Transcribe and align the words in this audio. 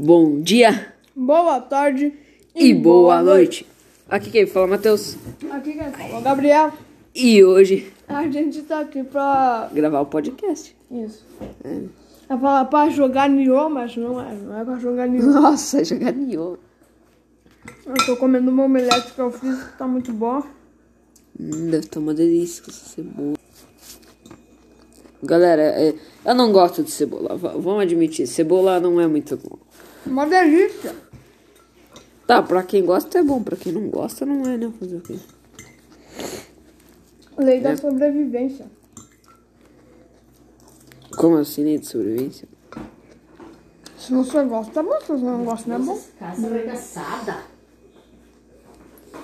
Bom 0.00 0.40
dia 0.40 0.94
Boa 1.16 1.60
tarde 1.60 2.12
e 2.54 2.72
boa 2.72 3.20
noite. 3.20 3.66
Aqui 4.08 4.30
quem 4.30 4.46
fala, 4.46 4.68
Matheus. 4.68 5.16
Aqui 5.50 5.72
quem 5.72 5.90
fala 5.90 6.18
é 6.18 6.20
Gabriel. 6.20 6.72
E 7.12 7.42
hoje 7.42 7.92
A 8.06 8.22
gente 8.28 8.62
tá 8.62 8.78
aqui 8.78 9.02
pra. 9.02 9.68
gravar 9.72 10.00
o 10.02 10.06
podcast. 10.06 10.76
Isso. 10.88 11.26
É 12.28 12.36
pra, 12.36 12.64
pra 12.64 12.88
jogar 12.90 13.28
Nioh, 13.28 13.68
mas 13.68 13.96
não 13.96 14.20
é. 14.20 14.34
Não 14.34 14.60
é 14.60 14.64
pra 14.64 14.78
jogar 14.78 15.08
Nioh. 15.08 15.26
Nossa, 15.26 15.82
jogar 15.82 16.12
Nioh. 16.12 16.58
Eu 17.84 17.94
tô 18.06 18.16
comendo 18.16 18.52
uma 18.52 18.66
omelete 18.66 19.12
que 19.12 19.20
eu 19.20 19.32
fiz 19.32 19.64
que 19.64 19.78
tá 19.78 19.88
muito 19.88 20.12
boa. 20.12 20.44
Hum, 21.40 21.70
deve 21.70 21.78
estar 21.78 21.98
uma 21.98 22.14
delícia 22.14 22.62
com 22.62 22.70
essa 22.70 22.88
cebola. 22.88 23.36
Galera, 25.24 25.62
é, 25.62 25.92
eu 26.24 26.34
não 26.36 26.52
gosto 26.52 26.84
de 26.84 26.92
cebola. 26.92 27.36
Vamos 27.36 27.82
admitir, 27.82 28.28
cebola 28.28 28.78
não 28.78 29.00
é 29.00 29.08
muito 29.08 29.36
bom. 29.36 29.58
Uma 30.06 30.26
delícia. 30.26 30.94
Tá, 32.26 32.42
pra 32.42 32.62
quem 32.62 32.84
gosta 32.84 33.18
é 33.18 33.22
bom, 33.22 33.42
pra 33.42 33.56
quem 33.56 33.72
não 33.72 33.88
gosta 33.88 34.26
não 34.26 34.42
é, 34.50 34.56
né? 34.56 34.70
Fazer 34.78 34.96
o 34.96 35.00
quê? 35.00 35.18
Lei 37.38 37.60
da 37.60 37.70
É. 37.70 37.76
sobrevivência. 37.76 38.66
Como 41.16 41.36
assim, 41.36 41.64
né? 41.64 41.78
De 41.78 41.86
sobrevivência? 41.86 42.48
Se 43.98 44.12
você 44.12 44.42
gosta, 44.44 44.72
tá 44.72 44.82
bom. 44.82 45.00
Se 45.00 45.08
você 45.08 45.24
não 45.24 45.44
gosta, 45.44 45.68
não 45.68 45.76
é 45.76 45.78
bom. 45.78 46.00
Casa 46.18 46.46
arregaçada. 46.46 47.36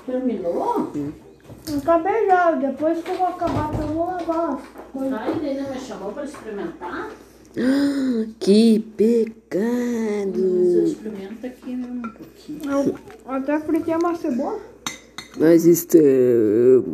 Terminou? 0.07 0.93
Acabei 1.83 2.27
já. 2.27 2.53
Depois 2.53 3.03
que 3.03 3.11
eu 3.11 3.17
vou 3.19 3.27
acabar, 3.29 3.71
eu 3.81 3.87
vou 3.89 4.07
lavar. 4.07 4.61
Ai, 5.19 5.31
ele 5.47 5.61
não 5.61 5.71
me 5.71 5.81
chamou 5.81 6.13
para 6.13 6.25
experimentar? 6.25 7.11
Que 8.41 8.79
Mas 8.79 8.95
pecado! 8.97 10.41
eu 10.41 10.85
experimento 10.85 11.47
aqui 11.47 11.77
né, 11.77 11.87
um 11.89 12.03
pouquinho. 12.03 12.61
Eu 12.65 12.99
até 13.27 13.61
fritei 13.61 13.95
uma 13.95 14.17
cebola. 14.17 14.61
Nós 15.37 15.65
estamos 15.65 16.93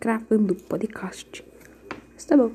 gravando 0.00 0.54
podcast. 0.54 1.44
Mas 2.14 2.24
tá 2.24 2.36
bom. 2.36 2.50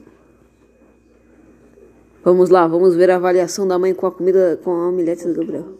Vamos 2.23 2.50
lá, 2.50 2.68
vamos 2.68 2.95
ver 2.95 3.12
a 3.12 3.18
avaliação 3.18 3.67
da 3.67 3.78
mãe 3.78 3.94
com 3.94 4.08
a 4.08 4.12
comida, 4.12 4.60
com 4.64 4.72
a 4.72 4.90
omelete 4.90 5.28
do 5.28 5.34
Gabriel. 5.36 5.78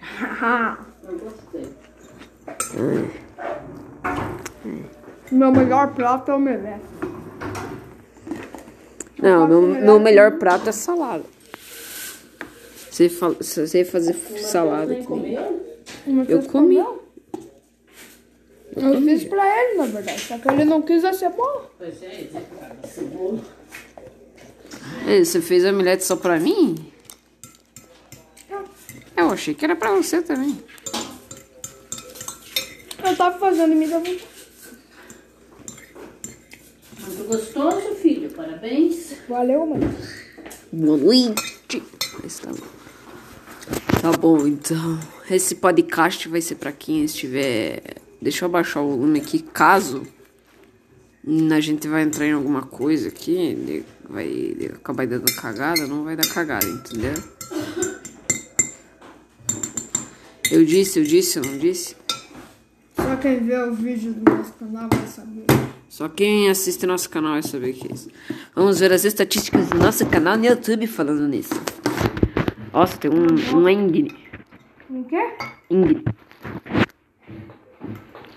Eu 1.08 1.18
gostei. 1.18 1.68
Meu 5.30 5.52
melhor 5.52 5.94
prato 5.94 6.30
é 6.30 6.34
omelete. 6.34 6.84
Não, 9.20 9.48
meu, 9.48 9.62
meu 9.62 9.98
melhor 10.00 10.38
prato 10.38 10.68
é 10.68 10.72
salada. 10.72 11.24
Você 12.90 13.08
fala, 13.08 13.34
você 13.34 13.84
fazer 13.84 14.14
salada. 14.40 14.94
Mas 16.06 16.28
Eu 16.28 16.42
comi. 16.42 16.76
comeu? 16.76 17.04
Eu 18.76 19.02
fiz 19.02 19.24
pra 19.24 19.64
ele, 19.64 19.78
na 19.78 19.86
verdade. 19.86 20.20
Só 20.20 20.38
que 20.38 20.48
ele 20.48 20.64
não 20.64 20.82
quis 20.82 21.04
a 21.04 21.12
cebola. 21.12 21.70
É, 21.80 21.90
a. 21.90 22.30
Ei, 25.06 25.24
Você 25.24 25.40
fez 25.40 25.64
a 25.64 25.70
omelete 25.70 26.04
só 26.04 26.16
pra 26.16 26.38
mim? 26.38 26.92
Eu 29.16 29.30
achei 29.30 29.52
que 29.54 29.64
era 29.64 29.74
pra 29.74 29.90
você 29.92 30.22
também. 30.22 30.56
Eu 33.04 33.16
tava 33.16 33.38
fazendo 33.38 33.72
e 33.72 33.76
me 33.76 33.86
deu 33.88 33.98
vontade. 33.98 34.37
Muito 37.18 37.24
gostoso, 37.24 37.96
filho. 37.96 38.30
Parabéns. 38.30 39.14
Valeu, 39.28 39.66
mãe. 39.66 39.80
Boa 40.72 40.96
noite. 40.96 41.82
Tá 42.40 42.50
bom. 42.52 42.66
Tá 44.00 44.12
bom, 44.12 44.46
então. 44.46 45.00
Esse 45.28 45.56
podcast 45.56 46.28
vai 46.28 46.40
ser 46.40 46.54
pra 46.54 46.70
quem 46.70 47.02
estiver. 47.02 47.96
Deixa 48.22 48.44
eu 48.44 48.48
abaixar 48.48 48.84
o 48.84 48.90
volume 48.90 49.18
aqui, 49.18 49.40
caso 49.40 50.06
a 51.52 51.60
gente 51.60 51.88
vai 51.88 52.02
entrar 52.02 52.24
em 52.24 52.32
alguma 52.32 52.62
coisa 52.62 53.08
aqui, 53.08 53.84
vai 54.08 54.56
acabar 54.74 55.06
dando 55.06 55.30
cagada, 55.34 55.86
não 55.86 56.04
vai 56.04 56.16
dar 56.16 56.26
cagada, 56.26 56.66
entendeu? 56.66 57.12
Eu 60.50 60.64
disse, 60.64 61.00
eu 61.00 61.04
disse, 61.04 61.38
eu 61.38 61.44
não 61.44 61.58
disse? 61.58 61.96
Só 62.96 63.16
quem 63.16 63.44
vê 63.44 63.58
o 63.58 63.74
vídeo 63.74 64.14
do 64.14 64.30
nosso 64.30 64.52
canal 64.52 64.88
vai 64.90 65.06
saber. 65.06 65.67
Só 65.88 66.08
quem 66.08 66.48
assiste 66.50 66.86
nosso 66.86 67.08
canal 67.10 67.32
vai 67.32 67.42
saber 67.42 67.70
o 67.70 67.74
que 67.74 67.88
é 67.90 67.94
isso. 67.94 68.10
Vamos 68.54 68.78
ver 68.80 68.92
as 68.92 69.04
estatísticas 69.04 69.68
do 69.68 69.78
nosso 69.78 70.06
canal 70.06 70.36
no 70.36 70.44
YouTube 70.44 70.86
falando 70.86 71.26
nisso. 71.26 71.54
Nossa, 72.72 72.96
tem 72.98 73.10
um, 73.10 73.56
um 73.58 73.68
Ingrid. 73.68 74.14
O 74.90 75.04
quê? 75.04 75.30
Ingrid. 75.70 76.04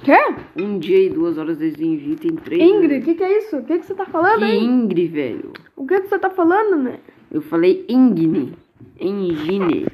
Quê? 0.04 0.18
Um 0.56 0.80
dia 0.80 0.98
e 1.06 1.10
duas 1.10 1.38
horas 1.38 1.58
desde 1.58 1.86
envio 1.86 2.16
tem 2.16 2.36
três. 2.36 2.62
Ingrid, 2.62 3.02
o 3.02 3.06
que, 3.06 3.14
que 3.16 3.24
é 3.24 3.38
isso? 3.38 3.58
O 3.58 3.64
que, 3.64 3.78
que 3.80 3.86
você 3.86 3.94
tá 3.94 4.06
falando, 4.06 4.44
hein? 4.46 4.64
Ingrid, 4.64 5.08
velho. 5.10 5.54
O 5.76 5.86
que, 5.86 6.00
que 6.02 6.08
você 6.08 6.18
tá 6.18 6.30
falando, 6.30 6.78
né? 6.82 7.00
Eu 7.32 7.42
falei 7.42 7.86
Ingrid. 7.88 8.54
Engine. 9.00 9.88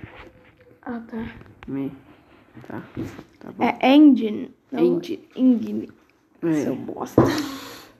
Ah, 0.82 1.02
tá. 1.08 1.26
Me- 1.68 1.92
Tá. 2.68 2.82
Tá 3.40 3.52
bom. 3.52 3.64
É 3.64 3.96
engine. 3.96 4.50
não 4.72 4.84
Engine. 4.98 5.20
Engine. 5.36 5.90
Seu 6.42 6.74
É. 6.74 6.76
bosta. 6.76 7.22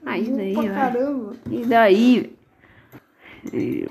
Ah, 0.06 0.18
isso 0.18 0.32
daí, 0.34 0.54
pra 0.54 0.62
caramba. 0.74 1.36
E 1.50 1.66
daí? 1.66 2.36
E? 3.52 3.86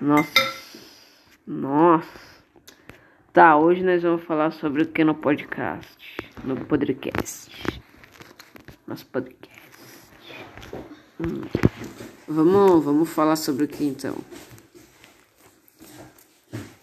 Nossa. 0.00 0.32
Nossa. 1.46 2.08
Tá, 3.32 3.56
hoje 3.56 3.82
nós 3.82 4.02
vamos 4.02 4.22
falar 4.24 4.50
sobre 4.52 4.82
o 4.82 4.86
que 4.88 5.02
no 5.04 5.14
podcast. 5.14 5.96
No 6.44 6.56
podcast. 6.64 7.50
Nosso 8.86 9.06
podcast. 9.06 9.60
Hum. 11.20 11.42
Vamos, 12.28 12.84
vamos 12.84 13.10
falar 13.10 13.36
sobre 13.36 13.64
o 13.64 13.68
que 13.68 13.84
então? 13.84 14.16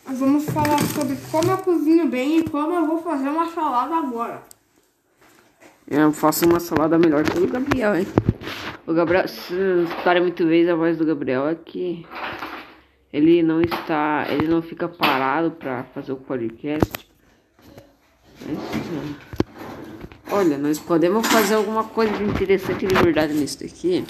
Vamos 0.05 0.45
falar 0.45 0.79
sobre 0.79 1.15
como 1.31 1.51
eu 1.51 1.57
cozinho 1.59 2.07
bem 2.07 2.39
e 2.39 2.49
como 2.49 2.73
eu 2.73 2.85
vou 2.85 3.01
fazer 3.01 3.29
uma 3.29 3.49
salada 3.51 3.95
agora. 3.95 4.43
Eu 5.93 6.13
faço 6.13 6.45
uma 6.45 6.61
salada 6.61 6.97
melhor 6.97 7.21
que 7.21 7.37
o 7.37 7.47
Gabriel, 7.47 7.97
hein? 7.97 8.07
O 8.87 8.93
Gabriel, 8.93 9.27
se 9.27 9.53
escutarem 9.89 10.21
muito 10.21 10.47
vez 10.47 10.69
a 10.69 10.73
voz 10.73 10.97
do 10.97 11.05
Gabriel 11.05 11.49
é 11.49 11.55
que 11.55 12.07
ele 13.11 13.43
não 13.43 13.59
está, 13.59 14.25
ele 14.29 14.47
não 14.47 14.61
fica 14.61 14.87
parado 14.87 15.51
pra 15.51 15.83
fazer 15.93 16.13
o 16.13 16.15
podcast. 16.15 17.11
Mas, 18.47 18.57
ah, 20.29 20.35
olha, 20.35 20.57
nós 20.57 20.79
podemos 20.79 21.27
fazer 21.27 21.55
alguma 21.55 21.83
coisa 21.83 22.17
de 22.17 22.23
interessante 22.23 22.87
de 22.87 22.95
verdade 22.95 23.33
nisso 23.33 23.59
daqui. 23.59 24.05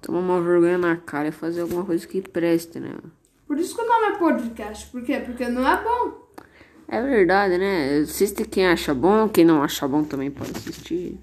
Tomar 0.00 0.20
uma 0.20 0.40
vergonha 0.40 0.78
na 0.78 0.96
cara 0.98 1.30
e 1.30 1.32
fazer 1.32 1.62
alguma 1.62 1.84
coisa 1.84 2.06
que 2.06 2.22
preste, 2.22 2.78
né? 2.78 2.94
Por 3.44 3.58
isso 3.58 3.74
que 3.74 3.82
o 3.82 3.88
nome 3.88 4.06
é 4.06 4.18
podcast. 4.18 4.86
Por 4.86 5.02
quê? 5.02 5.20
Porque 5.26 5.48
não 5.48 5.66
é 5.66 5.82
bom. 5.82 6.29
É 6.92 7.00
verdade, 7.00 7.56
né? 7.56 7.98
Assiste 7.98 8.44
quem 8.44 8.66
acha 8.66 8.92
bom, 8.92 9.28
quem 9.28 9.44
não 9.44 9.62
acha 9.62 9.86
bom 9.86 10.02
também 10.02 10.28
pode 10.28 10.50
assistir. 10.50 11.16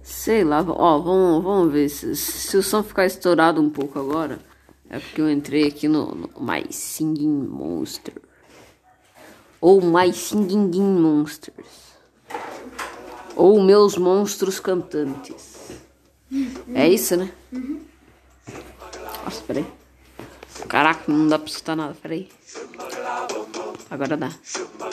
Sei 0.00 0.44
lá, 0.44 0.64
ó, 0.68 1.00
vamos, 1.00 1.42
vamos 1.42 1.72
ver 1.72 1.88
se, 1.88 2.14
se 2.14 2.56
o 2.56 2.62
som 2.62 2.84
ficar 2.84 3.04
estourado 3.04 3.60
um 3.60 3.68
pouco 3.68 3.98
agora. 3.98 4.38
É 4.88 5.00
porque 5.00 5.20
eu 5.20 5.28
entrei 5.28 5.66
aqui 5.66 5.88
no, 5.88 6.14
no 6.14 6.30
My 6.38 6.72
Singing 6.72 7.48
Monster. 7.48 8.14
Ou 9.60 9.82
My 9.82 10.12
Singing 10.12 11.00
Monsters. 11.00 11.96
Ou 13.34 13.60
Meus 13.60 13.96
Monstros 13.96 14.60
Cantantes. 14.60 15.56
É 16.72 16.88
isso, 16.88 17.16
né? 17.16 17.32
Nossa, 19.24 19.42
peraí. 19.44 19.66
Caraca, 20.68 21.10
não 21.10 21.26
dá 21.26 21.40
pra 21.40 21.48
escutar 21.48 21.74
nada, 21.74 21.96
peraí. 22.00 22.28
Agora 23.90 24.16
dá. 24.16 24.28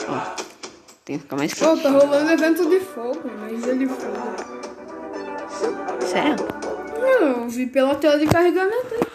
Ó, 0.08 0.44
tem 1.04 1.16
que 1.16 1.22
ficar 1.24 1.36
mais 1.36 1.54
Pô, 1.54 1.66
quente. 1.70 1.82
tá 1.82 1.90
rolando 1.90 2.30
evento 2.32 2.68
de 2.68 2.80
fogo, 2.80 3.20
mas 3.40 3.66
ele 3.66 3.86
fogo. 3.88 4.02
Sério? 6.00 6.36
Eu 7.20 7.48
vi 7.48 7.66
pela 7.66 7.94
tela 7.96 8.18
de 8.18 8.26
carregamento. 8.26 9.06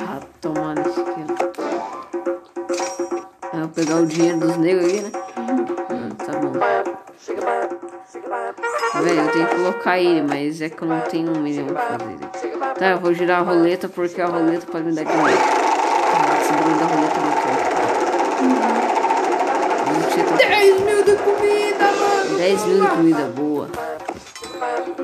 Ah, 0.00 0.20
tomando 0.40 0.88
isso 0.88 1.00
aqui. 1.00 1.24
ó. 3.52 3.56
Eu 3.56 3.60
vou 3.60 3.68
pegar 3.70 3.96
o 3.96 4.06
dinheiro 4.06 4.38
dos 4.38 4.56
negros 4.58 4.84
aqui, 4.86 5.00
né? 5.00 5.10
Ah, 5.36 6.24
tá 6.24 6.32
bom. 6.38 6.52
Velho, 9.02 9.20
eu 9.20 9.32
tenho 9.32 9.46
que 9.48 9.54
colocar 9.56 9.98
ele, 9.98 10.22
mas 10.22 10.60
é 10.60 10.68
que 10.68 10.82
eu 10.82 10.88
não 10.88 11.00
tenho 11.02 11.30
um 11.36 11.40
milhão 11.40 11.66
pra 11.66 11.98
fazer. 11.98 12.18
Tá, 12.78 12.90
eu 12.92 12.98
vou 13.00 13.12
girar 13.14 13.40
a 13.40 13.42
roleta 13.42 13.88
porque 13.88 14.20
a 14.20 14.26
roleta 14.26 14.66
pode 14.66 14.84
me 14.86 14.92
dar 14.92 15.04
dinheiro. 15.04 15.38
Ah, 15.40 16.40
Esse 16.40 16.52
barulho 16.52 16.78
da 16.78 16.84
roleta 16.86 17.07
10 22.38 22.64
mil 22.66 22.80
de 22.80 22.86
comida 22.86 23.24
boa. 23.34 23.68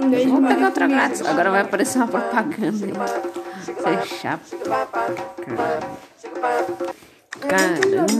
10 0.08 0.30
Vamos 0.30 0.48
pegar 0.54 0.66
outra 0.66 0.86
grátis. 0.86 1.20
Agora 1.22 1.50
vai 1.50 1.62
aparecer 1.62 1.98
uma 1.98 2.06
propaganda. 2.06 2.86
Você 3.64 3.88
é 3.88 4.06
chato. 4.06 4.56
Caramba. 7.40 8.14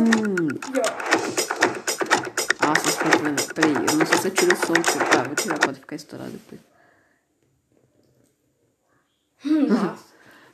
Nossa, 2.61 2.89
esse 2.89 3.05
microfone. 3.05 3.37
Peraí, 3.55 3.75
eu 3.89 3.97
não 3.99 4.07
sei 4.07 4.19
se 4.19 4.27
eu 4.27 4.31
tiro 4.33 4.53
o 4.53 4.57
som. 4.67 4.73
Ah, 5.17 5.23
vou 5.23 5.37
tirar, 5.37 5.59
pode 5.61 5.79
ficar 5.79 5.95
estourado 5.95 6.33
depois. 6.33 6.61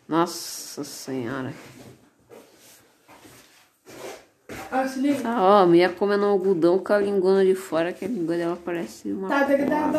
Nossa 0.06 0.84
senhora. 0.84 1.54
Ah, 4.72 4.86
se 4.86 5.00
liga. 5.00 5.20
Ah, 5.24 5.42
ó, 5.42 5.62
a 5.62 5.66
minha 5.66 5.88
comendo 5.88 6.24
um 6.24 6.28
algodão 6.28 6.78
com 6.78 6.92
a 6.92 6.98
lingona 6.98 7.44
de 7.44 7.56
fora, 7.56 7.92
que 7.92 8.04
a 8.04 8.08
língua 8.08 8.36
dela 8.36 8.56
parece 8.64 9.10
uma. 9.10 9.28
Tá, 9.28 9.44
tac, 9.44 9.66
tac. 9.66 9.90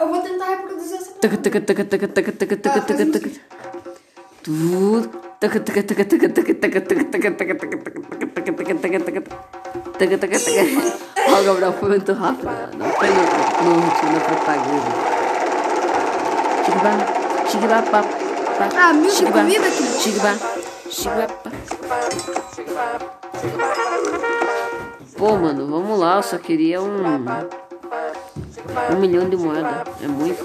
Eu 0.00 0.08
vou 0.08 0.22
tentar 0.22 0.50
reproduzir 0.50 0.96
essa 0.98 1.14
Taca, 1.14 1.36
taca, 1.36 1.60
taca, 1.60 1.84
taca, 1.84 2.08
taca, 2.08 2.32
taca, 2.32 2.56
taca, 2.56 2.80
taca, 2.80 3.06
taca. 3.06 3.30
Tudo. 4.44 5.08
Taca, 5.40 5.60
taca, 5.60 5.82
taca, 5.82 6.04
taca, 6.04 6.28
taca, 6.28 6.54
taca, 6.54 6.80
taca, 6.80 7.04
taca, 7.04 7.34
taca, 7.34 7.54
taca, 7.54 7.66
taca, 7.66 7.98
taca, 8.04 8.54
taca, 8.54 8.74
taca, 8.74 8.78
taca, 8.78 9.00
taca. 9.00 9.20
Taca, 9.98 10.18
taca. 10.18 10.36
Ó, 11.34 11.42
Gabriel 11.42 11.72
foi 11.72 11.88
muito 11.88 12.12
rápido. 12.12 12.78
Não 12.78 12.90
foi 12.90 13.08
no, 13.08 13.80
ritmo 13.80 14.12
da 14.12 14.20
propaganda. 14.20 14.92
Chigba, 16.64 16.92
chigba, 17.48 17.82
pá, 17.90 18.02
pá. 18.02 18.68
Ah, 18.78 18.92
mil 18.92 19.10
de 19.10 19.26
comida 19.26 19.66
aqui. 19.66 20.20
Pá. 20.20 20.53
Pô, 25.16 25.36
mano, 25.36 25.66
vamos 25.66 25.98
lá. 25.98 26.16
Eu 26.16 26.22
só 26.22 26.38
queria 26.38 26.80
um. 26.80 27.02
Um 28.92 29.00
milhão 29.00 29.28
de 29.28 29.36
moeda. 29.36 29.84
É 30.00 30.06
muito. 30.06 30.44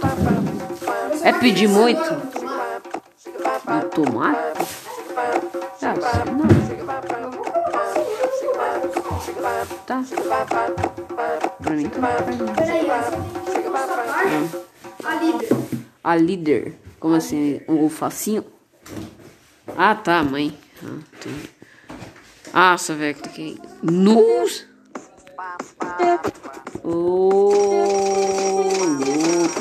É 1.23 1.33
pedir 1.33 1.67
muito? 1.67 2.01
Um 3.67 3.89
tomate? 3.89 4.39
Ah, 5.81 5.93
não. 6.25 6.47
Tá. 9.85 10.03
Pra 11.61 11.75
mim 11.75 11.89
tá. 11.89 11.99
Peraí. 12.55 12.87
A 15.03 15.15
líder. 15.15 15.49
A 16.03 16.15
líder. 16.15 16.79
Como 16.99 17.15
assim? 17.15 17.61
O 17.67 17.89
facinho? 17.89 18.43
Ah, 19.77 19.95
tá, 19.95 20.23
mãe. 20.23 20.57
Ah, 20.83 20.99
entendi. 21.17 21.49
Nossa, 22.53 22.95
velho, 22.95 23.15
cliquei. 23.15 23.57
Nus! 23.81 24.67
Ô, 26.83 27.49
louco, 28.99 29.59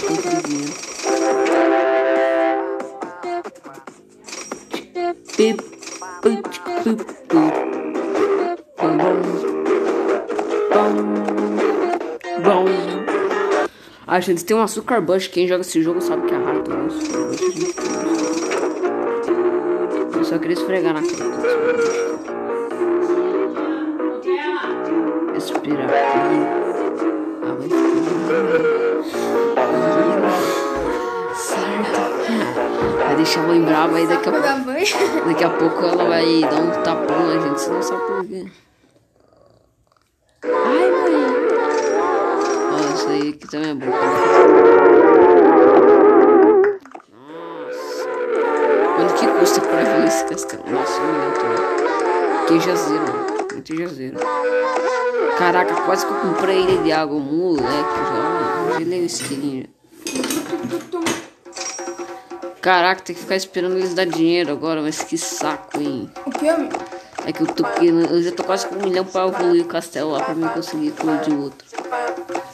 pip, 5.37 5.63
pip. 6.23 6.49
Bom. 12.43 12.65
Ah, 14.07 14.21
gente, 14.21 14.45
tem 14.45 14.57
um 14.57 14.63
açúcar 14.63 15.01
bush. 15.01 15.29
Quem 15.29 15.47
joga 15.47 15.61
esse 15.61 15.83
jogo 15.83 16.01
sabe 16.01 16.27
que 16.27 16.35
é 16.35 16.39
raro 16.39 16.63
ter 16.63 16.73
um 16.73 16.87
açúcar 16.87 17.19
bush. 17.27 17.88
Só 20.29 20.39
queria 20.39 20.55
esfregar 20.55 20.93
na 20.93 21.01
cara. 21.01 21.25
Respirar. 25.33 25.89
Vai 25.89 26.09
Certo. 31.35 32.01
Vai 32.99 33.17
deixar 33.17 33.41
a 33.41 33.47
mãe 33.47 33.63
brava 33.63 33.97
aí 33.97 34.07
daqui 34.07 34.29
a 34.29 34.33
pouco. 34.33 35.29
Daqui 35.29 35.45
a 35.45 35.51
pouco 35.51 35.83
ela 35.83 36.05
vai 36.05 36.41
dar 36.43 36.61
um 36.61 36.83
tapão 36.83 37.27
na 37.27 37.41
gente, 37.41 37.61
você 37.61 37.71
não 37.71 37.83
sabe 37.83 38.03
por 38.03 38.27
quê. 38.27 38.45
Ai, 40.45 40.91
mãe. 40.91 41.15
Ó, 42.75 42.95
isso 42.95 43.09
aí 43.09 43.31
aqui 43.31 43.49
também 43.49 43.71
é 43.71 43.75
bom. 43.75 44.88
Esse 50.09 50.25
castelo? 50.25 50.65
Nossa, 50.71 51.01
um 51.01 51.13
milhão 51.13 51.33
também. 51.35 52.47
Que 52.47 52.61
jazeiro, 52.67 53.03
mano. 53.03 53.27
Muito 53.53 53.77
jazeiro. 53.77 54.17
Caraca, 55.39 55.75
quase 55.83 56.07
que 56.07 56.13
eu 56.13 56.21
comprei 56.21 56.63
ele 56.63 56.79
de 56.79 56.93
água, 56.93 57.19
moleque. 57.19 57.69
Já 58.73 58.79
gelei 58.79 59.03
o 59.03 59.07
esquilinho. 59.07 59.69
Caraca, 62.61 63.03
tem 63.03 63.15
que 63.15 63.23
ficar 63.23 63.37
esperando 63.37 63.77
eles 63.77 63.95
dar 63.95 64.07
dinheiro 64.07 64.51
agora, 64.51 64.83
mas 64.83 65.03
que 65.03 65.17
saco, 65.17 65.81
hein? 65.81 66.11
O 66.27 66.31
que, 66.31 66.45
meu? 66.45 66.69
É 67.25 67.33
que 67.33 67.43
eu 67.43 67.47
tô 67.47 67.63
querendo, 67.65 68.07
eu 68.07 68.23
já 68.23 68.33
tô 68.33 68.43
quase 68.43 68.67
com 68.67 68.77
um 68.77 68.83
milhão 68.83 69.05
pra 69.05 69.27
evoluir 69.27 69.63
o 69.63 69.69
castelo 69.69 70.13
lá 70.13 70.23
pra 70.23 70.35
mim 70.35 70.49
conseguir 70.49 70.93
colorir 70.93 71.39
outro. 71.39 71.67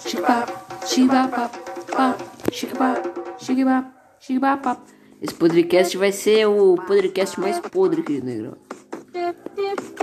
Chiquibá, 0.00 0.46
chiquibá, 0.84 1.28
pá, 1.28 1.50
pá, 1.92 2.16
chiquibá, 2.50 2.94
chiquibá, 3.38 3.84
chiquibá, 4.18 4.56
pá. 4.56 4.76
Esse 5.25 5.32
podcast 5.37 5.97
vai 5.97 6.12
ser 6.12 6.47
o 6.47 6.76
podcast 6.87 7.41
mais 7.41 7.59
podre 7.59 8.03
que 8.03 8.21
negro. 8.21 8.59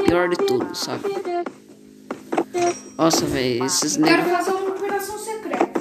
Pior 0.03 0.27
de 0.27 0.35
tudo, 0.35 0.73
sabe? 0.73 1.03
Nossa, 2.97 3.23
velho, 3.27 3.63
esses 3.63 3.97
Quero 3.97 4.23
negros. 4.23 4.31
fazer 4.31 4.51
uma 4.51 4.69
operação 4.71 5.19
secreta. 5.19 5.79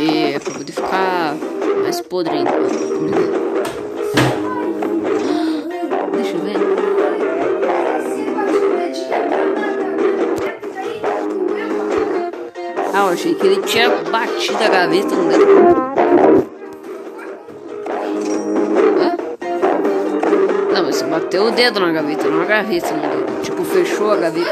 É, 0.00 0.38
pra 0.38 0.52
poder 0.54 0.72
ficar 0.72 1.34
mais 1.82 2.00
podre 2.02 2.36
ainda. 2.36 2.52
Deixa 6.12 6.36
eu 6.36 6.40
ver. 6.44 6.56
Ah, 12.94 12.98
eu 13.00 13.08
achei 13.08 13.34
que 13.34 13.44
ele 13.44 13.60
tinha 13.62 13.88
batido 13.90 14.62
a 14.62 14.68
gaveta 14.68 15.16
no 15.16 15.28
dedo. 15.28 15.75
Meteu 21.36 21.48
o 21.48 21.54
dedo 21.54 21.80
na 21.80 21.92
gaveta, 21.92 22.30
na 22.30 22.44
é 22.44 22.46
gaveta. 22.46 22.92
Né, 22.94 23.10
tipo, 23.42 23.62
fechou 23.62 24.10
a 24.10 24.16
gaveta. 24.16 24.50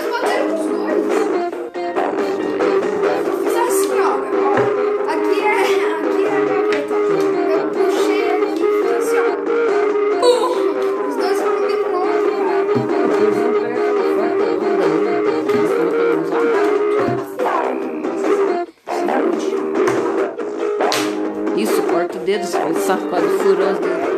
Isso, 21.56 21.82
corta 21.84 22.18
o 22.18 22.20
dedo, 22.20 22.44
safado, 22.44 23.26
furou 23.38 23.72
os 23.72 23.78
dedos. 23.78 24.14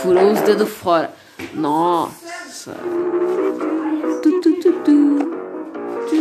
Furou 0.00 0.30
os 0.30 0.40
dedos 0.42 0.68
fora. 0.68 1.25
Nossa. 1.56 2.74
Tu, 4.22 4.40
tu, 4.40 4.52
tu, 4.60 4.72
tu. 4.84 4.96
Que 6.08 6.18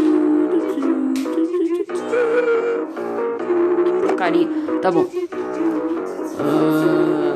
porcaria. 4.08 4.48
Tá 4.82 4.92
bom. 4.92 5.06
Ah, 6.40 7.34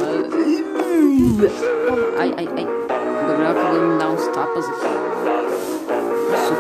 Ai, 2.19 2.33
ai, 2.37 2.47
ai. 2.57 2.65
O 2.65 3.27
Gabriel 3.27 3.51
acabou 3.51 3.79
de 3.79 3.85
me 3.85 3.99
dar 3.99 4.09
uns 4.09 4.27
tapas 4.27 4.65
aqui. 4.69 4.87
Nossa, 6.31 6.53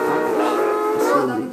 Assim, 0.97 1.49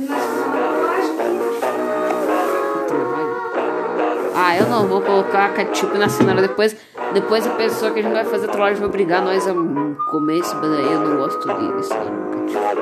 Ah, 4.34 4.56
eu 4.56 4.66
não 4.68 4.86
vou 4.86 5.00
colocar 5.00 5.54
ketchup 5.54 5.96
na 5.98 6.08
cenoura. 6.08 6.42
Depois, 6.42 6.76
depois 7.16 7.46
a 7.46 7.50
pessoa 7.54 7.90
que 7.92 8.00
a 8.00 8.02
gente 8.02 8.12
vai 8.12 8.26
fazer 8.26 8.46
trollagem 8.48 8.76
vai 8.78 8.88
obrigar 8.90 9.22
nós 9.22 9.48
a 9.48 9.54
comer 9.54 10.38
esse. 10.38 10.54
Eu 10.54 11.00
não 11.00 11.16
gosto 11.16 11.38
de 11.38 11.44
cenoura 11.44 11.62
no 11.62 12.30
ketchup. 12.44 12.76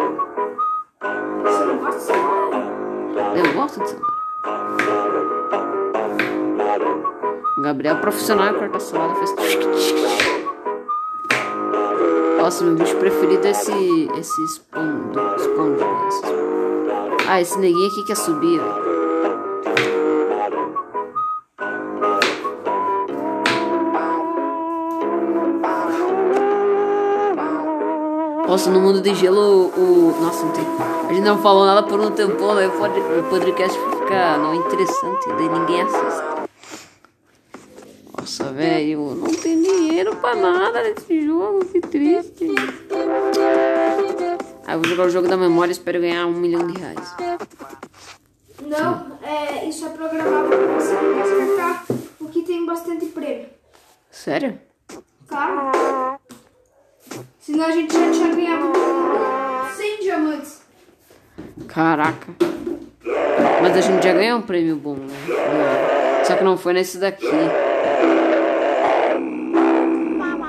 Você 1.45 1.65
não 1.65 1.79
gosta 1.79 2.01
de 2.01 2.05
cenoura? 2.05 2.57
Eu 3.37 3.53
gosto 3.55 3.81
de 3.81 3.89
cenoura. 3.91 4.15
Gabriel 7.63 7.97
profissional 8.01 8.49
em 8.49 8.59
cortar 8.59 8.81
salada 8.81 9.15
fez. 9.15 9.31
Nossa, 12.37 12.65
meu 12.65 12.75
bicho 12.75 12.97
preferido 12.97 13.47
é 13.47 13.51
esse. 13.51 14.11
esse 14.19 14.45
espondo. 14.47 15.21
espondo 15.37 15.79
né? 15.79 15.87
Ah, 17.29 17.41
esse 17.41 17.57
neguinho 17.57 17.87
aqui 17.87 18.03
quer 18.03 18.17
subir, 18.17 18.59
velho. 18.59 18.84
Nossa, 28.55 28.71
no 28.71 28.81
mundo 28.81 29.01
de 29.01 29.13
gelo, 29.17 29.67
o. 29.77 30.17
Nossa, 30.23 30.45
não 30.47 30.53
tem. 30.53 30.65
A 30.65 31.13
gente 31.13 31.25
não 31.25 31.43
falou 31.43 31.67
nada 31.67 31.83
por 31.83 31.99
um 31.99 32.13
tempão, 32.13 32.53
aí 32.57 32.69
o 32.69 32.71
pod- 32.71 33.01
o 33.01 33.23
podcast 33.29 33.77
fica 33.77 34.39
não 34.39 34.55
interessante, 34.55 35.27
daí 35.27 35.49
ninguém 35.49 35.83
assiste. 35.83 36.23
Nossa, 38.17 38.53
velho, 38.53 39.17
não 39.17 39.35
tem 39.35 39.61
dinheiro 39.61 40.15
pra 40.15 40.37
nada 40.37 40.85
nesse 40.85 41.27
jogo, 41.27 41.65
que 41.65 41.81
triste. 41.81 42.55
Ah, 44.65 44.75
eu 44.75 44.79
vou 44.79 44.89
jogar 44.89 45.07
o 45.07 45.11
jogo 45.11 45.27
da 45.27 45.37
memória 45.37 45.73
e 45.73 45.75
espero 45.75 46.01
ganhar 46.01 46.25
um 46.27 46.35
milhão 46.35 46.65
de 46.69 46.79
reais. 46.81 47.13
Não, 48.63 49.19
é, 49.21 49.65
isso 49.69 49.85
é 49.85 49.89
programado 49.89 50.47
pra 50.47 50.75
você 50.79 50.95
acertar 50.95 51.85
o 52.21 52.29
que 52.29 52.43
tem 52.43 52.65
bastante 52.65 53.07
prêmio. 53.07 53.49
Sério? 54.13 54.61
Senão 57.55 57.67
a 57.67 57.71
gente 57.71 57.95
já 57.95 58.11
tinha 58.11 58.35
ganhado 58.35 58.73
100 59.77 60.01
diamantes. 60.01 60.63
Caraca. 61.69 62.35
Mas 63.63 63.77
a 63.77 63.81
gente 63.81 64.03
já 64.03 64.13
ganhou 64.13 64.41
um 64.41 64.43
prêmio 64.43 64.75
bom, 64.75 64.97
né? 64.97 66.25
Só 66.25 66.35
que 66.35 66.43
não 66.43 66.57
foi 66.57 66.73
nesse 66.73 66.99
daqui. 66.99 67.29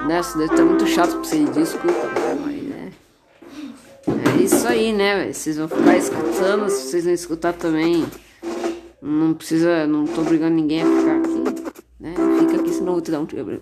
Nossa, 0.10 0.36
deve 0.36 0.52
estar 0.52 0.66
muito 0.66 0.88
chato 0.88 1.12
pra 1.12 1.20
vocês, 1.20 1.48
desculpa, 1.52 2.08
né? 2.08 2.92
mas 4.08 4.16
é. 4.26 4.40
É 4.40 4.44
isso 4.44 4.68
aí, 4.68 4.92
né? 4.92 5.32
Vocês 5.32 5.58
vão 5.58 5.68
ficar 5.68 5.96
escutando, 5.98 6.68
se 6.72 6.90
vocês 6.90 7.06
não 7.06 7.14
escutar 7.14 7.54
também. 7.54 8.04
Não 9.00 9.36
precisa, 9.36 9.86
não 9.86 10.08
tô 10.08 10.22
obrigando 10.22 10.56
ninguém 10.56 10.82
a 10.82 10.86
ficar 10.86 11.18
aqui, 11.18 11.84
né? 12.00 12.16
Fica 12.40 12.62
aqui, 12.62 12.72
senão 12.72 12.88
eu 12.88 12.94
vou 12.94 13.02
te 13.02 13.12
dar 13.12 13.20
um 13.20 13.28
tiro. 13.28 13.62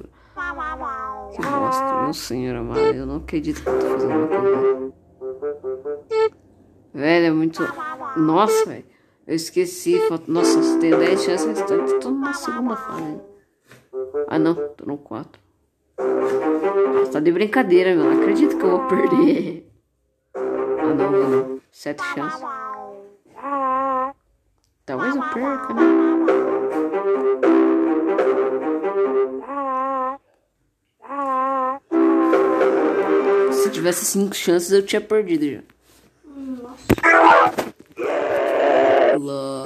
Que 1.36 1.42
bosta, 1.42 2.04
meu 2.04 2.14
senhor 2.14 2.56
amado, 2.56 2.80
eu 2.80 3.06
não 3.06 3.18
acredito 3.18 3.64
que 3.64 3.70
eu 3.70 3.80
tô 3.80 3.88
fazendo 3.88 4.16
uma 4.16 4.28
coisa. 4.28 4.94
Velho, 6.94 7.26
é 7.26 7.32
muito. 7.32 7.64
Nossa, 8.18 8.66
velho. 8.66 8.86
Eu 9.26 9.36
esqueci. 9.36 10.00
Falta... 10.08 10.26
Nossa, 10.32 10.62
você 10.62 10.78
tem 10.80 10.92
10 10.92 11.24
chances. 11.24 11.72
Eu 11.72 12.00
tô 12.00 12.12
na 12.12 12.34
segunda 12.34 12.76
fase. 12.76 13.22
Ah, 14.28 14.38
não. 14.38 14.54
Tô 14.54 14.86
no 14.86 14.98
4. 14.98 15.42
Nossa, 15.98 17.12
tá 17.14 17.20
de 17.20 17.32
brincadeira, 17.32 17.96
meu. 17.96 18.06
Não 18.06 18.22
acredito 18.22 18.58
que 18.58 18.64
eu 18.64 18.70
vou 18.70 18.88
perder. 18.88 19.72
Ah, 20.36 20.94
não, 20.94 21.12
não. 21.12 21.60
7 21.72 22.04
chances. 22.14 22.46
Talvez 24.86 25.16
eu 25.16 25.22
perca, 25.22 25.74
né? 25.74 26.13
Tivesse 33.84 34.06
5 34.06 34.34
chances, 34.34 34.72
eu 34.72 34.86
tinha 34.86 35.02
perdido 35.02 35.46
já. 35.46 35.62
Lá. 39.20 39.64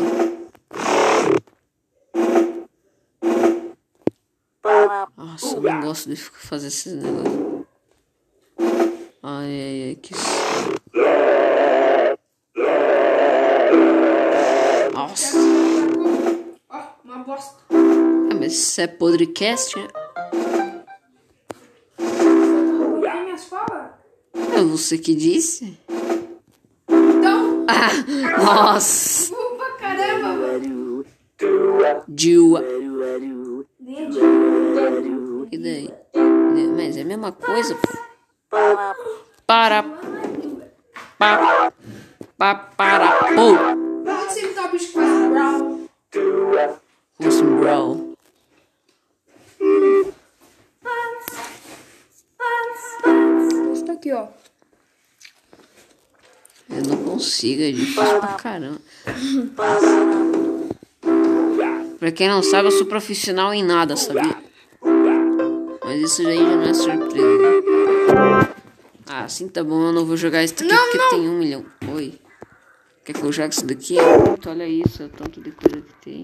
Nossa, 5.15 5.55
eu 5.55 5.61
não 5.61 5.81
gosto 5.81 6.09
de 6.09 6.15
fazer 6.15 6.67
esses 6.67 6.95
negócios. 6.95 7.65
Ai, 9.21 9.45
ai, 9.45 9.83
ai, 9.89 9.95
que. 10.01 10.13
Nossa, 14.93 15.37
Ó, 16.69 16.83
uma 17.05 17.19
bosta. 17.19 17.55
Ah, 17.69 18.35
mas 18.39 18.53
isso 18.53 18.81
é 18.81 18.87
podcast? 18.87 19.77
né? 19.77 19.87
Você 24.77 24.95
que 24.95 25.15
disse? 25.15 25.75
Então, 26.87 27.65
Ah, 27.67 27.89
nossa. 28.37 29.33
pra 29.57 29.71
caramba, 29.79 30.33
mano. 30.35 31.03
Jua. 32.15 32.63
Quem 62.17 62.27
não 62.27 62.41
sabe, 62.41 62.67
eu 62.67 62.71
sou 62.71 62.87
profissional 62.87 63.53
em 63.53 63.63
nada, 63.63 63.95
sabia? 63.95 64.35
Mas 65.85 66.01
isso 66.01 66.23
daí 66.23 66.39
já 66.39 66.55
não 66.55 66.63
é 66.63 66.73
surpresa. 66.73 67.27
Ah, 69.05 69.23
assim 69.23 69.47
tá 69.47 69.63
bom, 69.63 69.85
eu 69.85 69.93
não 69.93 70.03
vou 70.03 70.17
jogar 70.17 70.43
isso 70.43 70.55
daqui 70.55 70.67
Não, 70.73 70.83
porque 70.83 70.97
não. 70.97 71.09
tem 71.11 71.29
um 71.29 71.37
milhão. 71.37 71.65
Oi. 71.93 72.19
Quer 73.05 73.13
que 73.13 73.21
eu 73.23 73.31
jogue 73.31 73.53
isso 73.53 73.67
daqui? 73.67 73.97
Olha 74.47 74.67
isso, 74.67 75.03
é 75.03 75.05
o 75.05 75.09
tanto 75.09 75.39
de 75.39 75.51
coisa 75.51 75.79
que 75.79 75.93
tem. 76.03 76.23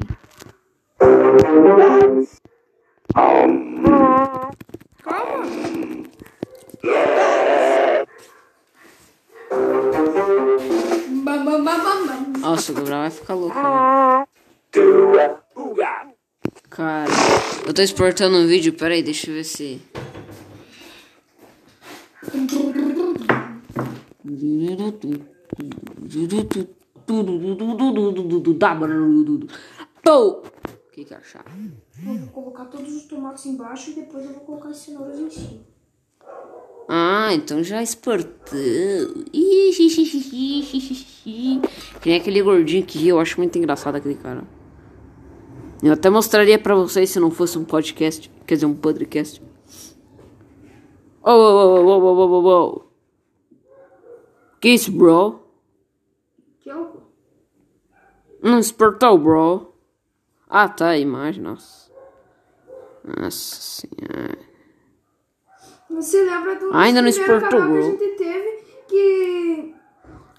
Eu 17.74 17.76
tô 17.76 17.82
exportando 17.82 18.38
um 18.38 18.46
vídeo, 18.46 18.72
peraí, 18.74 19.02
deixa 19.02 19.32
eu 19.32 19.34
ver 19.34 19.44
se. 19.44 19.82
Pô! 30.04 30.28
O 30.30 30.44
que 30.92 31.04
que 31.04 31.16
acharam? 31.16 31.52
Vou 32.04 32.28
colocar 32.28 32.66
todos 32.66 32.94
os 32.96 33.06
tomates 33.06 33.48
embaixo 33.48 33.90
e 33.90 33.94
depois 33.96 34.24
eu 34.24 34.34
vou 34.34 34.42
colocar 34.42 34.70
as 34.70 34.78
cenouras 34.78 35.18
em 35.18 35.30
cima. 35.32 35.62
Ah, 36.88 37.34
então 37.34 37.64
já 37.64 37.82
exportou. 37.82 38.60
Ih, 39.34 39.72
Que 42.02 42.10
nem 42.10 42.20
aquele 42.20 42.44
gordinho 42.44 42.86
que 42.86 43.08
eu 43.08 43.20
acho 43.20 43.40
muito 43.40 43.58
engraçado 43.58 43.96
aquele 43.96 44.16
cara. 44.16 44.44
Eu 45.84 45.92
até 45.92 46.10
mostraria 46.10 46.58
pra 46.58 46.74
vocês 46.76 47.10
se 47.10 47.20
não 47.20 47.30
fosse 47.30 47.58
um 47.58 47.66
podcast. 47.66 48.32
Quer 48.48 48.56
dizer, 48.56 48.66
um 48.66 48.74
podcast. 48.74 49.44
Oh, 51.22 51.30
oh, 51.30 51.34
oh, 51.34 51.86
oh, 51.86 52.00
oh, 52.00 52.20
oh, 52.20 52.48
oh, 52.48 52.48
oh. 52.48 52.84
Que 54.62 54.70
isso, 54.70 54.94
bro? 54.94 55.42
Que 56.62 56.70
é 56.70 56.76
o... 56.78 57.02
Não 58.42 58.60
exportou, 58.60 59.18
bro. 59.18 59.74
Ah, 60.50 60.70
tá, 60.70 60.90
a 60.90 60.98
imagem, 60.98 61.44
nossa. 61.44 61.92
Nossa 63.04 63.62
senhora. 63.62 64.38
Você 65.90 66.24
lembra 66.24 66.56
do 66.56 66.74
Ainda 66.74 67.02
não 67.02 67.10
exportou, 67.10 67.50
canal 67.50 67.68
que 67.68 67.78
a 67.78 67.82
bro. 67.82 67.82
gente 67.84 68.16
teve 68.16 68.64
que... 68.88 69.76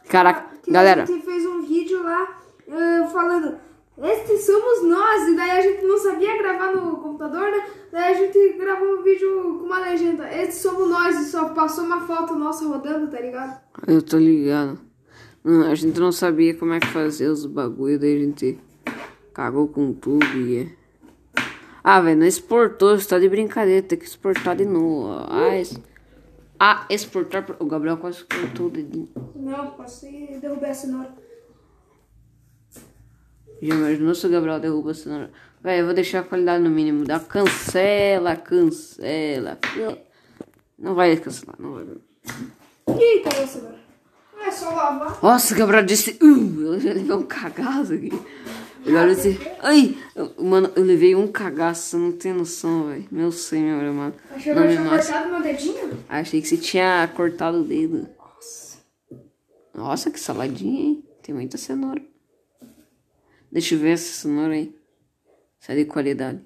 Caraca, 0.08 0.56
que 0.62 0.70
galera. 0.70 1.02
A 1.02 1.06
gente 1.06 1.22
fez 1.22 1.44
um 1.44 1.60
vídeo 1.60 2.02
lá 2.02 2.40
eh, 2.66 3.06
falando... 3.12 3.73
Estes 3.96 4.44
somos 4.44 4.82
nós! 4.82 5.28
E 5.28 5.36
daí 5.36 5.50
a 5.50 5.60
gente 5.62 5.84
não 5.84 5.98
sabia 5.98 6.36
gravar 6.38 6.74
no 6.74 6.96
computador, 6.96 7.50
né? 7.50 7.66
Daí 7.92 8.14
a 8.14 8.16
gente 8.16 8.58
gravou 8.58 8.98
um 8.98 9.02
vídeo 9.02 9.58
com 9.60 9.66
uma 9.66 9.78
legenda. 9.78 10.28
Estes 10.34 10.58
somos 10.58 10.88
nós! 10.88 11.20
E 11.20 11.30
só 11.30 11.50
passou 11.50 11.84
uma 11.84 12.00
foto 12.06 12.34
nossa 12.34 12.66
rodando, 12.66 13.08
tá 13.08 13.20
ligado? 13.20 13.60
Eu 13.86 14.02
tô 14.02 14.18
ligado. 14.18 14.80
Não, 15.44 15.70
a 15.70 15.74
gente 15.74 16.00
não 16.00 16.10
sabia 16.10 16.54
como 16.54 16.72
é 16.72 16.80
que 16.80 16.86
fazia 16.86 17.30
os 17.30 17.46
bagulho, 17.46 17.98
daí 17.98 18.16
a 18.16 18.20
gente 18.20 18.58
cagou 19.32 19.68
com 19.68 19.92
tudo 19.92 20.24
e. 20.38 20.58
é. 20.58 20.84
Ah, 21.82 22.00
velho, 22.00 22.18
não 22.18 22.26
exportou, 22.26 22.98
você 22.98 23.06
tá 23.06 23.18
de 23.18 23.28
brincadeira, 23.28 23.86
tem 23.86 23.98
que 23.98 24.06
exportar 24.06 24.56
de 24.56 24.64
novo. 24.64 25.26
Ah, 25.28 25.54
es... 25.54 25.78
ah 26.58 26.86
exportar. 26.88 27.44
O 27.58 27.66
Gabriel 27.66 27.98
quase 27.98 28.24
cortou 28.24 28.68
o 28.68 28.70
dedinho. 28.70 29.10
Não, 29.36 29.72
passei 29.72 30.34
e 30.34 30.38
derrubei 30.38 30.70
a 30.70 30.74
cenoura. 30.74 31.23
Já 33.62 33.74
imaginou 33.74 34.14
se 34.14 34.26
o 34.26 34.30
Gabriel 34.30 34.60
derruba 34.60 34.90
a 34.90 34.94
cenoura? 34.94 35.30
Velho, 35.62 35.80
eu 35.80 35.84
vou 35.86 35.94
deixar 35.94 36.20
a 36.20 36.22
qualidade 36.24 36.62
no 36.62 36.70
mínimo. 36.70 37.04
Dá 37.04 37.18
cancela, 37.20 38.36
cancela. 38.36 39.58
Não 40.78 40.94
vai 40.94 41.16
cancelar, 41.16 41.56
não 41.58 41.72
vai. 41.72 41.84
Ih, 42.98 43.20
caiu 43.20 43.44
a 43.44 43.46
cenoura. 43.46 43.78
É 44.46 44.50
só 44.50 44.70
lavar. 44.74 45.18
Nossa, 45.22 45.54
o 45.54 45.56
Gabriel 45.56 45.84
disse. 45.84 46.18
Uh, 46.22 46.60
eu 46.74 46.80
já 46.80 46.92
levei 46.92 47.12
um 47.16 47.22
cagaço 47.22 47.94
aqui. 47.94 48.10
O 48.86 48.92
Gabriel 48.92 49.14
disse. 49.14 49.40
Ai, 49.62 49.96
eu- 50.14 50.34
mano, 50.44 50.70
eu 50.76 50.84
levei 50.84 51.14
um 51.14 51.26
cagaço, 51.28 51.82
você 51.90 51.96
não 51.96 52.12
tem 52.12 52.32
noção, 52.34 52.88
velho. 52.88 53.06
Meu 53.10 53.32
senhor, 53.32 53.82
mano. 53.94 54.14
Achei 54.34 54.52
que 54.52 54.58
eu 54.58 54.68
tinha 54.68 54.88
cortado 54.90 55.30
meu 55.30 55.42
dedinho. 55.42 55.98
Achei 56.10 56.42
que 56.42 56.48
você 56.48 56.56
tinha 56.58 57.10
cortado 57.16 57.60
o 57.60 57.64
dedo. 57.64 58.06
Nossa, 59.74 60.10
que 60.10 60.20
saladinha, 60.20 60.80
hein? 60.82 61.04
Tem 61.22 61.34
muita 61.34 61.56
cenoura. 61.56 62.02
Deixa 63.54 63.76
eu 63.76 63.78
ver 63.78 63.92
essa 63.92 64.12
cenoura 64.22 64.52
aí. 64.52 64.76
Se 65.60 65.70
é 65.70 65.76
de 65.76 65.84
qualidade. 65.84 66.44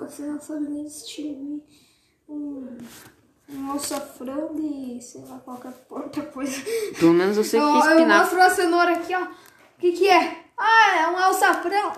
Você 0.00 0.22
não 0.22 0.40
sabe 0.40 0.68
nem 0.68 0.84
distinguir 0.84 1.62
um, 2.28 2.76
um 3.50 3.70
alçafrão 3.70 4.52
de, 4.56 5.00
sei 5.00 5.24
lá, 5.26 5.38
qualquer 5.38 5.72
outra 5.88 6.26
coisa. 6.26 6.60
Pelo 6.98 7.12
menos 7.12 7.36
eu 7.36 7.44
sei 7.44 7.60
que 7.60 7.66
é 7.66 7.68
eu, 7.68 8.00
eu 8.00 8.08
mostro 8.08 8.40
a 8.40 8.50
cenoura 8.50 8.94
aqui, 8.94 9.14
ó. 9.14 9.22
O 9.22 9.28
que 9.78 9.92
que 9.92 10.08
é? 10.08 10.46
Ah, 10.58 11.02
é 11.02 11.08
um 11.08 11.16
alçafrão. 11.16 11.92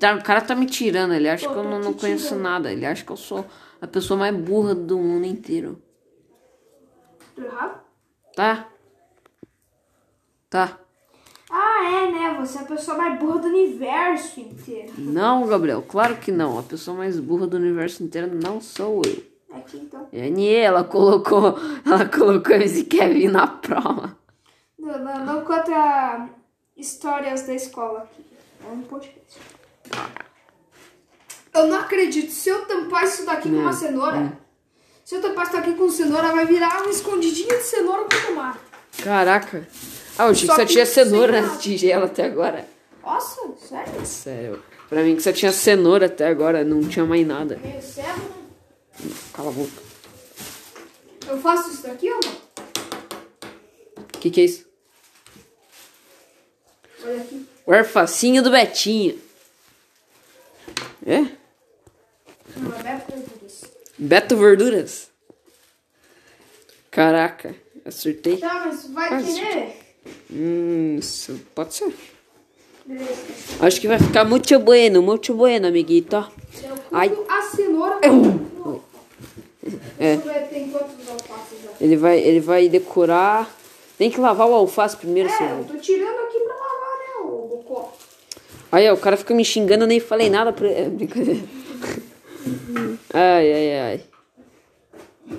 Tá, 0.00 0.16
o 0.16 0.22
cara 0.24 0.40
tá 0.40 0.56
me 0.56 0.66
tirando, 0.66 1.14
ele 1.14 1.28
acha 1.28 1.46
Pô, 1.46 1.52
que 1.52 1.60
eu 1.60 1.64
não, 1.64 1.78
não 1.78 1.94
conheço 1.94 2.28
tirando. 2.28 2.42
nada. 2.42 2.72
Ele 2.72 2.84
acha 2.84 3.04
que 3.04 3.12
eu 3.12 3.16
sou 3.16 3.46
a 3.80 3.86
pessoa 3.86 4.18
mais 4.18 4.34
burra 4.34 4.74
do 4.74 4.98
mundo 4.98 5.26
inteiro. 5.26 5.80
Tá? 8.34 8.68
Tá. 10.50 10.81
Ah, 11.54 11.84
é, 11.84 12.10
né? 12.10 12.36
Você 12.40 12.56
é 12.56 12.60
a 12.62 12.64
pessoa 12.64 12.96
mais 12.96 13.18
burra 13.18 13.40
do 13.40 13.48
universo 13.48 14.40
inteiro. 14.40 14.90
Não, 14.96 15.46
Gabriel, 15.46 15.84
claro 15.86 16.16
que 16.16 16.32
não. 16.32 16.58
A 16.58 16.62
pessoa 16.62 16.96
mais 16.96 17.20
burra 17.20 17.46
do 17.46 17.58
universo 17.58 18.02
inteiro 18.02 18.30
não 18.34 18.58
sou 18.58 19.02
eu. 19.04 19.22
Aqui 19.54 19.76
então. 19.76 20.08
E 20.10 20.22
a 20.22 20.30
Nie, 20.30 20.56
ela 20.56 20.82
colocou, 20.82 21.58
ela 21.84 22.06
colocou 22.06 22.56
esse 22.56 22.84
Kevin 22.84 23.28
na 23.28 23.46
prova. 23.46 24.16
Não, 24.78 24.98
não, 24.98 25.26
não 25.26 25.44
conta 25.44 26.26
histórias 26.74 27.42
da 27.42 27.52
escola 27.52 27.98
aqui. 27.98 28.24
É 28.66 28.72
um 28.72 28.80
podcast. 28.80 29.38
Eu 31.52 31.66
não 31.66 31.80
acredito. 31.80 32.30
Se 32.30 32.48
eu 32.48 32.64
tampar 32.64 33.04
isso 33.04 33.26
daqui 33.26 33.50
com 33.50 33.56
uma 33.56 33.74
cenoura, 33.74 34.38
se 35.04 35.16
eu 35.16 35.20
tampar 35.20 35.44
isso 35.44 35.52
daqui 35.52 35.74
com 35.74 35.90
cenoura, 35.90 36.32
vai 36.32 36.46
virar 36.46 36.82
um 36.86 36.88
escondidinho 36.88 37.58
de 37.58 37.62
cenoura 37.62 38.04
com 38.04 38.26
tomate. 38.26 38.58
Caraca. 39.04 39.68
Ah, 40.18 40.24
eu 40.26 40.30
achei 40.30 40.42
que 40.42 40.46
Só 40.46 40.56
só 40.56 40.66
que 40.66 40.72
tinha 40.72 40.86
sem 40.86 41.04
cenoura 41.04 41.40
de 41.58 41.76
gelo 41.76 42.04
até 42.04 42.24
agora. 42.24 42.68
Nossa, 43.02 43.40
sério? 43.56 44.06
Sério. 44.06 44.62
Pra 44.88 45.02
mim 45.02 45.16
que 45.16 45.22
só 45.22 45.32
tinha 45.32 45.52
cenoura 45.52 46.06
até 46.06 46.26
agora, 46.26 46.62
não 46.64 46.86
tinha 46.86 47.04
mais 47.04 47.26
nada. 47.26 47.56
Meio 47.56 47.80
cego, 47.80 48.08
né? 48.08 49.10
Cala 49.32 49.48
a 49.48 49.52
boca. 49.52 49.82
Eu 51.26 51.40
faço 51.40 51.70
isso 51.70 51.82
daqui 51.84 52.10
ou 52.10 52.20
não? 52.22 52.32
O 54.14 54.18
que, 54.20 54.30
que 54.30 54.40
é 54.40 54.44
isso? 54.44 54.66
Olha 57.04 57.22
aqui. 57.22 57.46
O 57.66 57.74
erfacinho 57.74 58.42
do 58.42 58.50
Betinho. 58.50 59.18
É? 61.06 61.20
Não, 62.56 62.72
é 62.78 62.82
Beto 62.82 63.12
Verduras. 63.12 63.64
Beto 63.98 64.36
Verduras. 64.36 65.10
Caraca, 66.90 67.54
acertei. 67.84 68.36
Tá, 68.36 68.66
mas 68.66 68.86
vai 68.88 69.08
Quase. 69.08 69.40
querer? 69.40 69.81
Hum, 70.30 70.96
isso 70.98 71.40
pode 71.54 71.74
ser. 71.74 71.94
Acho 73.60 73.80
que 73.80 73.86
vai 73.86 73.98
ficar 73.98 74.24
muito 74.24 74.58
bueno, 74.58 75.02
muito 75.02 75.34
bueno, 75.34 75.66
amiguito. 75.68 76.16
Eu 76.16 76.74
Ai. 76.90 77.12
a 77.28 77.42
cenoura. 77.42 78.00
É. 79.98 80.14
Eu 80.14 80.20
quantos 80.20 81.08
alfaces 81.08 81.58
já. 81.62 81.70
Ele 81.80 81.96
vai, 81.96 82.18
ele 82.18 82.40
vai 82.40 82.68
decorar. 82.68 83.48
Tem 83.96 84.10
que 84.10 84.18
lavar 84.20 84.48
o 84.48 84.54
alface 84.54 84.96
primeiro, 84.96 85.28
É, 85.28 85.32
eu 85.32 85.38
senhor. 85.38 85.64
tô 85.66 85.76
tirando 85.76 86.18
aqui 86.26 86.40
pra 86.40 86.54
lavar, 86.54 86.98
né, 86.98 87.30
o 87.30 87.46
Bocó. 87.48 87.92
Aí, 88.72 88.90
ó, 88.90 88.94
o 88.94 88.96
cara 88.96 89.16
fica 89.16 89.32
me 89.34 89.44
xingando, 89.44 89.84
eu 89.84 89.88
nem 89.88 90.00
falei 90.00 90.28
nada 90.28 90.52
pra 90.52 90.66
ele. 90.68 90.80
É, 90.80 90.88
brincadeira. 90.88 91.40
Ai, 93.14 93.52
ai, 93.52 93.80
ai. 93.80 94.00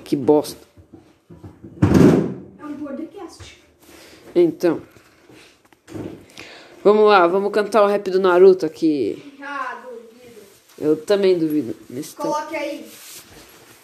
Que 0.04 0.16
bosta. 0.16 0.60
É 2.58 2.64
um 2.64 2.74
podcast. 2.76 3.62
Então. 4.34 4.82
Vamos 6.82 7.06
lá, 7.06 7.26
vamos 7.28 7.52
cantar 7.52 7.82
o 7.84 7.86
rap 7.86 8.10
do 8.10 8.18
Naruto 8.18 8.66
aqui. 8.66 9.38
Ah, 9.40 9.82
duvido. 9.84 10.40
Eu 10.76 10.96
também 10.96 11.38
duvido. 11.38 11.76
Nesse. 11.88 12.16
Coloque 12.16 12.56
aí. 12.56 12.84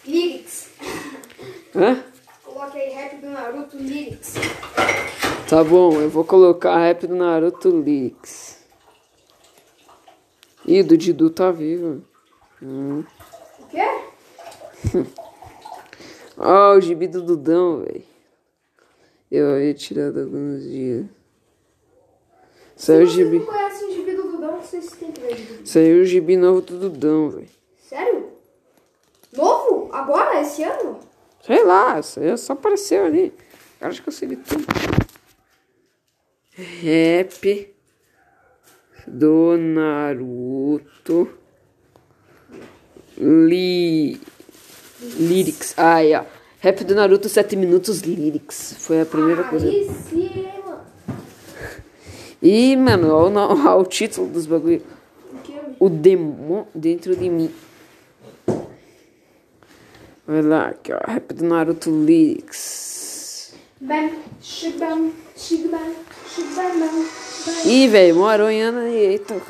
Lyrics. 0.04 0.70
Hã? 1.74 2.02
Coloque 2.44 2.78
aí 2.78 2.90
rap 2.90 3.20
do 3.20 3.30
Naruto 3.30 3.76
Lyrics. 3.76 4.34
Tá 5.48 5.62
bom, 5.62 6.00
eu 6.00 6.10
vou 6.10 6.24
colocar 6.24 6.78
rap 6.78 7.06
do 7.06 7.14
Naruto 7.14 7.68
Lyrics. 7.68 8.58
Ih, 10.66 10.82
do 10.82 10.96
Didu 10.96 11.30
tá 11.30 11.50
vivo. 11.50 12.02
Hum. 12.60 13.04
O 13.60 13.66
quê? 13.66 13.86
Ó, 16.36 16.74
o 16.74 16.80
gibi 16.80 17.06
do 17.06 17.22
Dudão, 17.22 17.84
velho. 17.84 18.09
Eu 19.30 19.54
havia 19.54 19.74
tirado 19.74 20.20
alguns 20.20 20.62
dias. 20.64 21.06
Saiu 22.74 23.04
o 23.04 23.06
Se 23.06 23.12
gibi. 23.14 23.38
não 23.38 23.46
conhecem 23.46 23.88
o 23.88 23.92
gibi 23.94 24.14
do 24.16 24.22
Dudão, 24.22 24.60
vocês 24.60 24.90
têm 24.92 25.12
que 25.12 25.20
ver 25.20 25.32
o 25.32 25.36
gibi. 25.36 25.68
Saiu 25.68 26.02
o 26.02 26.04
gibi 26.04 26.36
novo 26.36 26.60
do 26.62 26.78
Dudão, 26.78 27.30
velho. 27.30 27.48
Sério? 27.88 28.28
Novo? 29.36 29.88
Agora? 29.92 30.40
Esse 30.40 30.64
ano? 30.64 30.98
Sei 31.44 31.62
lá, 31.64 32.00
só 32.02 32.52
apareceu 32.54 33.04
ali. 33.04 33.32
Acho 33.80 34.02
que 34.02 34.08
eu 34.08 34.12
sei 34.12 34.28
de 34.28 34.36
tudo. 34.36 34.64
Rap 36.52 37.74
do 39.06 39.56
Naruto. 39.56 41.28
Li... 43.16 44.20
Lyrics. 45.18 45.74
Ah, 45.78 45.98
ó. 46.20 46.39
Rap 46.62 46.84
do 46.84 46.94
Naruto 46.94 47.26
7 47.26 47.56
minutos 47.56 48.02
lyrics. 48.02 48.74
Foi 48.80 49.00
a 49.00 49.06
primeira 49.06 49.44
coisa. 49.44 49.66
E, 52.42 52.76
mano, 52.76 53.14
olha 53.14 53.76
o, 53.76 53.84
título 53.86 54.28
dos 54.28 54.44
bagulho. 54.44 54.82
O 55.78 55.88
demônio 55.88 56.66
dentro 56.74 57.16
de 57.16 57.30
mim. 57.30 57.50
Olha 60.28 60.42
lá, 60.46 60.68
aqui, 60.68 60.92
ó. 60.92 61.00
Rap 61.10 61.32
do 61.32 61.46
Naruto 61.46 61.90
lyrics. 61.90 63.54
Ih, 67.64 67.88
velho, 67.88 68.16
uma 68.16 68.32
aranhana 68.32 68.80
aí. 68.82 68.96
Eita. 68.96 69.40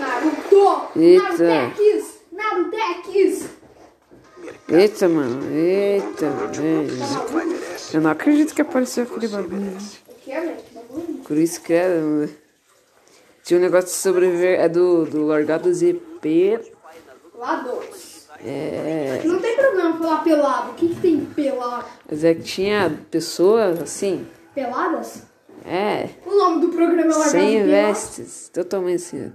Naruto! 0.00 0.98
Eita. 0.98 1.44
Narutex! 1.44 2.18
Narutex! 2.32 3.63
Eita, 4.68 5.08
mano. 5.08 5.40
Eita, 5.54 6.30
velho. 6.52 6.88
Eu 7.92 8.00
não 8.00 8.10
acredito 8.10 8.54
que 8.54 8.62
apareceu 8.62 9.04
aquele 9.04 9.28
bagulho. 9.28 9.76
O 10.08 10.14
que, 10.14 10.30
velho? 10.30 10.56
Que 10.56 10.74
bagulho? 10.74 11.14
Por 11.26 11.36
isso 11.36 11.60
que 11.60 11.72
era. 11.72 12.00
né? 12.00 12.28
Tinha 13.42 13.58
um 13.58 13.62
negócio 13.62 13.86
de 13.88 13.94
sobreviver. 13.96 14.58
É 14.60 14.68
do, 14.68 15.04
do 15.04 15.26
Largado 15.26 15.72
ZP. 15.72 16.60
Lá 17.36 17.56
dois. 17.56 18.26
É. 18.44 19.22
Não 19.24 19.38
tem 19.40 19.54
problema 19.56 19.98
falar 19.98 20.24
pelado. 20.24 20.70
O 20.70 20.74
que, 20.74 20.88
que 20.88 21.00
tem 21.00 21.20
pelado? 21.26 21.84
Mas 22.10 22.24
é 22.24 22.34
que 22.34 22.42
tinha 22.42 22.98
pessoas 23.10 23.80
assim. 23.80 24.26
Peladas? 24.54 25.22
É. 25.66 26.08
O 26.26 26.36
nome 26.36 26.60
do 26.60 26.68
programa 26.68 27.02
é 27.02 27.06
Largado 27.06 27.30
Sem 27.30 27.66
vestes. 27.66 28.48
Totalmente 28.52 28.96
assim. 28.96 29.32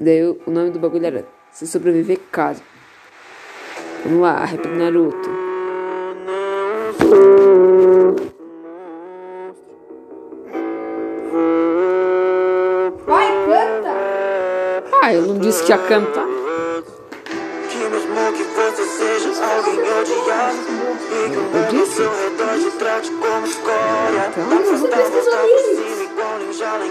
Daí 0.00 0.24
o 0.24 0.40
o 0.46 0.50
nome 0.50 0.70
do 0.70 0.78
bagulho 0.78 1.06
era 1.06 1.24
Se 1.52 1.66
Sobreviver 1.66 2.18
Caso. 2.32 2.60
Vamos 4.04 4.20
lá, 4.20 4.44
rap 4.44 4.60
do 4.60 4.68
Naruto. 4.68 5.30
Vai, 13.06 13.28
canta! 13.46 13.94
Ah, 15.02 15.14
eu 15.14 15.22
não 15.22 15.38
disse 15.38 15.64
que 15.64 15.72
ia 15.72 15.78
cantar. 15.78 16.26
Eu 21.54 21.64
disse? 21.70 22.02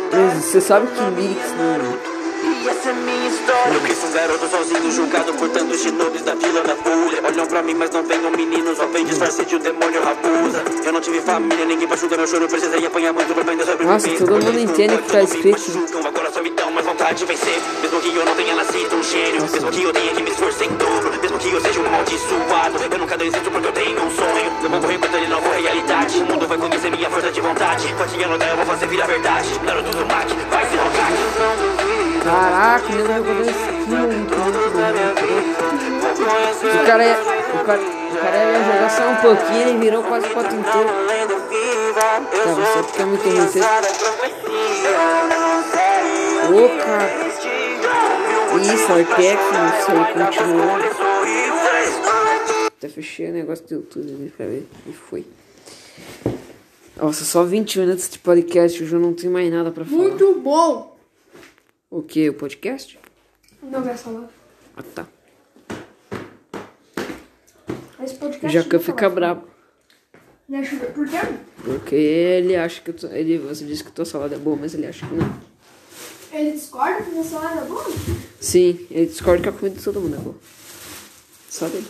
Então, 0.08 0.30
Você 0.42 0.62
sabe 0.62 0.88
que 0.88 1.22
lyrics 1.22 1.52
não. 1.52 2.13
E 2.64 2.70
essa 2.70 2.92
é 2.92 2.94
minha 2.94 3.28
história. 3.28 3.74
Eu 3.74 3.82
cresci 3.82 4.06
um 4.06 4.12
garoto 4.14 4.48
sozinho, 4.48 4.90
julgado 4.90 5.34
por 5.34 5.50
tantos 5.50 5.82
shinobis 5.82 6.22
da 6.22 6.34
vila 6.34 6.62
da 6.62 6.78
fúria 6.78 7.20
Olham 7.22 7.46
pra 7.46 7.62
mim, 7.62 7.74
mas 7.74 7.90
não 7.90 8.04
veem 8.04 8.26
um 8.26 8.32
menino, 8.32 8.74
só 8.74 8.86
vem 8.88 9.04
disfarce 9.04 9.44
de 9.44 9.58
um 9.58 9.60
demônio 9.60 10.02
raposa. 10.02 10.64
Eu 10.86 10.94
não 10.94 11.02
tive 11.02 11.20
família, 11.20 11.66
ninguém 11.66 11.86
pra 11.86 11.98
julgar 11.98 12.20
meu 12.20 12.26
choro 12.28 12.48
Precisei 12.48 12.86
apanhar 12.86 13.12
muito 13.12 13.34
pra 13.34 13.42
aprender 13.42 13.66
sobre 13.66 13.86
Nossa, 13.86 14.08
todo 14.12 14.32
mundo 14.32 14.58
entende 14.58 14.96
o 14.96 14.98
que 15.00 15.12
tá 15.12 15.24
escrito. 15.24 15.62
Agora 16.08 16.32
só 16.32 16.42
me 16.42 16.52
dão 16.52 16.72
mais 16.72 16.86
vontade 16.86 17.20
de 17.20 17.26
vencer. 17.26 17.62
Mesmo 17.82 18.00
que 18.00 18.16
eu 18.16 18.26
não 18.26 18.36
tenha 18.36 18.56
nascido 18.56 18.96
um 18.96 19.04
gênio 19.04 19.42
Mesmo 19.42 19.70
que 19.70 19.84
eu 19.84 19.92
tenha 19.92 20.14
que 20.14 20.24
me 20.24 20.30
esforçar 20.30 20.66
em 20.66 20.76
dobro 20.76 21.22
Mesmo 21.22 21.38
que 21.40 21.52
eu 21.52 21.62
seja 21.62 21.82
um 21.82 21.86
amaldiçoado 21.86 22.78
Eu 22.92 22.98
nunca 22.98 23.18
desisto 23.18 23.52
porque 23.52 23.68
eu 23.68 23.72
tenho 23.74 24.06
um 24.06 24.12
sonho. 24.16 24.54
Eu 24.64 24.70
vou 24.70 24.80
correr 24.80 24.98
contra 25.00 25.18
ele, 25.18 25.28
nova 25.28 25.54
realidade. 25.54 26.18
O 26.20 26.26
mundo 26.26 26.48
vai 26.48 26.58
conhecer 26.58 26.92
minha 26.92 27.10
força 27.10 27.30
de 27.30 27.42
vontade. 27.42 27.94
Pode 27.98 28.24
anotar, 28.24 28.50
eu 28.50 28.56
vou 28.56 28.66
fazer 28.66 28.88
virar 28.88 29.06
verdade. 29.06 29.60
Naruto 29.66 29.92
do 29.92 30.06
Mac, 30.06 30.30
vai 30.50 30.66
ser 30.66 30.78
Hokage 30.78 31.83
Caraca, 32.24 32.88
meu 32.90 33.06
Deus, 33.06 33.48
eu 33.48 33.54
muito, 33.88 34.14
muito, 34.16 34.36
muito. 34.38 34.74
O 36.64 36.86
cara, 36.86 37.04
ia- 37.04 37.18
o, 37.20 37.66
cara, 37.66 37.80
o 37.82 38.18
cara 38.18 38.38
ia 38.38 38.64
jogar 38.64 38.90
só 38.90 39.04
um 39.10 39.16
pouquinho 39.16 39.68
e 39.76 39.78
virou 39.80 40.04
quase 40.04 40.26
o 40.28 40.30
pote 40.30 40.56
inteiro. 40.56 40.90
Tá, 41.94 42.54
você 42.54 42.84
fica 42.84 43.06
muito 43.06 43.24
ruim, 43.24 43.36
você... 43.46 43.60
Ô, 46.50 46.70
cara. 46.84 47.24
Isso, 48.62 48.92
Artex, 48.94 49.42
não 49.52 49.72
sei, 49.86 49.96
continua. 50.14 50.80
Até 52.78 52.88
fechei 52.90 53.30
o 53.30 53.34
negócio 53.34 53.66
do 53.68 53.74
YouTube 53.76 54.10
ali 54.10 54.34
pra 54.36 54.46
ver. 54.46 54.68
E 54.88 54.94
foi. 54.94 55.26
Nossa, 56.96 57.26
só 57.26 57.44
20 57.44 57.80
minutos 57.80 58.08
de 58.10 58.20
podcast, 58.20 58.82
hoje 58.82 58.94
eu 58.94 59.00
não 59.00 59.14
tenho 59.14 59.34
mais 59.34 59.52
nada 59.52 59.72
pra 59.72 59.84
falar. 59.84 59.98
Muito 59.98 60.36
bom. 60.36 60.93
O 61.94 62.02
que? 62.02 62.28
O 62.28 62.34
podcast? 62.34 62.98
Não 63.62 63.84
vai 63.84 63.96
falar. 63.96 64.28
Ah, 64.76 64.82
tá. 64.96 65.08
Esse 68.04 68.16
podcast. 68.16 68.50
Jacan 68.52 68.80
fica 68.80 69.08
vai 69.08 69.16
bravo. 69.16 69.48
Deixa 70.50 70.74
eu 70.74 70.80
ver. 70.80 70.94
Por 70.94 71.08
quê? 71.08 71.18
Porque 71.64 71.94
ele 71.94 72.56
acha 72.56 72.82
que 72.82 73.06
ele, 73.06 73.38
você 73.38 73.64
disse 73.66 73.84
que 73.84 73.92
tua 73.92 74.06
salada 74.06 74.34
é 74.34 74.40
boa, 74.40 74.58
mas 74.58 74.74
ele 74.74 74.88
acha 74.88 75.06
que 75.06 75.14
não. 75.14 75.40
Ele 76.32 76.54
discorda 76.54 77.04
que 77.04 77.12
minha 77.12 77.24
salada 77.24 77.62
é 77.62 77.66
boa? 77.66 77.86
Sim, 78.42 78.88
ele 78.90 79.06
discorda 79.06 79.44
que 79.44 79.50
a 79.50 79.52
comida 79.52 79.76
de 79.78 79.84
todo 79.84 80.02
mundo 80.02 80.16
é 80.16 80.20
boa. 80.20 80.36
Só 81.48 81.68
dele. 81.68 81.86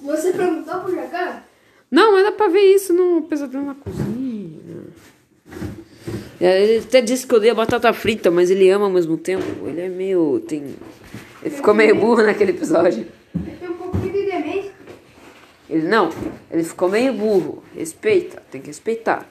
Você 0.00 0.32
perguntou 0.32 0.80
pro 0.82 0.94
Jacan? 0.94 1.42
Não, 1.90 2.12
mas 2.12 2.22
dá 2.22 2.30
pra 2.30 2.46
ver 2.46 2.72
isso 2.72 2.92
no 2.92 3.22
Pesadelo 3.22 3.66
na 3.66 3.74
Cozinha. 3.74 4.84
Ele 6.40 6.78
até 6.78 7.02
disse 7.02 7.26
que 7.26 7.34
odeia 7.34 7.54
batata 7.54 7.92
frita, 7.92 8.30
mas 8.30 8.50
ele 8.50 8.70
ama 8.70 8.86
ao 8.86 8.90
mesmo 8.90 9.18
tempo. 9.18 9.44
Ele 9.66 9.80
é 9.80 9.88
meio. 9.88 10.40
Tem... 10.48 10.74
Ele 11.42 11.54
ficou 11.54 11.74
meio 11.74 11.94
burro 11.94 12.22
naquele 12.22 12.52
episódio. 12.52 13.06
Ele 13.34 13.56
tem 13.56 13.68
um 13.68 13.74
pouquinho 13.74 14.12
de 14.12 14.24
demência. 14.24 14.72
Ele 15.68 15.86
não, 15.86 16.10
ele 16.50 16.64
ficou 16.64 16.88
meio 16.88 17.12
burro. 17.12 17.62
Respeita, 17.76 18.42
tem 18.50 18.60
que 18.60 18.68
respeitar. 18.68 19.28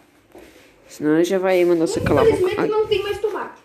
Senão 0.88 1.16
ele 1.16 1.24
já 1.24 1.38
vai 1.38 1.64
mandar 1.66 1.88
você 1.88 2.00
calar 2.00 2.26
a 2.26 2.30
boca. 2.30 2.38
Infelizmente 2.38 2.72
não 2.72 2.88
tem 2.88 3.04
mais 3.04 3.20
tomate. 3.20 3.62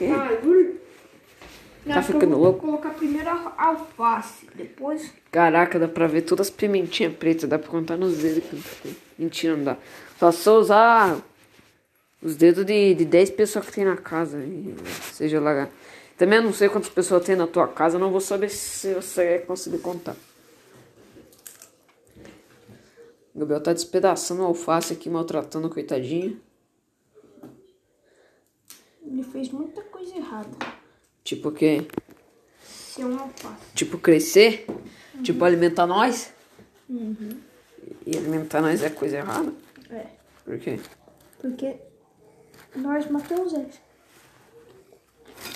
que? 0.00 0.06
Ai, 0.06 0.38
Júlio. 0.42 0.69
Tá 1.86 1.98
Acho 1.98 2.12
ficando 2.12 2.24
eu 2.32 2.38
vou 2.38 2.44
louco? 2.44 2.60
colocar 2.60 2.90
primeiro 2.90 3.28
a 3.30 3.54
alface, 3.56 4.46
depois... 4.54 5.12
Caraca, 5.32 5.78
dá 5.78 5.88
pra 5.88 6.06
ver 6.06 6.22
todas 6.22 6.48
as 6.48 6.50
pimentinhas 6.52 7.14
pretas. 7.14 7.48
Dá 7.48 7.58
pra 7.58 7.70
contar 7.70 7.96
nos 7.96 8.18
dedos. 8.18 8.44
Mentira, 9.18 9.56
não 9.56 9.64
dá. 9.64 9.76
Só 10.18 10.30
se 10.30 10.48
usar 10.50 11.18
os 12.22 12.36
dedos 12.36 12.66
de, 12.66 12.94
de 12.94 13.04
10 13.06 13.30
pessoas 13.30 13.64
que 13.64 13.72
tem 13.72 13.84
na 13.84 13.96
casa. 13.96 14.38
Seja 15.12 15.40
lá. 15.40 15.68
Também 16.18 16.38
eu 16.38 16.44
não 16.44 16.52
sei 16.52 16.68
quantas 16.68 16.90
pessoas 16.90 17.24
tem 17.24 17.34
na 17.34 17.46
tua 17.46 17.66
casa. 17.66 17.98
Não 17.98 18.10
vou 18.10 18.20
saber 18.20 18.50
se 18.50 18.92
você 18.92 19.24
vai 19.24 19.38
conseguir 19.38 19.78
contar. 19.78 20.16
O 23.34 23.38
Gabriel 23.38 23.62
tá 23.62 23.72
despedaçando 23.72 24.42
o 24.42 24.46
alface 24.46 24.92
aqui, 24.92 25.08
maltratando 25.08 25.70
coitadinho. 25.70 26.38
Ele 29.02 29.22
fez 29.22 29.48
muita 29.50 29.80
coisa 29.82 30.14
errada. 30.14 30.50
Tipo 31.24 31.48
o 31.48 31.52
quê? 31.52 31.86
Ser 32.62 33.04
um 33.04 33.18
alface. 33.18 33.54
Tipo 33.74 33.98
crescer? 33.98 34.66
Tipo 35.22 35.44
alimentar 35.44 35.86
nós? 35.86 36.32
E 36.88 38.16
alimentar 38.16 38.60
nós 38.60 38.82
é 38.82 38.90
coisa 38.90 39.18
errada? 39.18 39.52
É, 39.90 40.06
Por 40.44 40.58
quê? 40.58 40.78
porque 41.40 41.76
nós 42.76 43.08
matamos 43.10 43.52
eles. 43.54 43.80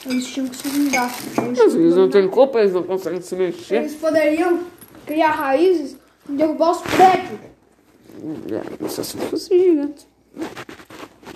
Eles 0.06 0.26
tinham 0.26 0.48
que 0.48 0.56
se 0.56 0.68
vingar. 0.68 1.10
Eles, 1.42 1.74
eles 1.74 1.94
não 1.96 2.08
têm 2.08 2.28
culpa, 2.28 2.60
eles 2.60 2.72
não 2.72 2.82
conseguem 2.82 3.20
se 3.20 3.34
mexer. 3.36 3.76
eles 3.76 3.94
poderiam 3.94 4.64
criar 5.06 5.32
raízes 5.32 5.96
e 6.28 6.32
derrubar 6.32 6.70
os 6.72 6.80
prédios. 6.82 7.40
É, 8.82 8.88
só 8.88 9.02
se 9.02 9.16
fosse 9.18 9.58
gigante. 9.58 10.06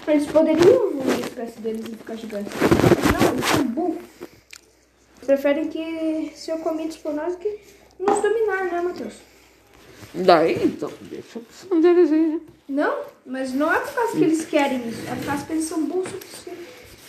Eles 0.07 0.27
poderiam 0.27 0.91
evoluir 0.91 1.17
a 1.17 1.21
espécie 1.21 1.61
deles 1.61 1.85
e 1.87 1.97
ficar 1.97 2.15
gigantes. 2.15 2.53
Mas 2.55 3.23
não, 3.23 3.33
eles 3.33 3.45
são 3.47 3.65
burros. 3.67 3.99
Preferem 5.29 5.69
que 5.69 6.33
ser 6.35 6.59
comidos 6.61 6.97
por 6.97 7.13
nós 7.13 7.35
do 7.35 7.39
que 7.41 7.61
nos 7.99 8.23
dominar, 8.23 8.65
né, 8.65 8.81
Matheus? 8.81 9.13
Daí, 10.15 10.65
então, 10.65 10.91
deixa 11.03 11.39
a 11.39 11.43
opção 11.43 11.81
deles 11.83 12.11
aí, 12.11 12.29
né? 12.29 12.41
Não, 12.67 13.03
mas 13.27 13.53
não 13.53 13.71
é 13.71 13.79
por 13.79 13.93
causa 13.93 14.13
que 14.13 14.25
eles 14.25 14.47
querem 14.47 14.89
isso, 14.89 15.07
é 15.07 15.15
por 15.15 15.27
causa 15.27 15.45
que 15.45 15.53
eles 15.53 15.65
são 15.67 15.85
burros 15.85 16.07
o 16.07 16.11
suficiente. 16.13 16.67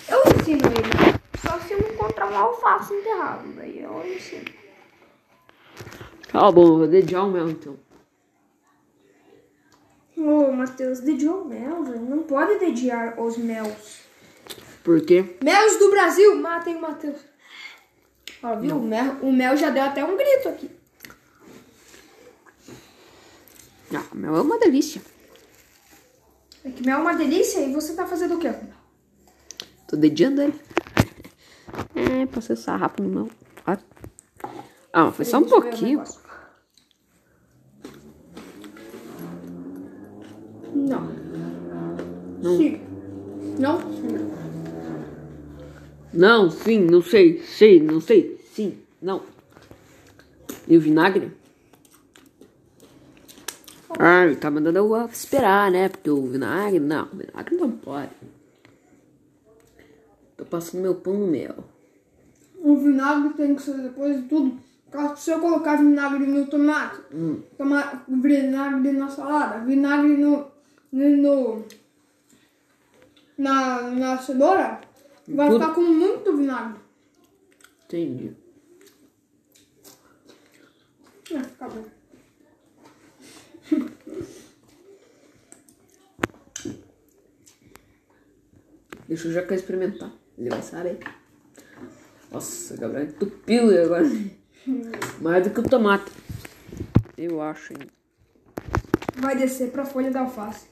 Eu 0.10 0.20
ensino 0.20 0.62
eles. 0.68 1.20
Só 1.42 1.60
se 1.62 1.72
eu 1.72 1.80
encontrar 1.80 2.30
um 2.30 2.38
alface 2.38 2.94
enterrado, 2.94 3.54
daí 3.56 3.82
eu 3.82 4.14
ensino. 4.14 4.52
Tá 6.30 6.52
bom, 6.52 6.78
vou 6.80 6.88
dediar 6.88 7.24
o 7.24 7.32
mel 7.32 7.50
então. 7.50 7.78
Ô, 10.18 10.52
Matheus, 10.52 11.00
dediou 11.00 11.46
mel, 11.46 11.86
velho. 11.86 12.02
Não 12.02 12.24
pode 12.24 12.60
dediar 12.60 13.18
os 13.18 13.38
mels. 13.38 14.02
Por 14.84 15.06
quê? 15.06 15.38
Mels 15.42 15.78
do 15.78 15.90
Brasil, 15.90 16.36
matem 16.36 16.76
o 16.76 16.82
Matheus. 16.82 17.29
Ó, 18.41 18.56
viu? 18.56 18.78
O 18.78 18.82
mel, 18.82 19.15
o 19.21 19.32
mel 19.32 19.58
já 19.58 19.69
deu 19.69 19.84
até 19.84 20.04
um 20.04 20.15
grito 20.15 20.49
aqui. 20.49 20.69
Ah, 23.93 24.06
mel 24.13 24.36
é 24.38 24.41
uma 24.41 24.58
delícia. 24.60 25.02
É 26.63 26.69
que 26.69 26.86
mel 26.86 26.99
é 26.99 27.02
uma 27.02 27.15
delícia 27.15 27.60
e 27.60 27.73
você 27.73 27.93
tá 27.93 28.06
fazendo 28.06 28.36
o 28.36 28.39
quê? 28.39 28.54
Tô 29.88 29.95
dediando 29.97 30.41
ele. 30.41 30.60
É, 31.95 32.25
passei 32.28 32.56
sarrafo 32.56 33.02
no 33.02 33.10
mel. 33.10 33.30
Ah, 33.65 33.78
Ah, 34.93 35.12
foi 35.12 35.25
só 35.25 35.38
um 35.39 35.41
o 35.41 35.49
pouquinho. 35.49 35.99
negócio. 35.99 36.21
Não. 40.73 42.58
Sim. 42.58 42.82
Não? 43.60 43.80
Não, 43.80 44.38
sim, 46.50 46.80
não 46.80 47.02
sei, 47.02 47.41
sei, 47.43 47.80
não 47.80 48.02
sei, 48.02 48.39
sim, 48.54 48.78
não. 49.02 49.22
E 50.67 50.78
o 50.78 50.82
vinagre? 50.82 51.32
Ah, 53.98 54.26
ele 54.26 54.36
tá 54.36 54.50
mandando 54.50 54.78
eu 54.78 55.06
esperar, 55.06 55.72
né? 55.72 55.89
Porque 55.89 56.10
o 56.10 56.28
vinagre, 56.28 56.80
não, 56.80 57.04
o 57.06 57.15
vinagre 57.15 57.56
não 57.56 57.72
pode. 57.72 58.12
Tô 60.38 60.45
passando 60.45 60.82
meu 60.82 60.95
pão 60.95 61.13
no 61.13 61.28
mel. 61.28 61.56
O 62.62 62.78
vinagre 62.78 63.34
tem 63.34 63.56
que 63.56 63.62
ser 63.62 63.76
depois 63.76 64.15
de 64.15 64.28
tudo. 64.28 64.58
Caso 64.91 65.22
se 65.22 65.32
eu 65.32 65.39
colocar 65.39 65.76
vinagre 65.76 66.26
no 66.26 66.48
tomate, 66.48 67.02
toma, 67.58 68.04
vinagre 68.08 68.91
na 68.91 69.08
salada, 69.10 69.60
vinagre 69.63 70.17
no, 70.17 70.48
no 70.91 71.63
na, 73.38 73.82
na 73.91 74.17
cenoura, 74.17 74.82
vai 75.36 75.50
Tudo. 75.50 75.60
ficar 75.60 75.74
com 75.76 75.82
muito 75.82 76.38
vinagre. 76.38 76.80
Entendi. 77.86 78.36
É, 81.32 81.44
fica 81.44 81.70
bom. 81.70 81.86
Deixa 89.08 89.28
o 89.28 89.32
Jacan 89.32 89.56
experimentar. 89.56 90.12
Ele 90.38 90.50
vai 90.50 90.62
saber. 90.62 91.00
Nossa, 92.32 92.78
Gabriel 92.78 93.08
entupiu 93.08 93.72
ele 93.72 93.82
agora. 93.82 94.06
Mais 95.20 95.44
do 95.44 95.50
que 95.50 95.60
o 95.60 95.63
tomate. 95.63 96.12
Eu 97.18 97.42
acho, 97.42 97.74
hein? 97.74 97.80
Vai 99.15 99.36
descer 99.36 99.72
pra 99.72 99.84
folha 99.86 100.12
da 100.12 100.22
alface. 100.22 100.68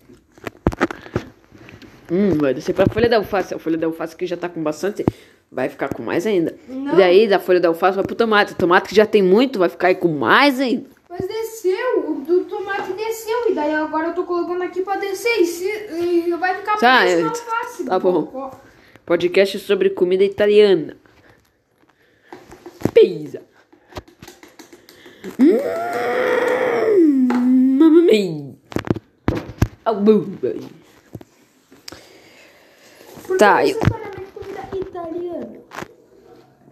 Hum, 2.12 2.38
vai 2.38 2.54
descer 2.54 2.74
pra 2.74 2.86
folha 2.91 3.10
da 3.10 3.17
alface. 3.17 3.54
A 3.54 3.60
folha 3.60 3.78
da 3.78 3.88
alface 3.88 4.15
que 4.15 4.26
já 4.26 4.38
tá 4.38 4.48
com 4.48 4.62
bastante, 4.63 5.06
vai 5.52 5.67
ficar 5.70 5.89
com 5.93 6.02
mais 6.04 6.26
ainda. 6.26 6.56
Não. 6.67 6.93
E 6.93 6.98
daí, 6.98 7.28
da 7.28 7.39
folha 7.39 7.60
da 7.60 7.67
alface 7.67 7.96
vai 7.96 8.06
pro 8.06 8.15
tomate. 8.15 8.54
O 8.54 8.56
tomate 8.56 8.89
que 8.89 8.96
já 8.96 9.06
tem 9.06 9.22
muito, 9.22 9.60
vai 9.60 9.70
ficar 9.70 9.88
aí 9.88 9.96
com 9.96 10.08
mais 10.08 10.60
ainda. 10.60 10.89
Mas 11.10 11.28
desceu, 11.28 12.12
o 12.12 12.15
do 12.22 12.46
tomate 12.46 12.91
desceu, 12.93 13.50
e 13.50 13.54
daí 13.54 13.74
agora 13.74 14.08
eu 14.10 14.13
tô 14.13 14.24
colocando 14.24 14.62
aqui 14.63 14.82
pra 14.82 14.98
descer, 14.98 15.39
e, 15.41 15.46
se, 15.46 15.65
e 15.65 16.36
vai 16.39 16.56
ficar 16.58 16.78
Tá, 16.78 17.08
eu- 17.10 17.22
na 17.24 17.30
alface. 17.30 17.86
tá 17.86 17.98
bom. 18.00 18.52
Podcast 19.06 19.58
sobre 19.60 19.89
comida 19.89 20.24
italiana. 20.24 20.96
Pizza. 22.93 23.41
Hum, 25.39 25.58
mamma 27.80 28.02
mia. 28.02 28.56
Oh, 29.86 29.93
boy. 29.96 30.60
Tá, 33.38 33.63
eu-? 33.65 33.80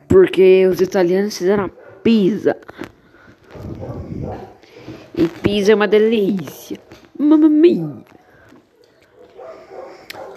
Porque 0.08 0.66
os 0.68 0.82
italianos 0.82 1.38
fizeram 1.38 1.66
a 1.66 1.70
pizza. 2.02 2.58
E 5.16 5.28
pizza 5.28 5.72
é 5.74 5.76
uma 5.76 5.88
delícia. 5.88 6.80
Mamma 7.20 7.50
mia. 7.50 8.04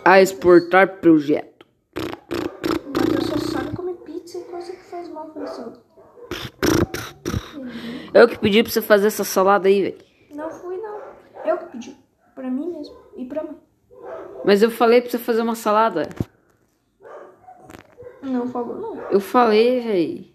A 0.04 0.20
exportar 0.20 0.98
projeto. 1.00 1.66
Mas 1.94 3.14
eu 3.14 3.22
só 3.22 3.38
sabe 3.38 3.74
comer 3.74 3.94
pizza 3.94 4.38
e 4.38 4.42
coisa 4.42 4.72
que 4.72 4.84
faz 4.84 5.08
mal 5.08 5.30
pra 5.30 5.46
saúde. 5.46 5.78
Eu 8.12 8.28
que 8.28 8.38
pedi 8.38 8.62
pra 8.62 8.72
você 8.72 8.82
fazer 8.82 9.06
essa 9.06 9.24
salada 9.24 9.68
aí, 9.68 9.82
velho. 9.82 9.98
Não 10.34 10.50
fui, 10.50 10.76
não. 10.76 11.00
Eu 11.44 11.58
que 11.58 11.66
pedi. 11.66 11.96
Pra 12.34 12.50
mim 12.50 12.70
mesmo. 12.72 12.96
E 13.16 13.24
pra 13.24 13.42
mãe. 13.42 13.56
Mas 14.48 14.62
eu 14.62 14.70
falei 14.70 15.02
pra 15.02 15.11
você 15.11 15.18
fazer 15.18 15.42
uma 15.42 15.54
salada. 15.54 16.08
Não 18.22 18.48
falou, 18.48 18.80
não. 18.80 19.02
Eu 19.11 19.20
falei, 19.20 19.80
véi. 19.82 20.34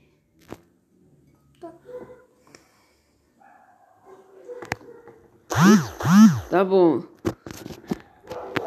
Tá 6.48 6.64
bom. 6.64 7.02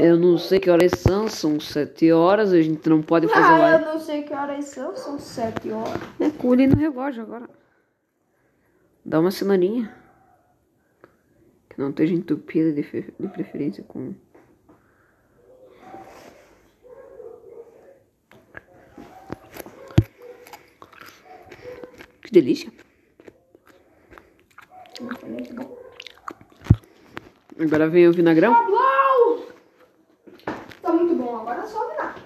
Eu 0.01 0.19
não 0.19 0.37
sei 0.37 0.59
que 0.59 0.69
horas 0.69 0.91
são, 0.99 1.29
são 1.29 1.61
sete 1.61 2.11
horas, 2.11 2.53
a 2.53 2.61
gente 2.61 2.89
não 2.89 3.01
pode 3.01 3.29
fazer 3.29 3.47
Ah, 3.47 3.53
eu 3.53 3.59
live. 3.59 3.85
não 3.85 4.01
sei 4.01 4.23
que 4.25 4.35
horas 4.35 4.65
são, 4.65 4.97
são 4.97 5.17
sete 5.17 5.71
horas. 5.71 6.03
É, 6.19 6.29
colhe 6.29 6.67
no 6.67 6.75
relógio 6.75 7.23
agora. 7.23 7.49
Dá 9.05 9.21
uma 9.21 9.31
cenourinha. 9.31 9.95
Que 11.71 11.81
não 11.81 11.91
esteja 11.91 12.15
entupida 12.15 12.73
de, 12.73 12.83
de 12.83 13.29
preferência 13.29 13.85
com. 13.85 14.13
Que 22.27 22.33
delícia. 22.33 22.73
Agora 27.57 27.89
vem 27.89 28.09
o 28.09 28.13
vinagrão. 28.13 28.53
Uau! 28.53 29.47
Tá 30.83 30.93
muito 30.93 31.15
bom, 31.15 31.37
agora 31.37 31.63
é 31.63 31.67
só 31.67 31.89
virar. 31.89 32.17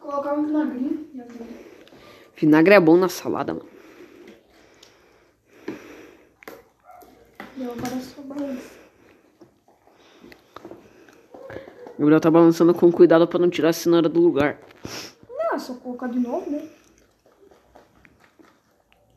Colocar 0.00 0.32
um 0.32 0.46
vinagrinho. 0.46 1.06
Vinagre 2.34 2.74
é 2.74 2.80
bom 2.80 2.96
na 2.96 3.10
salada, 3.10 3.52
mano. 3.52 3.68
Agora 7.60 7.94
é 7.94 8.00
só 8.00 8.22
balança. 8.22 8.70
O 11.94 11.98
Gabriel 11.98 12.20
tá 12.20 12.30
balançando 12.30 12.72
com 12.72 12.90
cuidado 12.90 13.28
pra 13.28 13.38
não 13.38 13.50
tirar 13.50 13.68
a 13.68 13.74
cenoura 13.74 14.08
do 14.08 14.20
lugar. 14.20 14.58
Não, 15.28 15.54
é 15.54 15.58
só 15.58 15.74
colocar 15.74 16.06
de 16.06 16.18
novo, 16.18 16.50
né? 16.50 16.66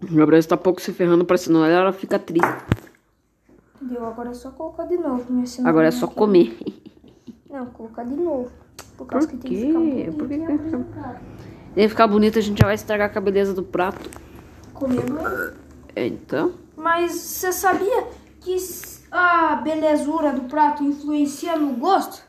O 0.01 0.15
Gabriel 0.15 0.39
está 0.39 0.55
pouco 0.55 0.81
se 0.81 0.93
ferrando 0.93 1.25
pra 1.25 1.37
cenoura, 1.37 1.71
ela 1.71 1.91
fica 1.93 2.17
triste. 2.17 2.47
Deu, 3.81 4.05
agora 4.05 4.29
é 4.29 4.33
só 4.33 4.51
colocar 4.51 4.85
de 4.85 4.97
novo. 4.97 5.31
Minha 5.31 5.45
cenoura 5.45 5.69
Agora 5.69 5.87
é 5.87 5.91
só 5.91 6.07
quer- 6.07 6.15
comer. 6.15 6.57
Não, 7.49 7.65
colocar 7.67 8.03
de 8.03 8.15
novo. 8.15 8.51
Por 8.97 9.07
causa 9.07 9.27
Por 9.27 9.37
que 9.37 9.41
tem 9.47 9.51
que 9.51 9.67
ficar 9.67 9.79
bonito 9.79 10.17
Por 10.17 10.27
que 10.27 10.37
tem 10.37 10.57
que 10.57 10.63
ficar-. 10.69 11.21
Se 11.75 11.89
ficar 11.89 12.07
bonito, 12.07 12.39
a 12.39 12.41
gente 12.41 12.59
já 12.59 12.65
vai 12.65 12.75
estragar 12.75 13.11
com 13.11 13.19
a 13.19 13.21
beleza 13.21 13.53
do 13.53 13.63
prato. 13.63 14.09
Comer 14.73 15.09
não. 15.09 15.53
Então, 15.95 16.53
Mas 16.77 17.11
você 17.13 17.51
sabia 17.51 18.07
que 18.39 18.55
a 19.11 19.55
belezura 19.57 20.31
do 20.31 20.43
prato 20.43 20.83
influencia 20.83 21.57
no 21.57 21.73
gosto? 21.73 22.23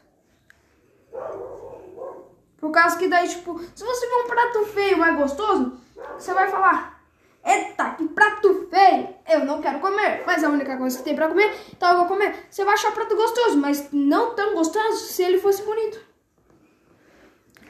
Por 2.59 2.71
causa 2.71 2.99
que 2.99 3.09
daí, 3.09 3.29
tipo, 3.29 3.59
se 3.75 3.85
você 3.85 4.07
vê 4.07 4.15
um 4.25 4.27
prato 4.27 4.65
feio, 4.67 4.99
mais 4.99 5.17
gostoso, 5.17 5.73
você 6.19 6.35
vai 6.35 6.51
falar: 6.51 6.90
Eita, 7.45 7.91
que 7.95 8.07
prato 8.09 8.69
feio! 8.69 9.09
Eu 9.29 9.45
não 9.47 9.61
quero 9.63 9.81
comer, 9.81 10.23
mas 10.27 10.43
é 10.43 10.47
a 10.47 10.51
única 10.51 10.77
coisa 10.77 10.99
que 10.99 11.05
tem 11.05 11.15
pra 11.15 11.29
comer, 11.29 11.51
então 11.75 11.91
eu 11.93 11.99
vou 11.99 12.07
comer. 12.07 12.47
Você 12.51 12.65
vai 12.65 12.75
achar 12.75 12.93
prato 12.93 13.17
gostoso, 13.17 13.57
mas 13.59 13.89
não 13.93 14.35
tão 14.35 14.55
gostoso 14.55 14.99
se 15.07 15.23
ele 15.23 15.39
fosse 15.39 15.63
bonito. 15.65 16.01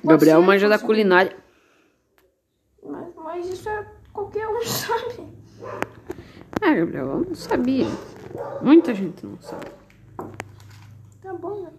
Gabriel 0.03 0.43
manja 0.43 0.69
da 0.69 0.79
culinária. 0.79 1.37
Mas, 2.83 3.15
mas 3.15 3.47
isso 3.49 3.69
é 3.69 3.87
qualquer 4.13 4.49
um, 4.49 4.61
sabe? 4.65 5.29
É, 6.63 6.75
Gabriel, 6.75 7.07
eu 7.07 7.21
não 7.27 7.35
sabia. 7.35 7.87
Muita 8.63 8.95
gente 8.95 9.25
não 9.25 9.41
sabe. 9.41 9.67
Tá 11.23 11.33
bom, 11.35 11.63
né? 11.63 11.71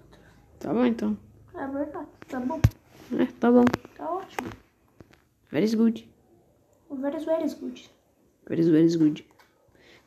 Tá 0.60 0.72
bom, 0.74 0.86
então. 0.86 1.18
É 1.56 1.68
verdade, 1.68 2.08
tá 2.30 2.40
bom, 2.40 2.60
É, 3.20 3.26
tá 3.40 3.52
bom. 3.52 3.66
tá 3.98 4.10
ótimo. 4.10 4.50
Very 5.52 5.76
good. 5.76 6.11
Very, 6.92 7.24
very 7.24 7.48
good. 7.56 7.90
Very, 8.48 8.64
very 8.64 8.98
good. 8.98 9.26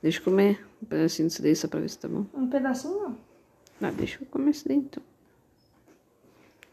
Deixa 0.02 0.20
eu 0.20 0.24
comer 0.24 0.66
um 0.82 0.86
pedacinho 0.86 1.28
disso 1.28 1.42
daí 1.42 1.56
só 1.56 1.66
pra 1.66 1.80
ver 1.80 1.88
se 1.88 1.98
tá 1.98 2.08
bom. 2.08 2.26
Um 2.34 2.48
pedacinho 2.48 3.00
não. 3.00 3.18
Ah, 3.80 3.90
deixa 3.90 4.22
eu 4.22 4.26
comer 4.26 4.50
isso 4.50 4.68
daí 4.68 4.76
então. 4.76 5.02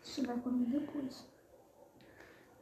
Você 0.03 0.21
vai 0.25 0.37
comer 0.37 0.65
depois. 0.65 1.25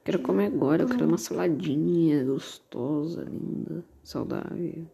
Quero 0.04 0.20
comer 0.20 0.48
agora, 0.48 0.84
eu 0.84 0.88
quero 0.88 1.06
uma 1.06 1.18
saladinha 1.18 2.24
gostosa, 2.24 3.24
linda, 3.24 3.84
saudável. 4.04 4.86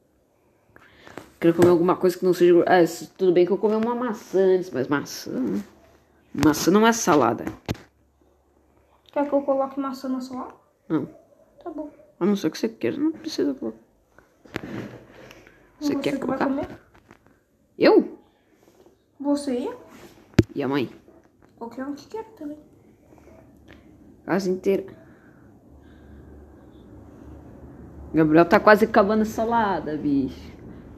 Quero 1.39 1.53
comer 1.53 1.69
alguma 1.69 1.95
coisa 1.97 2.17
que 2.17 2.25
não 2.25 2.33
seja. 2.33 2.53
Ah, 2.61 2.83
tudo 3.17 3.33
bem 3.33 3.45
que 3.45 3.51
eu 3.51 3.57
comi 3.57 3.75
uma 3.75 3.95
maçã 3.95 4.39
antes, 4.39 4.71
mas 4.71 4.87
maçã. 4.87 5.31
Maçã 6.33 6.71
não 6.71 6.87
é 6.87 6.93
salada. 6.93 7.45
Quer 9.11 9.27
que 9.27 9.35
eu 9.35 9.41
coloque 9.41 9.79
maçã 9.79 10.07
na 10.07 10.21
salada? 10.21 10.53
Não. 10.87 11.05
Tá 11.63 11.69
bom. 11.69 12.04
A 12.19 12.25
não 12.25 12.35
ser 12.35 12.49
que 12.49 12.57
você 12.57 12.69
queira, 12.69 12.97
não 12.97 13.11
precisa 13.11 13.53
colocar. 13.53 13.79
Você 15.79 15.93
Você 15.93 15.95
quer 15.99 16.19
colocar? 16.19 16.45
comer? 16.45 16.67
Eu? 17.77 18.17
Você? 19.19 19.69
E 20.53 20.63
a 20.63 20.67
mãe? 20.67 20.89
Qualquer 21.57 21.85
um 21.85 21.93
que 21.93 22.07
quer 22.07 22.23
também. 22.37 22.57
Casa 24.25 24.49
inteira. 24.49 24.85
Gabriel 28.13 28.45
tá 28.45 28.59
quase 28.59 28.85
acabando 28.85 29.23
a 29.23 29.25
salada, 29.25 29.97
bicho. 29.97 30.39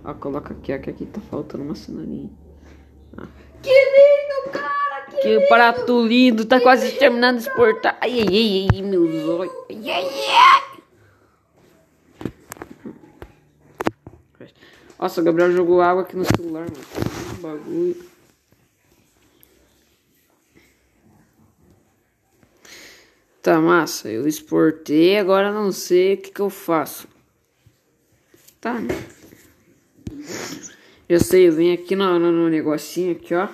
Ó, 0.06 0.14
coloca 0.14 0.54
aqui, 0.54 0.74
ó, 0.74 0.78
que 0.80 0.90
aqui 0.92 1.06
tá 1.08 1.20
faltando 1.20 1.64
uma 1.64 1.74
cenourinha. 1.76 2.30
Que 3.64 3.70
lindo, 3.72 4.52
cara! 4.54 5.06
Que... 5.10 5.18
Que 5.18 5.48
prato 5.48 6.06
lindo, 6.06 6.46
tá 6.46 6.62
quase 6.62 6.92
terminando 7.00 7.38
de 7.38 7.48
exportar. 7.48 7.98
Ai, 8.00 8.20
ai, 8.20 8.28
ai, 8.28 8.68
ai, 8.72 8.82
meus 8.84 9.28
olhos. 9.28 9.54
Ai, 9.70 9.90
ai, 9.90 10.06
ai. 10.06 10.67
Nossa, 15.00 15.22
o 15.22 15.24
Gabriel 15.24 15.52
jogou 15.52 15.82
água 15.82 16.04
aqui 16.04 16.16
no 16.16 16.26
celular, 16.26 16.66
mano. 16.70 17.36
Que 17.36 17.42
bagulho. 17.42 18.18
Tá 23.42 23.62
massa, 23.62 24.10
eu 24.10 24.28
exportei, 24.28 25.18
agora 25.18 25.54
não 25.54 25.72
sei 25.72 26.16
o 26.16 26.18
que, 26.18 26.32
que 26.32 26.42
eu 26.42 26.50
faço. 26.50 27.08
Tá, 28.60 28.74
né? 28.74 28.94
Eu 31.08 31.22
sei, 31.22 31.48
eu 31.48 31.54
venho 31.54 31.74
aqui 31.74 31.96
no, 31.96 32.20
no, 32.20 32.32
no 32.32 32.50
negocinho 32.50 33.14
aqui, 33.14 33.34
ó. 33.34 33.48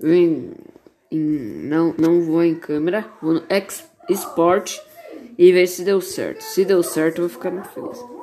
Vem 0.00 0.52
em, 1.10 1.18
não, 1.18 1.94
não 1.96 2.22
vou 2.22 2.42
em 2.42 2.56
câmera, 2.56 3.08
vou 3.22 3.34
no 3.34 3.44
ex, 3.48 3.84
export 4.08 4.80
e 5.38 5.52
ver 5.52 5.68
se 5.68 5.84
deu 5.84 6.00
certo. 6.00 6.40
Se 6.40 6.64
deu 6.64 6.82
certo, 6.82 7.18
eu 7.18 7.28
vou 7.28 7.36
ficar 7.36 7.50
muito 7.50 7.68
feliz. 7.68 8.15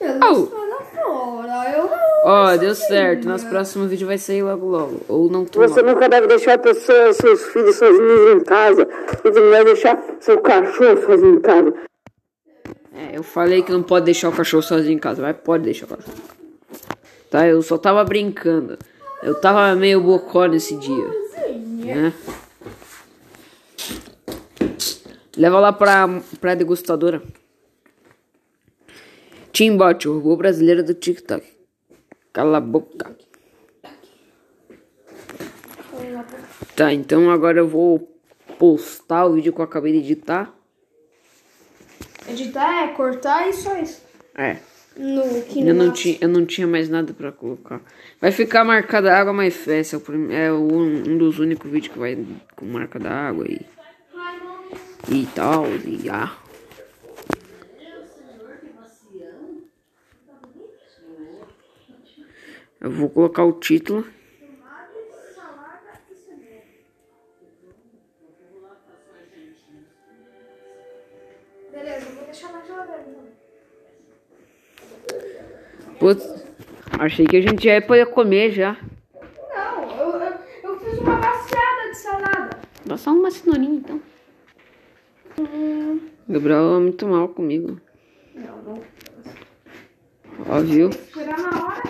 Sim. 0.00 0.18
Oh. 0.22 0.48
lá 0.66 0.80
fora. 0.82 1.72
Eu 1.76 1.90
Ó, 2.24 2.56
deu 2.56 2.74
certo. 2.74 3.28
Nosso 3.28 3.46
próximo 3.48 3.86
vídeo 3.86 4.06
vai 4.06 4.18
sair 4.18 4.42
logo 4.42 4.66
logo. 4.66 5.00
Ou 5.08 5.30
não 5.30 5.44
tão 5.44 5.62
Você 5.62 5.80
logo. 5.80 5.94
nunca 5.94 6.08
deve 6.08 6.26
deixar 6.26 6.58
pessoas, 6.58 7.16
seus 7.16 7.42
filhos 7.46 7.76
sozinhos 7.76 8.32
em 8.34 8.44
casa. 8.44 8.86
Você 9.22 9.40
não 9.40 9.50
deve 9.50 9.64
deixar 9.64 10.02
seu 10.20 10.40
cachorro 10.40 11.00
sozinho 11.04 11.34
em 11.36 11.40
casa. 11.40 11.74
É, 12.94 13.16
eu 13.16 13.22
falei 13.22 13.62
que 13.62 13.72
não 13.72 13.82
pode 13.82 14.04
deixar 14.06 14.28
o 14.28 14.32
cachorro 14.32 14.62
sozinho 14.62 14.94
em 14.96 14.98
casa, 14.98 15.22
mas 15.22 15.36
pode 15.36 15.64
deixar 15.64 15.86
o 15.86 15.88
cachorro. 15.88 16.14
Tá, 17.30 17.46
eu 17.46 17.62
só 17.62 17.78
tava 17.78 18.02
brincando. 18.04 18.76
Eu 19.22 19.40
tava 19.40 19.74
meio 19.74 20.00
bocó 20.00 20.46
nesse 20.46 20.76
dia. 20.76 21.06
Né? 21.84 22.12
Leva 25.36 25.60
lá 25.60 25.72
pra, 25.72 26.08
pra 26.40 26.54
degustadora. 26.54 27.22
Timbot, 29.52 30.08
o 30.08 30.14
robô 30.18 30.36
brasileiro 30.36 30.82
do 30.82 30.94
TikTok. 30.94 31.46
Cala 32.32 32.58
a 32.58 32.60
boca. 32.60 33.16
Tá, 36.76 36.92
então 36.92 37.30
agora 37.30 37.58
eu 37.58 37.68
vou 37.68 38.08
postar 38.58 39.26
o 39.26 39.34
vídeo 39.34 39.52
que 39.52 39.60
eu 39.60 39.64
acabei 39.64 39.92
de 39.92 39.98
editar. 39.98 40.52
Editar 42.28 42.84
é 42.84 42.88
cortar 42.88 43.48
e 43.48 43.52
só 43.52 43.76
isso. 43.78 44.02
É. 44.34 44.56
No 44.96 45.42
que 45.42 45.60
Eu 45.66 45.74
não, 45.74 45.92
tinha, 45.92 46.18
eu 46.20 46.28
não 46.28 46.44
tinha 46.44 46.66
mais 46.66 46.88
nada 46.88 47.12
pra 47.12 47.32
colocar. 47.32 47.80
Vai 48.20 48.32
ficar 48.32 48.64
marcada 48.64 49.14
água, 49.14 49.32
mas 49.32 49.54
festa. 49.56 49.96
É, 49.96 49.98
o 49.98 50.00
prim- 50.00 50.32
é 50.32 50.52
o- 50.52 50.56
um, 50.72 51.16
dos 51.18 51.38
únicos 51.38 51.70
vídeos 51.70 51.92
que 51.92 51.98
vai 51.98 52.18
com 52.56 52.66
marca 52.66 52.98
da 52.98 53.10
água 53.10 53.46
e, 53.48 53.60
e 55.08 55.26
tal. 55.34 55.66
E 55.68 56.08
ah. 56.10 56.36
Eu 62.80 62.90
vou 62.90 63.10
colocar 63.10 63.44
o 63.44 63.52
título. 63.52 64.06
Beleza, 71.70 72.06
eu 72.06 72.14
vou 72.14 72.24
deixar 72.24 72.52
na 72.52 72.62
geladeira. 72.62 73.04
então. 73.06 73.28
Putz, 75.98 76.44
achei 76.98 77.26
que 77.26 77.36
a 77.36 77.42
gente 77.42 77.64
já 77.64 77.74
ia 77.74 77.82
poder 77.82 78.06
comer 78.06 78.50
já. 78.52 78.78
Não, 79.54 79.98
eu, 79.98 80.08
eu, 80.18 80.38
eu 80.62 80.80
fiz 80.80 80.98
uma 81.00 81.16
baciada 81.16 81.90
de 81.90 81.96
salada. 81.96 82.58
Dá 82.86 82.96
só 82.96 83.12
uma 83.12 83.30
cenourinha 83.30 83.74
então. 83.74 84.00
Gabriel 86.26 86.76
é 86.76 86.80
muito 86.80 87.06
mal 87.06 87.28
comigo. 87.28 87.78
Não, 88.34 88.62
não. 88.62 88.82
Ó, 90.48 90.60
viu? 90.60 90.88
Esperar 90.88 91.38
na 91.38 91.66
hora. 91.66 91.89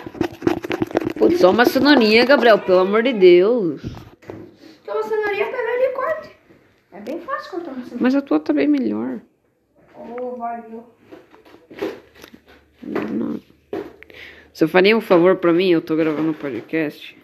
Putz, 1.21 1.39
só 1.39 1.51
uma 1.51 1.65
cenourinha, 1.65 2.25
Gabriel, 2.25 2.57
pelo 2.57 2.79
amor 2.79 3.03
de 3.03 3.13
Deus. 3.13 3.83
Então 4.81 4.95
uma 4.95 5.03
cenourinha 5.03 5.45
pega 5.45 5.55
e 5.55 5.89
corte. 5.93 6.29
É 6.91 6.99
bem 6.99 7.21
fácil 7.21 7.51
cortar 7.51 7.71
uma 7.73 7.83
cenoura. 7.83 8.01
Mas 8.01 8.15
a 8.15 8.23
tua 8.23 8.39
tá 8.39 8.51
bem 8.51 8.67
melhor. 8.67 9.19
Oh, 9.95 10.35
valeu. 10.35 10.83
Não. 12.81 13.39
Você 14.51 14.67
faria 14.67 14.97
um 14.97 15.01
favor 15.01 15.35
pra 15.35 15.53
mim? 15.53 15.69
Eu 15.69 15.79
tô 15.83 15.95
gravando 15.95 16.31
um 16.31 16.33
podcast. 16.33 17.15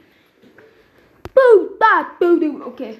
Puta, 1.34 2.04
tudo. 2.20 2.68
O 2.68 2.74
quê? 2.74 3.00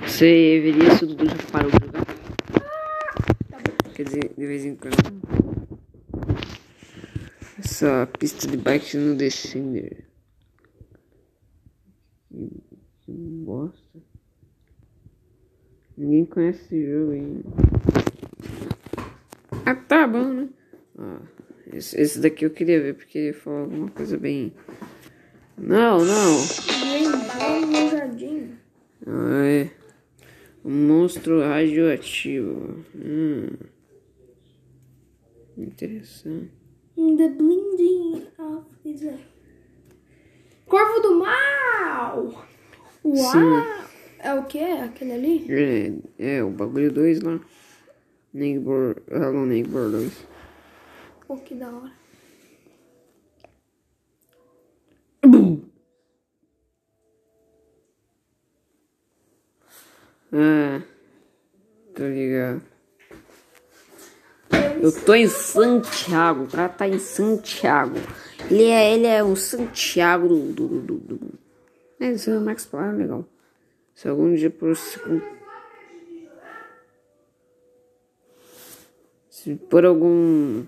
Você 0.00 0.60
veria 0.64 0.92
se 0.92 1.04
o 1.04 1.08
Dudu 1.08 1.26
já 1.26 1.36
parou 1.52 1.70
de 1.70 1.84
jogar? 1.84 2.06
Quer 3.94 4.02
dizer, 4.04 4.32
de 4.34 4.46
vez 4.46 4.64
em 4.64 4.76
quando. 4.76 4.96
Essa 7.64 8.06
pista 8.18 8.46
de 8.46 8.58
bike 8.58 8.94
no 8.98 9.16
Descender. 9.16 10.04
Que, 13.00 13.10
bosta. 13.10 14.02
Ninguém 15.96 16.26
conhece 16.26 16.62
esse 16.64 16.86
jogo 16.86 17.12
ainda. 17.12 17.42
Ah, 19.64 19.74
tá 19.74 20.06
bom, 20.06 20.30
né? 20.30 20.48
Ah, 20.98 21.22
esse, 21.72 21.98
esse 21.98 22.20
daqui 22.20 22.44
eu 22.44 22.50
queria 22.50 22.82
ver 22.82 22.96
porque 22.96 23.18
ele 23.18 23.32
falou 23.32 23.60
alguma 23.60 23.90
coisa 23.90 24.18
bem. 24.18 24.52
Não, 25.56 26.04
não. 26.04 26.36
Ah, 29.06 29.46
é. 29.46 29.70
Um 30.62 30.86
monstro 30.86 31.40
radioativo. 31.40 32.84
Hum. 32.94 33.48
Interessante. 35.56 36.63
In 36.96 37.16
the 37.16 37.28
blinding 37.28 38.26
of 38.38 38.64
his 38.84 39.02
Corvo 40.66 41.00
do 41.02 41.18
mal! 41.18 42.46
Uau! 43.04 43.32
Sim. 43.32 43.84
É 44.20 44.32
o 44.34 44.44
quê? 44.44 44.58
Aquele 44.58 45.12
ali? 45.12 45.46
É, 46.18 46.36
é 46.38 46.42
o 46.42 46.50
bagulho 46.50 46.90
2 46.90 47.20
lá. 47.20 47.40
Neighbor. 48.32 49.02
Hello 49.10 49.44
Neighbor 49.44 49.90
2. 49.90 50.26
Pô, 51.26 51.36
que 51.36 51.54
da 51.54 51.68
hora. 51.70 51.92
Ah. 60.32 60.82
Tô 61.94 62.08
ligado. 62.08 62.73
Eu 64.84 64.92
tô 64.92 65.14
em 65.14 65.26
Santiago. 65.26 66.44
O 66.44 66.46
cara 66.46 66.68
tá 66.68 66.86
em 66.86 66.98
Santiago. 66.98 67.96
Ele 68.50 68.64
é, 68.64 68.92
ele 68.92 69.06
é 69.06 69.24
um 69.24 69.34
Santiago 69.34 70.28
do. 70.28 70.52
do, 70.52 70.68
do, 70.68 70.94
do, 70.98 71.16
do. 71.16 71.38
É, 71.98 72.12
é 72.12 72.36
o 72.36 72.40
Max 72.42 72.66
Power, 72.66 72.94
legal. 72.94 73.24
Se 73.94 74.06
algum 74.08 74.34
dia 74.34 74.50
por. 74.50 74.76
Se, 74.76 75.00
se 79.30 79.54
por 79.54 79.86
algum. 79.86 80.64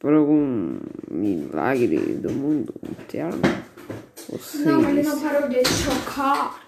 Por 0.00 0.12
algum 0.14 0.80
milagre 1.08 1.96
do 2.14 2.32
mundo 2.32 2.74
interno. 2.90 3.40
Vocês. 4.16 4.66
Não, 4.66 4.90
ele 4.90 5.04
não 5.04 5.20
parou 5.20 5.48
de 5.48 5.64
chocar. 5.64 6.60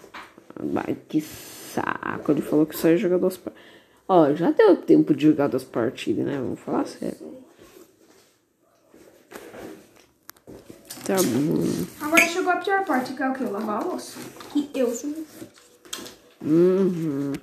Vai, 0.55 0.96
que 1.09 1.20
saco. 1.20 2.31
Ele 2.31 2.42
falou 2.42 2.64
que 2.64 2.76
só 2.76 2.88
ia 2.90 2.96
jogar 2.96 3.18
duas 3.18 3.37
partidas. 3.37 3.80
Ó, 4.12 4.35
já 4.35 4.51
deu 4.51 4.77
tempo 4.77 5.14
de 5.14 5.29
jogar 5.29 5.46
duas 5.46 5.62
partidas, 5.62 6.27
né? 6.27 6.37
Vamos 6.37 6.59
falar 6.59 6.85
sério. 6.85 7.38
Tá 11.07 11.14
bom. 11.14 11.87
Agora 12.01 12.27
chegou 12.27 12.53
a 12.53 12.57
pior 12.57 12.85
parte, 12.85 13.12
que 13.12 13.23
é 13.23 13.29
o 13.29 13.33
que? 13.33 13.44
Lavar 13.44 13.81
a 13.81 13.85
louça. 13.85 14.18
Que 14.53 14.68
eu 14.75 14.92
sou. 14.92 15.14
Uhum. 16.42 17.35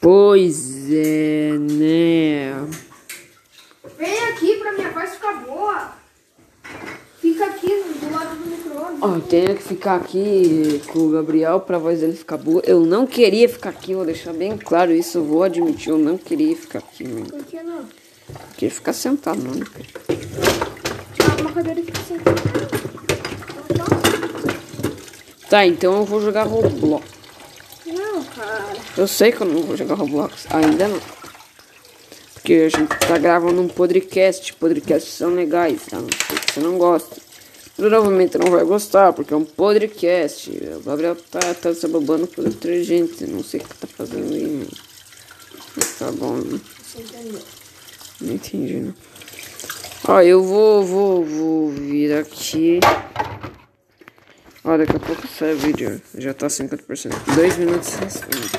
Pois 0.00 0.92
é, 0.92 1.52
né? 1.56 2.68
Vem 3.96 4.24
aqui 4.24 4.56
pra 4.56 4.72
minha 4.72 4.90
voz 4.90 5.14
ficar 5.14 5.34
boa. 5.44 5.99
Fica 7.40 7.52
aqui 7.52 7.68
do 7.68 8.12
lado 8.12 8.36
do 8.36 8.50
micro-ondas. 8.50 8.98
Ó, 9.00 9.14
eu 9.14 9.20
tenho 9.22 9.56
que 9.56 9.62
ficar 9.62 9.96
aqui 9.96 10.82
com 10.88 10.98
o 10.98 11.10
Gabriel 11.10 11.58
pra 11.58 11.78
voz 11.78 12.00
dele 12.00 12.12
ficar 12.12 12.36
boa. 12.36 12.60
Eu 12.66 12.84
não 12.84 13.06
queria 13.06 13.48
ficar 13.48 13.70
aqui, 13.70 13.94
vou 13.94 14.04
deixar 14.04 14.34
bem 14.34 14.58
claro 14.58 14.92
isso. 14.92 15.16
Eu 15.16 15.24
vou 15.24 15.42
admitir, 15.42 15.88
eu 15.88 15.96
não 15.96 16.18
queria 16.18 16.54
ficar 16.54 16.80
aqui, 16.80 17.08
mano. 17.08 17.24
Por 17.24 17.42
que 17.44 17.62
não? 17.62 17.78
Eu 17.78 17.86
queria 18.56 18.70
ficar 18.70 18.92
sentado, 18.92 19.40
mano. 19.40 19.66
Tirar 21.14 21.40
uma 21.40 21.50
cadeira 21.50 21.80
aqui 21.80 21.92
assim. 21.98 22.18
Tá, 25.48 25.64
então 25.64 25.96
eu 25.96 26.04
vou 26.04 26.20
jogar 26.20 26.42
Roblox. 26.42 27.06
Não, 27.86 28.22
cara. 28.22 28.74
Eu 28.98 29.08
sei 29.08 29.32
que 29.32 29.40
eu 29.40 29.46
não 29.46 29.62
vou 29.62 29.78
jogar 29.78 29.94
Roblox. 29.94 30.46
Ainda 30.50 30.88
não. 30.88 31.00
Porque 32.34 32.52
a 32.52 32.68
gente 32.68 32.98
tá 32.98 33.16
gravando 33.16 33.62
um 33.62 33.68
podcast. 33.68 34.52
Podcasts 34.52 35.14
são 35.14 35.34
legais, 35.34 35.86
tá? 35.86 35.96
Não 35.96 36.08
sei 36.28 36.38
que 36.38 36.52
você 36.52 36.60
não 36.60 36.76
gosta. 36.76 37.29
Provavelmente 37.80 38.36
não 38.36 38.50
vai 38.50 38.62
gostar, 38.62 39.10
porque 39.14 39.32
é 39.32 39.36
um 39.38 39.44
podcast. 39.44 40.50
O 40.50 40.80
Gabriel 40.80 41.16
tá, 41.16 41.40
tá 41.54 41.72
se 41.72 41.88
babando 41.88 42.26
por 42.26 42.44
outra 42.44 42.84
gente. 42.84 43.26
Não 43.26 43.42
sei 43.42 43.58
o 43.60 43.64
que 43.64 43.74
tá 43.74 43.86
fazendo 43.86 44.34
aí, 44.34 44.46
mano. 44.46 44.68
Tá 45.98 46.12
bom, 46.12 46.36
né? 46.36 46.60
Não 48.20 48.34
entendi, 48.34 48.80
não. 48.80 48.94
Ó, 50.08 50.20
eu 50.20 50.42
vou, 50.42 50.84
vou, 50.84 51.24
vou 51.24 51.70
vir 51.70 52.12
aqui. 52.18 52.80
Ó, 54.62 54.76
daqui 54.76 54.96
a 54.96 55.00
pouco 55.00 55.26
sai 55.26 55.54
o 55.54 55.56
vídeo. 55.56 56.02
Já 56.18 56.34
tá 56.34 56.48
50%. 56.48 57.34
Dois 57.34 57.56
minutos 57.56 57.94
e 57.94 58.04
restantes. 58.04 58.50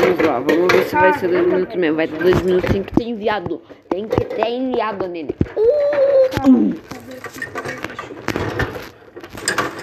Vamos 0.00 0.26
lá, 0.26 0.40
vamos 0.40 0.72
ver 0.72 0.88
se 0.88 0.94
vai 0.96 1.16
ser 1.20 1.28
dois 1.28 1.46
minutos 1.46 1.76
mesmo. 1.76 1.96
Vai 1.96 2.08
ter 2.08 2.18
dois 2.18 2.42
minutos, 2.42 2.68
tem 2.68 2.82
que 2.82 2.92
ter 2.94 3.04
enviado. 3.04 3.62
Tem 3.88 4.08
que 4.08 4.24
ter 4.24 4.48
enviado 4.48 5.06
nele. 5.06 5.36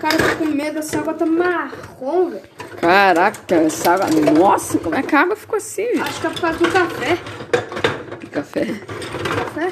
Cara, 0.04 0.16
eu 0.16 0.30
tô 0.32 0.36
com 0.36 0.46
medo, 0.48 0.80
essa 0.80 1.00
água 1.00 1.14
tá 1.14 1.26
marrom, 1.26 2.30
velho. 2.30 2.44
Caraca, 2.82 3.56
essa 3.56 3.94
água. 3.94 4.08
Nossa, 4.38 4.78
como 4.78 4.96
é 4.96 5.02
que 5.02 5.16
a 5.16 5.22
água 5.22 5.34
ficou 5.34 5.56
assim, 5.56 5.86
gente? 5.96 6.02
Acho 6.02 6.20
que 6.20 6.28
é 6.28 6.30
por 6.30 6.42
causa 6.42 6.60
do 6.60 6.70
café. 6.70 7.18
Que 8.20 8.28
café. 8.28 8.66
Café? 9.38 9.72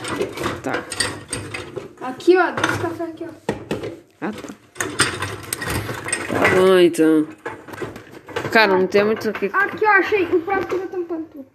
Tá. 0.64 0.86
Aqui, 2.08 2.38
ó, 2.38 2.50
desse 2.52 2.80
café 2.80 3.04
aqui, 3.04 3.26
ó. 3.26 3.28
Ah, 4.22 4.32
tá. 4.32 4.48
Tá 6.30 6.56
bom, 6.56 6.80
então. 6.80 7.28
Cara, 8.54 8.78
não 8.78 8.88
tem 8.88 9.04
muito 9.04 9.32
o 9.32 9.34
que. 9.34 9.48
Aqui, 9.48 9.86
ó, 9.86 9.90
achei. 9.90 10.24
O 10.28 10.40
próximo 10.44 10.80
tá 10.80 10.88
tampando 10.88 11.26
tudo. 11.26 11.46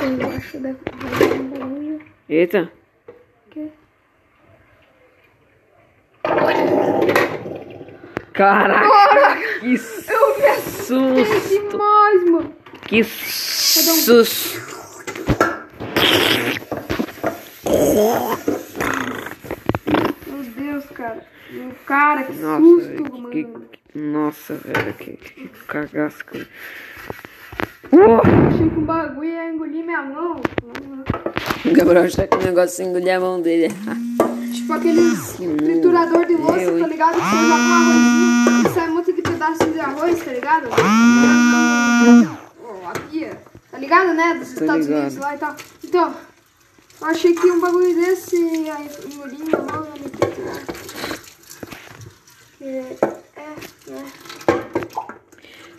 Um 0.00 1.50
bagulho. 1.50 2.00
Eita. 2.30 2.72
Aqui. 3.50 3.70
Caraca, 8.32 9.36
que 9.60 9.66
Eu 9.66 9.70
vi 9.70 9.78
susto. 9.78 10.98
demais, 11.70 12.24
mano. 12.30 12.54
Que 12.86 13.04
susto. 13.04 14.62
Meu 20.26 20.42
Deus, 20.56 20.84
cara. 20.94 21.24
Meu 21.50 21.70
cara, 21.86 22.22
que 22.24 22.32
Nossa, 22.34 22.60
susto, 22.62 22.88
velho, 22.88 23.12
mano. 23.12 23.30
que, 23.30 23.44
que- 23.44 23.98
nossa, 23.98 24.54
velho, 24.54 24.94
que, 24.94 25.12
que 25.16 25.48
cagaço. 25.66 26.24
cara. 26.24 26.46
Achei 28.48 28.68
que 28.70 28.78
um 28.78 28.84
bagulho 28.84 29.28
ia 29.28 29.50
engolir 29.50 29.84
minha 29.84 30.02
mão. 30.02 30.40
O 31.64 31.72
Gabriel 31.74 32.04
achou 32.04 32.26
que 32.26 32.36
o 32.36 32.42
negócio 32.42 32.84
engolir 32.84 33.14
a 33.16 33.20
mão 33.20 33.40
dele. 33.42 33.68
Tipo 34.62 34.72
aqueles 34.74 35.32
triturador 35.56 36.24
de 36.26 36.34
louça, 36.34 36.78
tá 36.78 36.86
ligado? 36.86 37.14
Que 37.14 37.20
você 37.20 37.36
joga 37.36 37.54
um 37.54 37.72
arrozinho 37.72 38.66
e 38.70 38.74
sai 38.74 38.88
um 38.88 38.94
monte 38.94 39.12
de 39.12 39.22
pedaços 39.22 39.72
de 39.72 39.80
arroz, 39.80 40.24
tá 40.24 40.32
ligado? 40.32 40.68
Ó, 42.64 42.88
a 42.88 42.92
pia. 43.10 43.42
Tá 43.72 43.78
ligado, 43.78 44.14
né? 44.14 44.34
Dos 44.34 44.52
Tô 44.52 44.60
Estados 44.60 44.86
ligado. 44.86 45.00
Unidos 45.02 45.18
lá 45.18 45.34
e 45.34 45.38
tal. 45.38 45.56
Então, 45.82 46.14
eu 47.00 47.06
achei 47.08 47.34
que 47.34 47.50
um 47.50 47.60
bagulho 47.60 47.92
desse 47.94 48.36
ia 48.36 48.76
engolir 49.12 49.40
minha 49.40 49.58
mão 49.58 49.88
e 49.96 50.00
me 50.00 50.08
triturar. 50.10 50.62
Que- 52.58 52.64
É, 52.64 52.96
é. 53.90 54.04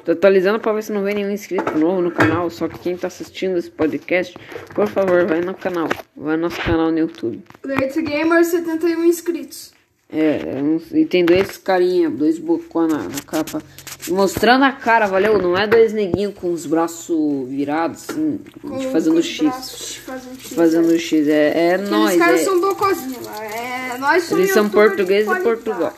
Tô 0.05 0.11
atualizando 0.11 0.59
pra 0.59 0.73
ver 0.73 0.83
se 0.83 0.91
não 0.91 1.03
vem 1.03 1.15
nenhum 1.15 1.31
inscrito 1.31 1.77
novo 1.77 2.01
no 2.01 2.11
canal. 2.11 2.49
Só 2.49 2.67
que 2.67 2.77
quem 2.79 2.97
tá 2.97 3.07
assistindo 3.07 3.57
esse 3.57 3.69
podcast, 3.69 4.37
por 4.75 4.87
favor, 4.87 5.25
vai 5.25 5.41
no 5.41 5.53
canal. 5.53 5.87
Vai 6.15 6.35
no 6.35 6.43
nosso 6.43 6.61
canal 6.61 6.91
no 6.91 6.99
YouTube. 6.99 7.41
Leite 7.63 8.01
Gamer, 8.01 8.43
71 8.43 9.03
inscritos. 9.05 9.71
É, 10.11 10.57
é 10.57 10.61
um- 10.61 10.79
e 10.91 11.05
tem 11.05 11.25
dois 11.25 11.57
carinha, 11.57 12.09
dois 12.09 12.37
bocó 12.37 12.85
na, 12.85 12.97
na 12.99 13.21
capa. 13.25 13.61
Mostrando 14.09 14.63
a 14.65 14.71
cara, 14.71 15.07
valeu? 15.07 15.41
Não 15.41 15.57
é 15.57 15.65
dois 15.65 15.93
neguinhos 15.93 16.33
com 16.35 16.51
os 16.51 16.65
braços 16.65 17.47
virados, 17.49 18.09
assim, 18.09 18.39
Com- 18.61 18.79
fazendo 18.91 19.13
com 19.13 19.19
os 19.19 19.25
X. 19.25 19.41
braços 19.41 19.95
Fazendo 19.95 20.39
X. 20.39 20.53
Fazendo 20.53 20.99
X. 20.99 21.27
É, 21.29 21.67
é 21.69 21.77
nós, 21.77 22.17
caras 22.17 22.41
é. 22.41 22.43
são 22.43 22.59
bocozinhos 22.59 23.25
lá. 23.25 23.45
É, 23.45 23.97
nós 23.97 24.23
somos 24.25 24.43
Eles 24.43 24.53
são 24.53 24.65
youtuber 24.65 24.95
de 24.97 25.31
e. 25.31 25.43
Portugal. 25.43 25.93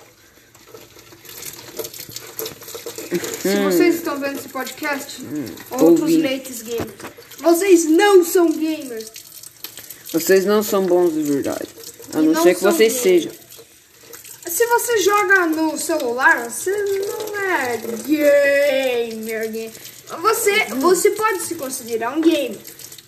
Se 3.20 3.64
vocês 3.64 3.96
estão 3.96 4.20
vendo 4.20 4.38
esse 4.40 4.50
podcast, 4.50 5.22
outros 5.72 6.00
Hum. 6.00 6.02
ouvi. 6.02 6.18
leites 6.18 6.62
gamers. 6.62 6.92
Vocês 7.40 7.86
não 7.86 8.24
são 8.24 8.52
gamers. 8.52 9.12
Vocês 10.12 10.46
não 10.46 10.64
são 10.64 10.86
bons 10.86 11.14
de 11.14 11.22
verdade. 11.24 11.68
A 12.14 12.20
E 12.20 12.26
não 12.26 12.34
não 12.34 12.44
ser 12.44 12.54
que 12.56 12.62
são 12.62 12.72
vocês 12.72 12.94
sejam. 12.94 13.32
Se 14.48 14.66
você 14.68 14.98
joga 15.00 15.48
no 15.48 15.78
celular, 15.78 16.50
você 16.50 16.72
não 16.72 17.38
é 17.38 17.78
gamer. 18.06 19.52
gamer. 19.52 19.72
Você, 20.22 20.66
você 20.76 21.10
pode 21.12 21.42
se 21.42 21.56
considerar 21.56 22.16
um 22.16 22.22
gamer, 22.22 22.58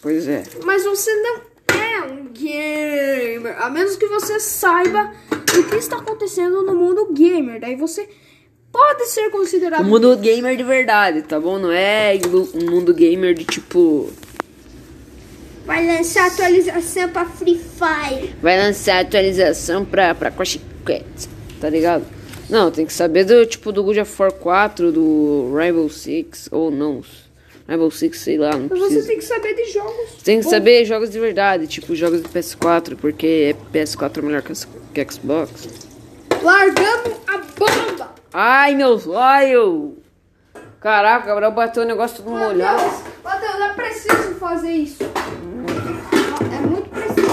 Pois 0.02 0.28
é. 0.28 0.44
mas 0.66 0.84
você 0.84 1.14
não 1.22 1.42
é 1.80 2.02
um 2.12 2.26
gamer. 2.34 3.56
A 3.62 3.70
menos 3.70 3.96
que 3.96 4.08
você 4.08 4.40
saiba 4.40 5.14
o 5.32 5.64
que 5.70 5.76
está 5.76 5.98
acontecendo 5.98 6.64
no 6.64 6.74
mundo 6.76 7.14
gamer. 7.14 7.62
Daí 7.62 7.76
você 7.76 8.10
pode 8.78 9.06
ser 9.08 9.28
O 9.28 9.32
considerado 9.32 9.84
mundo 9.84 10.16
gamer 10.18 10.56
de 10.56 10.64
verdade, 10.64 11.24
tá 11.24 11.40
bom? 11.40 11.58
Não 11.58 11.72
é 11.72 12.14
um 12.54 12.70
mundo 12.70 12.94
gamer 12.94 13.34
de 13.34 13.44
tipo. 13.44 14.12
Vai 15.66 15.86
lançar 15.86 16.28
atualização 16.28 17.10
pra 17.10 17.26
Free 17.26 17.60
Fire. 17.60 18.36
Vai 18.42 18.58
lançar 18.58 19.00
atualização 19.00 19.84
pra, 19.84 20.14
pra 20.16 20.32
Crash 20.32 20.60
Cat, 20.86 21.04
tá 21.60 21.70
ligado? 21.70 22.06
Não, 22.50 22.72
tem 22.72 22.86
que 22.86 22.94
saber 22.94 23.26
do 23.26 23.46
tipo 23.46 23.74
do 23.74 23.84
God 23.84 23.98
of 23.98 24.22
War 24.22 24.32
4, 24.32 24.92
do 24.92 25.52
Rainbow 25.54 25.90
Six, 25.90 26.48
ou 26.52 26.72
não. 26.72 27.02
Rainbow 27.68 27.92
Six, 27.92 28.20
sei 28.20 28.38
lá, 28.38 28.52
não 28.52 28.68
Mas 28.70 28.80
você 28.80 29.02
precisa. 29.02 29.08
tem 29.08 29.18
que 29.18 29.26
saber 29.26 29.54
de 29.56 29.72
jogos. 29.74 30.10
Tem 30.24 30.40
que 30.40 30.46
saber 30.46 30.86
jogos 30.86 31.10
de 31.10 31.20
verdade, 31.20 31.68
tipo 31.68 31.94
jogos 31.94 32.22
de 32.22 32.30
PS4, 32.30 32.96
porque 32.96 33.54
PS4 33.74 34.20
é 34.20 34.22
melhor 34.22 34.42
que, 34.42 34.54
que 34.94 35.12
Xbox. 35.14 35.68
Largando 36.42 37.14
a 37.28 37.38
bomba. 37.40 38.17
Ai, 38.40 38.76
meus 38.76 39.08
olhos! 39.08 39.94
Caraca, 40.80 41.24
o 41.24 41.28
Gabriel 41.30 41.52
bateu 41.54 41.82
o 41.82 41.86
negócio 41.88 42.18
todo 42.18 42.30
molhado. 42.38 42.84
Matheus, 42.84 43.04
Matheus, 43.24 43.62
é 43.62 43.74
preciso 43.74 44.36
fazer 44.36 44.72
isso. 44.74 45.04
É 45.04 46.60
muito 46.68 46.88
preciso. 46.88 47.28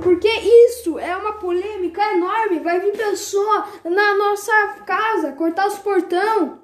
Porque 0.00 0.28
isso 0.28 0.96
é 0.96 1.16
uma 1.16 1.32
polêmica 1.32 2.00
enorme. 2.12 2.60
Vai 2.60 2.78
vir 2.78 2.92
pessoa 2.92 3.66
na 3.84 4.16
nossa 4.16 4.52
casa 4.86 5.32
cortar 5.32 5.66
os 5.66 5.78
portão. 5.80 6.60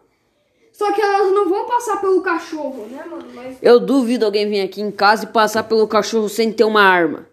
Só 0.72 0.92
que 0.92 1.00
elas 1.00 1.32
não 1.32 1.48
vão 1.48 1.66
passar 1.66 2.00
pelo 2.00 2.22
cachorro, 2.22 2.86
né, 2.88 3.04
mano? 3.10 3.26
Mas, 3.34 3.56
Eu 3.60 3.80
duvido 3.80 4.24
alguém 4.24 4.48
vir 4.48 4.60
aqui 4.60 4.80
em 4.82 4.92
casa 4.92 5.24
e 5.24 5.26
passar 5.26 5.64
pelo 5.64 5.88
cachorro 5.88 6.28
sem 6.28 6.52
ter 6.52 6.62
uma 6.62 6.82
arma. 6.84 7.26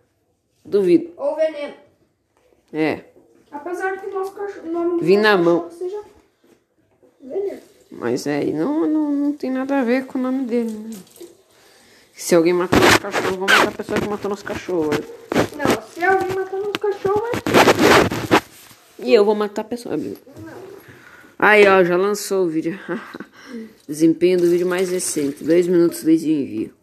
Duvido. 0.66 1.12
ou 1.18 1.36
veneno. 1.36 1.76
É. 2.74 3.02
Apesar 3.52 3.96
que 4.00 4.08
o 4.08 4.14
nosso 4.14 4.32
cachorro, 4.32 4.98
Vim 5.02 5.18
na 5.18 5.38
mão. 5.38 5.70
seja. 5.70 5.98
Mas 7.92 8.26
aí 8.26 8.54
não, 8.54 8.88
não, 8.88 9.12
não 9.12 9.34
tem 9.34 9.52
nada 9.52 9.80
a 9.80 9.84
ver 9.84 10.06
com 10.06 10.18
o 10.18 10.22
nome 10.22 10.44
dele. 10.46 10.72
né? 10.72 10.90
Se 12.14 12.36
alguém 12.36 12.54
matar 12.54 12.80
nosso 12.80 13.02
cachorro, 13.02 13.38
vou 13.38 13.48
matar 13.48 13.68
a 13.68 13.72
pessoa 13.72 14.00
que 14.00 14.08
matou 14.08 14.30
nosso 14.30 14.46
cachorro. 14.46 14.90
Não, 15.58 15.82
se 15.94 16.04
alguém 16.04 16.36
matar 16.36 16.58
nosso 16.58 16.72
cachorro, 16.80 17.24
é... 17.28 19.04
E 19.04 19.14
eu 19.14 19.26
vou 19.26 19.36
matar 19.36 19.62
a 19.62 19.66
pessoa, 19.66 19.96
amigo. 19.96 20.18
Aí, 21.38 21.68
ó, 21.68 21.84
já 21.84 21.98
lançou 21.98 22.46
o 22.46 22.50
vídeo. 22.50 22.80
Desempenho 23.88 24.40
do 24.40 24.48
vídeo 24.50 24.68
mais 24.68 24.90
recente. 24.90 25.44
Dois 25.44 25.68
minutos 25.68 26.04
desde 26.04 26.30
o 26.30 26.34
envio. 26.34 26.74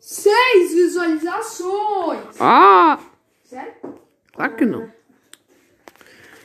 seis 0.00 0.74
visualizações. 0.74 2.36
Ah! 2.40 2.98
Sério? 3.44 3.72
Claro 4.32 4.56
que 4.56 4.64
não. 4.66 4.90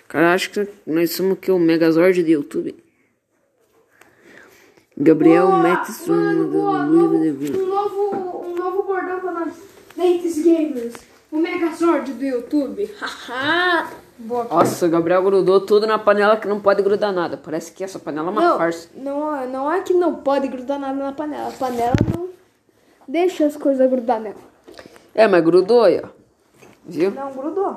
Cara, 0.07 0.33
acho 0.33 0.51
que 0.51 0.67
nós 0.85 1.11
somos 1.11 1.33
o 1.33 1.35
que? 1.35 1.51
O 1.51 1.57
Megazord 1.59 2.21
do 2.23 2.29
YouTube. 2.29 2.75
Gabriel 4.97 5.47
Boa, 5.47 5.59
Metz 5.59 6.07
mano, 6.07 6.47
boa, 6.47 6.83
novo, 6.83 7.15
Livro 7.17 7.19
de 7.19 7.31
Vida. 7.51 7.57
um, 7.59 7.67
novo, 7.67 8.45
um 8.47 8.55
novo 8.55 8.83
bordão 8.83 9.19
pra 9.19 9.31
nós. 9.31 9.53
Lentes 9.95 10.43
Gamers. 10.43 10.95
O 11.31 11.37
Megazord 11.37 12.13
do 12.13 12.23
YouTube. 12.25 12.89
Haha. 12.99 13.87
boa. 14.17 14.45
Nossa, 14.45 14.85
o 14.85 14.89
Gabriel 14.89 15.21
grudou 15.21 15.59
tudo 15.61 15.85
na 15.85 15.99
panela 15.99 16.37
que 16.37 16.47
não 16.47 16.59
pode 16.59 16.81
grudar 16.81 17.11
nada. 17.13 17.37
Parece 17.37 17.71
que 17.73 17.83
essa 17.83 17.99
panela 17.99 18.29
é 18.29 18.31
uma 18.31 18.41
Não, 18.41 18.57
farsa. 18.57 18.89
não, 18.95 19.35
é- 19.35 19.45
não 19.47 19.71
é 19.71 19.81
que 19.81 19.93
não 19.93 20.15
pode 20.15 20.47
grudar 20.47 20.79
nada 20.79 20.95
na 20.97 21.11
panela. 21.11 21.49
A 21.49 21.51
panela 21.51 21.93
não 22.15 22.29
deixa 23.07 23.45
as 23.45 23.55
coisas 23.55 23.87
grudar 23.89 24.19
nela. 24.19 24.35
É, 25.13 25.27
mas 25.27 25.43
grudou 25.43 25.83
aí, 25.83 26.01
ó. 26.03 26.07
Viu? 26.85 27.11
Não 27.11 27.31
grudou. 27.31 27.75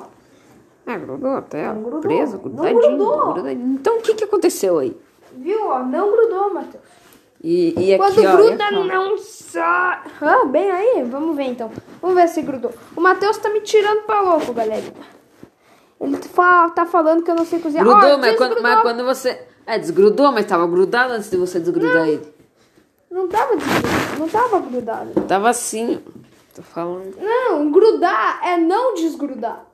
É, 0.87 0.97
grudou 0.97 1.31
até. 1.35 1.67
Não 1.67 1.81
grudou. 1.83 1.99
Preso, 2.01 2.33
Não 2.37 2.41
grudadinho, 2.41 2.79
grudou. 2.81 3.33
grudadinho. 3.33 3.73
Então 3.75 3.97
o 3.99 4.01
que 4.01 4.15
que 4.15 4.23
aconteceu 4.23 4.79
aí? 4.79 4.95
Viu, 5.33 5.67
ó? 5.67 5.83
Não 5.83 6.11
grudou, 6.11 6.53
Matheus. 6.53 6.83
E, 7.43 7.73
e 7.77 7.93
aqui, 7.95 7.97
Quando 7.97 8.27
ó. 8.27 8.35
gruda, 8.37 8.65
ó. 8.71 8.83
não 8.83 9.17
sai. 9.17 9.99
Ah, 10.21 10.45
bem 10.45 10.69
aí. 10.69 11.03
Vamos 11.03 11.35
ver 11.35 11.43
então. 11.45 11.71
Vamos 12.01 12.15
ver 12.15 12.27
se 12.27 12.41
grudou. 12.43 12.71
O 12.95 13.01
Matheus 13.01 13.37
tá 13.37 13.49
me 13.49 13.61
tirando 13.61 14.03
pra 14.03 14.21
louco, 14.21 14.53
galera. 14.53 14.83
Ele 15.99 16.17
fa- 16.17 16.69
tá 16.69 16.85
falando 16.85 17.23
que 17.23 17.31
eu 17.31 17.35
não 17.35 17.45
sei 17.45 17.59
cozinhar. 17.59 17.83
Grudou, 17.85 18.11
Ó, 18.11 18.17
mas, 18.17 18.35
quando, 18.37 18.61
mas 18.61 18.81
quando 18.81 19.03
você. 19.03 19.47
É, 19.65 19.77
desgrudou, 19.79 20.31
mas 20.31 20.45
tava 20.45 20.67
grudado 20.67 21.13
antes 21.13 21.29
de 21.29 21.37
você 21.37 21.59
desgrudar 21.59 22.07
ele. 22.07 22.33
Não 23.09 23.27
tava 23.27 23.55
desgrudado. 23.55 24.19
Não 24.19 24.27
tava 24.29 24.59
grudado. 24.59 25.21
Tava 25.27 25.49
assim. 25.49 25.99
Tô 26.55 26.61
falando. 26.61 27.15
Não, 27.19 27.71
grudar 27.71 28.39
é 28.43 28.57
não 28.57 28.93
desgrudar. 28.93 29.65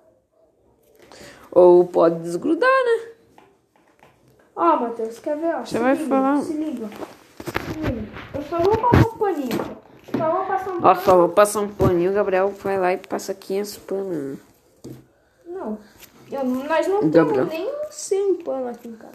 Ou 1.51 1.86
pode 1.86 2.20
desgrudar, 2.22 2.70
né? 2.70 3.09
Ó, 4.55 4.76
Matheus, 4.78 5.20
quer 5.20 5.38
ver? 5.38 5.55
Ó, 5.55 5.65
Você 5.65 5.80
vai 5.80 5.95
liga, 5.95 6.07
falar. 6.09 6.38
Se 6.41 6.53
liga. 6.53 6.89
Eu 8.34 8.41
só 8.43 8.60
vou 8.60 8.78
passar 8.78 9.08
um 9.08 9.18
paninho. 9.18 9.78
Só 10.18 10.32
vou 10.32 10.45
passar 10.45 10.72
um 10.72 10.78
Ó, 10.78 10.82
paninho. 10.82 11.06
só 11.06 11.18
vou 11.18 11.30
passar 11.30 11.62
um 11.62 11.68
paninho, 11.70 12.12
o 12.12 12.14
Gabriel 12.14 12.50
vai 12.64 12.78
lá 12.80 12.93
e 12.93 12.98
passa 12.98 13.34
500 13.34 13.78
panos. 13.78 14.39
Não. 15.45 15.78
Eu, 16.32 16.43
nós 16.43 16.88
não 16.88 17.10
Gabriel. 17.10 17.48
temos 17.48 17.50
nem 17.50 17.70
100 17.89 18.36
pano 18.43 18.68
aqui 18.68 18.88
em 18.89 18.95
casa. 18.95 19.14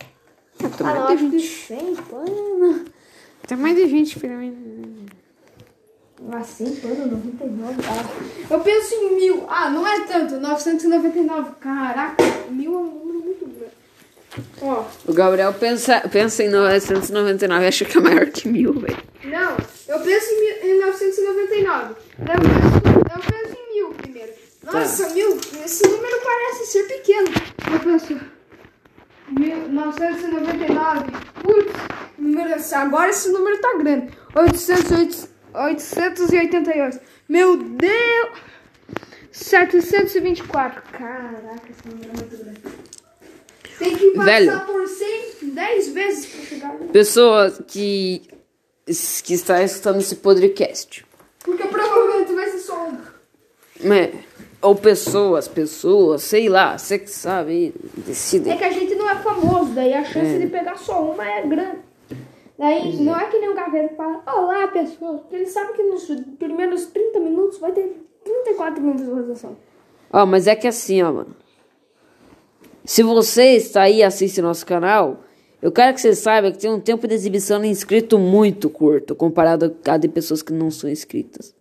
Ah, 0.65 0.69
tem 0.69 0.87
Ah, 0.87 0.95
mais 0.95 1.07
de 1.07 1.13
acho 1.15 1.25
que 1.25 1.31
20. 1.31 1.67
100 1.67 1.95
pano. 1.97 2.85
Tem 3.47 3.59
mais 3.59 3.77
de 3.77 3.85
20, 3.85 4.19
pelo 4.21 4.35
menos. 4.35 5.11
Ah, 6.33 6.43
100 6.45 6.77
pano, 6.77 7.07
99. 7.07 7.75
Ah, 7.89 8.55
eu 8.55 8.61
penso 8.61 8.95
em 8.95 9.17
mil. 9.17 9.45
Ah, 9.49 9.69
não 9.71 9.87
é 9.87 10.01
tanto. 10.07 10.37
999. 10.39 11.51
Caraca, 11.61 12.23
mil 12.51 12.73
é 12.75 12.79
um 12.79 12.85
número. 13.05 13.32
Ó, 14.61 14.85
O 15.07 15.13
Gabriel 15.13 15.53
pensa, 15.53 16.01
pensa 16.11 16.43
em 16.43 16.49
999 16.51 17.67
acha 17.67 17.85
que 17.85 17.99
é 17.99 18.01
maior 18.01 18.27
que 18.27 18.49
mil, 18.49 18.73
velho. 18.75 18.97
não. 19.25 19.57
Eu 19.89 20.01
penso 20.01 20.31
em, 20.31 20.41
mil, 20.41 20.75
em 20.77 20.81
999. 20.81 21.95
Daí 22.19 22.37
Eu 22.37 22.41
penso, 22.41 22.77
eu 23.15 23.21
penso 23.21 23.57
em 23.59 23.75
mil 23.75 23.91
primeiro. 23.95 24.33
Nossa, 24.65 25.09
mil. 25.11 25.39
Esse 25.65 25.87
número 25.87 26.17
parece 26.25 26.67
ser 26.67 26.83
pequeno. 26.85 27.29
Eu 27.73 27.81
penso. 27.81 28.21
1999. 29.29 31.11
Putz, 31.43 31.73
número, 32.19 32.55
agora 32.75 33.11
esse 33.11 33.29
número 33.31 33.59
tá 33.61 33.77
grande. 33.79 34.13
808, 34.35 35.29
888. 35.55 37.01
Meu 37.29 37.57
Deus! 37.57 38.31
724. 39.31 40.83
Caraca, 40.93 41.69
esse 41.71 41.89
número 41.89 42.11
é 42.11 42.17
muito 42.17 42.37
grande. 42.37 42.61
Tem 43.79 43.97
que 43.97 44.11
passar 44.11 44.25
Velho. 44.25 44.61
por 44.67 44.87
100, 44.87 45.25
10 45.43 45.89
vezes 45.89 46.27
pra 46.27 46.41
chegar 46.45 46.71
ali. 46.71 46.89
Pessoa 46.89 47.51
que, 47.67 48.23
que 49.25 49.35
está 49.35 49.63
escutando 49.63 49.99
esse 50.01 50.17
podcast. 50.17 51.05
Porque 51.45 51.67
provavelmente 51.67 52.33
vai 52.33 52.49
ser 52.51 52.59
só 52.59 52.87
um. 52.89 52.99
né? 53.81 54.13
Ou 54.61 54.77
pessoas, 54.77 55.49
pessoas, 55.49 56.23
sei 56.23 56.49
lá, 56.49 56.79
você 56.79 56.97
que 56.99 57.11
sabe, 57.11 57.75
decide. 57.97 58.49
É 58.51 58.57
que 58.57 58.63
a 58.65 58.71
gente 58.71 58.95
não 58.95 59.11
é 59.11 59.17
famoso, 59.17 59.73
daí 59.73 59.93
a 59.93 60.05
chance 60.05 60.39
de 60.39 60.47
pegar 60.47 60.77
só 60.77 61.03
uma 61.03 61.29
é 61.29 61.43
grande. 61.45 61.79
Daí 62.57 62.97
não 63.03 63.19
é 63.19 63.25
que 63.27 63.39
nem 63.41 63.51
um 63.51 63.57
gaveta 63.57 63.89
que 63.89 63.97
fala, 63.97 64.23
olá 64.25 64.69
pessoas, 64.69 65.21
porque 65.23 65.35
ele 65.35 65.47
sabe 65.47 65.73
que 65.73 65.83
nos 65.83 66.05
primeiros 66.39 66.87
30 66.87 67.19
minutos 67.19 67.59
vai 67.59 67.73
ter 67.73 68.05
34 68.23 68.81
mil 68.81 68.95
visualizações. 68.95 69.57
Ó, 70.13 70.25
mas 70.27 70.47
é 70.47 70.55
que 70.55 70.69
assim, 70.69 71.03
ó, 71.03 71.11
mano. 71.13 71.35
Se 72.85 73.03
você 73.03 73.57
está 73.57 73.83
aí 73.83 73.99
e 73.99 74.03
assiste 74.03 74.41
nosso 74.43 74.67
canal, 74.67 75.23
eu 75.61 75.71
quero 75.71 75.95
que 75.95 76.01
você 76.01 76.15
saiba 76.15 76.51
que 76.51 76.59
tem 76.59 76.71
um 76.71 76.81
tempo 76.81 77.07
de 77.07 77.15
exibição 77.15 77.61
de 77.61 77.69
inscrito 77.69 78.19
muito 78.19 78.69
curto, 78.69 79.15
comparado 79.15 79.75
a 79.87 79.97
de 79.97 80.09
pessoas 80.09 80.43
que 80.43 80.53
não 80.53 80.71
são 80.71 80.91
inscritas. 80.91 81.55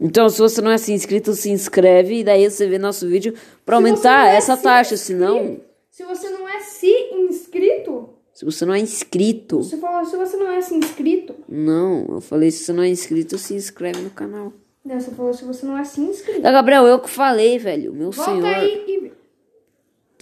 Então, 0.00 0.28
se 0.28 0.38
você 0.38 0.60
não 0.60 0.72
é 0.72 0.74
assim 0.74 0.92
inscrito, 0.92 1.32
se 1.34 1.50
inscreve 1.50 2.18
e 2.20 2.24
daí 2.24 2.50
você 2.50 2.66
vê 2.66 2.78
nosso 2.78 3.06
vídeo 3.08 3.32
pra 3.64 3.76
aumentar 3.76 4.28
é 4.28 4.36
essa 4.36 4.56
se 4.56 4.62
taxa, 4.62 4.94
inscrito- 4.94 5.18
senão... 5.20 5.60
Se 5.88 6.02
você 6.02 6.28
não 6.30 6.48
é 6.48 6.58
se 6.58 6.90
inscrito, 7.12 8.08
Se 8.32 8.44
você 8.44 8.66
não 8.66 8.74
é 8.74 8.80
inscrito. 8.80 9.62
você 9.62 9.76
falou, 9.76 10.04
se 10.04 10.16
você 10.16 10.36
não 10.36 10.50
é 10.50 10.60
se 10.60 10.74
inscrito. 10.74 11.36
Não, 11.48 12.04
eu 12.10 12.20
falei, 12.20 12.50
se 12.50 12.64
você 12.64 12.72
não 12.72 12.82
é 12.82 12.88
inscrito, 12.88 13.38
se 13.38 13.54
inscreve 13.54 14.00
no 14.00 14.10
canal. 14.10 14.52
Não, 14.84 14.98
você 15.00 15.12
falou, 15.12 15.32
se 15.32 15.44
você 15.44 15.64
não 15.64 15.78
é 15.78 15.84
se 15.84 16.00
inscrito. 16.00 16.42
Tá, 16.42 16.50
Gabriel, 16.50 16.84
eu 16.84 16.98
que 16.98 17.08
falei, 17.08 17.56
velho. 17.60 17.92
Meu 17.94 18.10
Volta 18.10 18.32
senhor. 18.32 18.44
aí 18.56 18.84
e. 18.84 19.12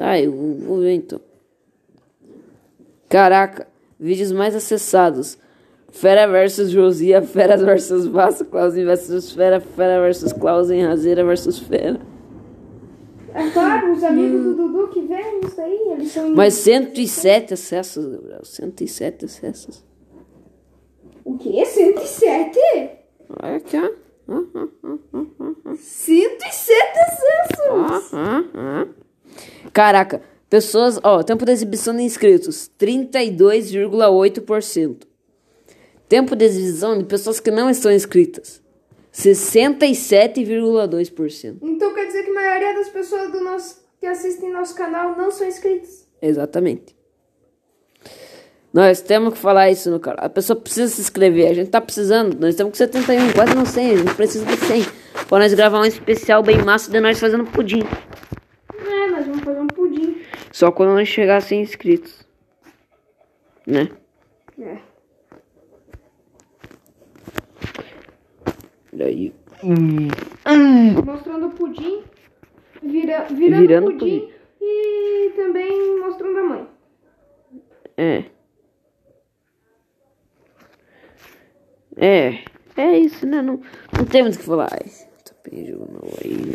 Tá, 0.03 0.19
eu 0.19 0.33
vou 0.33 0.81
ver 0.81 0.95
então. 0.95 1.21
Caraca, 3.09 3.69
vídeos 4.01 4.33
mais 4.33 4.53
acessados. 4.53 5.39
Fera 5.93 6.27
versus 6.27 6.73
Josia, 6.73 7.23
Fera 7.23 7.57
versus 7.57 8.09
Vasco, 8.09 8.47
Clausen 8.47 8.85
versus 8.85 9.31
Fera, 9.31 9.61
Fera 9.61 10.01
versus 10.01 10.33
Clausen, 10.33 10.83
Razeira 10.85 11.25
versus 11.25 11.61
Fera. 11.61 12.01
É 13.33 13.49
claro, 13.51 13.93
os 13.93 14.03
amigos 14.03 14.43
do 14.43 14.55
Dudu 14.57 14.89
que 14.89 15.03
vêm 15.03 15.41
isso 15.45 15.61
aí, 15.61 15.93
eles 15.93 16.11
são. 16.11 16.35
Mas 16.35 16.55
107 16.55 17.55
acessos, 17.55 18.05
Gabriel. 18.05 18.45
107 18.45 19.25
acessos. 19.27 19.85
O 21.25 21.39
quê? 21.39 21.65
107? 21.65 22.59
Olha 23.41 23.57
aqui, 23.57 23.77
ó. 23.77 23.89
Ah, 24.29 24.45
ah, 24.55 24.69
ah, 24.83 24.99
ah, 28.13 28.45
ah, 28.55 29.02
107 29.33 29.33
acessos! 29.33 29.71
Caraca, 29.73 30.23
pessoas, 30.49 31.01
ó, 31.03 31.21
tempo 31.23 31.45
de 31.45 31.53
exibição 31.53 31.95
de 31.97 32.03
inscritos, 32.03 32.71
32,8%. 32.79 35.07
Tempo 36.09 36.35
de 36.37 36.45
exibição 36.45 36.97
de 36.99 37.05
pessoas 37.05 37.41
que 37.41 37.51
não 37.51 37.69
estão 37.71 37.91
inscritas, 37.91 38.63
67,2%. 39.13 41.57
Então 41.63 41.93
quer 41.95 42.07
dizer 42.07 42.23
que 42.25 42.31
a 42.31 42.35
maioria 42.35 42.75
das 42.75 42.91
pessoas 42.91 43.33
do 43.33 43.43
nosso, 43.43 43.83
que 43.99 44.05
assistem 44.07 44.53
nosso 44.53 44.75
canal 44.75 45.17
não 45.17 45.31
são 45.31 45.47
inscritas. 45.47 46.07
Exatamente. 46.21 46.95
Nós 48.73 49.03
temos 49.03 49.35
que 49.35 49.39
falar 49.39 49.71
isso 49.71 49.91
no 49.91 50.01
canal. 50.01 50.25
A 50.25 50.31
pessoa 50.31 50.59
precisa 50.59 50.89
se 50.89 51.03
inscrever. 51.03 51.51
A 51.51 51.55
gente 51.55 51.69
tá 51.69 51.81
precisando. 51.81 52.41
Nós 52.41 52.55
temos 52.55 52.73
que 52.73 52.79
71, 52.79 53.33
quase 53.33 53.55
não 53.55 53.67
100. 53.67 53.91
A 53.91 53.97
gente 53.97 54.15
precisa 54.15 54.47
de 54.47 54.57
100. 54.57 54.87
Pra 55.29 55.41
nós 55.41 55.53
gravar 55.53 55.81
um 55.81 55.85
especial 55.85 56.43
bem 56.43 56.57
massa 56.63 56.91
de 56.91 56.99
nós 56.99 57.21
fazendo 57.21 57.45
pudim. 57.45 57.83
É, 57.83 59.07
nós 59.09 59.27
vamos 59.27 59.43
fazer 59.43 59.61
um 59.61 59.67
pudim. 59.67 60.17
Só 60.53 60.71
quando 60.71 60.91
nós 60.95 61.09
chegar 61.09 61.39
a 61.39 61.41
100 61.41 61.63
inscritos. 61.63 62.27
Né? 63.67 63.89
É. 64.61 64.79
Daí. 68.93 69.33
Mostrando 71.05 71.47
o 71.47 71.51
pudim, 71.53 72.03
vira, 72.83 73.25
virando, 73.31 73.61
Virando 73.61 73.89
o 73.89 73.93
pudim, 73.93 74.21
pudim. 74.21 74.33
e 74.61 75.31
também 75.37 76.01
mostrando 76.01 76.39
a 76.39 76.43
mãe. 76.43 76.69
É. 77.97 78.25
É. 81.97 82.45
É 82.77 82.99
isso, 82.99 83.27
né? 83.27 83.41
Não, 83.43 83.61
não 83.97 84.05
temos 84.05 84.37
o 84.37 84.39
que 84.39 84.45
falar. 84.45 84.69
Ai, 84.73 84.91
Tá 85.25 85.35
bem 85.51 85.67
jogando 85.67 86.01
aí. 86.25 86.55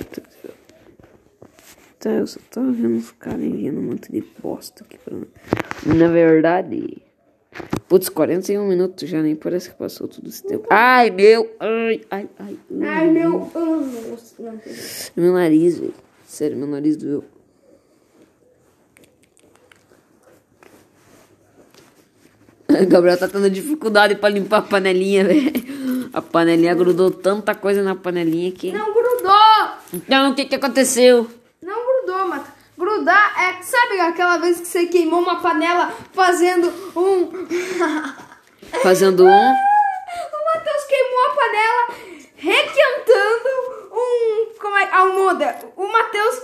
Tá, 2.00 2.12
eu 2.12 2.28
só 2.28 2.40
tô 2.52 2.62
vendo 2.72 2.98
os 2.98 3.12
caras 3.12 3.42
enviando 3.42 3.80
um 3.80 3.84
monte 3.84 4.12
de 4.12 4.24
bosta 4.42 4.84
aqui 4.84 4.98
pra 4.98 5.16
mim. 5.16 5.28
Na 5.86 6.08
verdade. 6.08 7.02
Putz, 7.88 8.10
41 8.10 8.68
minutos 8.68 9.10
já 9.10 9.22
nem 9.22 9.36
parece 9.36 9.70
que 9.70 9.76
passou 9.78 10.08
tudo 10.08 10.30
esse 10.30 10.44
tempo. 10.44 10.68
Ai, 10.70 11.10
meu. 11.10 11.50
Ai, 11.60 12.02
ai, 12.12 12.30
ai. 12.38 12.58
Ai, 12.84 13.10
meu 13.10 13.50
Meu 15.16 15.34
nariz, 15.34 15.80
velho. 15.80 15.94
Sério, 16.26 16.58
meu 16.58 16.68
nariz 16.68 16.98
doeu. 16.98 17.24
Gabriel 22.88 23.18
tá 23.18 23.28
tendo 23.28 23.50
dificuldade 23.50 24.16
pra 24.16 24.30
limpar 24.30 24.58
a 24.58 24.62
panelinha, 24.62 25.24
velho. 25.24 25.52
A 26.14 26.22
panelinha 26.22 26.76
grudou 26.76 27.10
tanta 27.12 27.56
coisa 27.56 27.82
na 27.82 27.96
panelinha 27.96 28.52
que. 28.52 28.72
não 28.72 28.94
grudou! 28.94 29.78
Então, 29.94 30.32
o 30.32 30.36
que 30.36 30.46
que 30.46 30.56
aconteceu? 30.56 31.28
Grudar 32.98 33.34
é. 33.40 33.62
Sabe 33.62 34.00
aquela 34.00 34.38
vez 34.38 34.60
que 34.60 34.68
você 34.68 34.88
queimou 34.88 35.20
uma 35.20 35.40
panela 35.40 35.94
fazendo 36.14 36.68
um. 36.96 37.30
Fazendo 38.82 39.24
um. 39.24 39.28
o 39.30 40.46
Matheus 40.56 40.84
queimou 40.90 41.26
a 41.26 41.36
panela 41.36 41.88
requentando 42.36 43.50
um. 43.94 44.60
Como 44.60 44.78
é? 44.78 44.92
Almôndega. 44.92 45.60
O 45.76 45.88
Matheus 45.88 46.42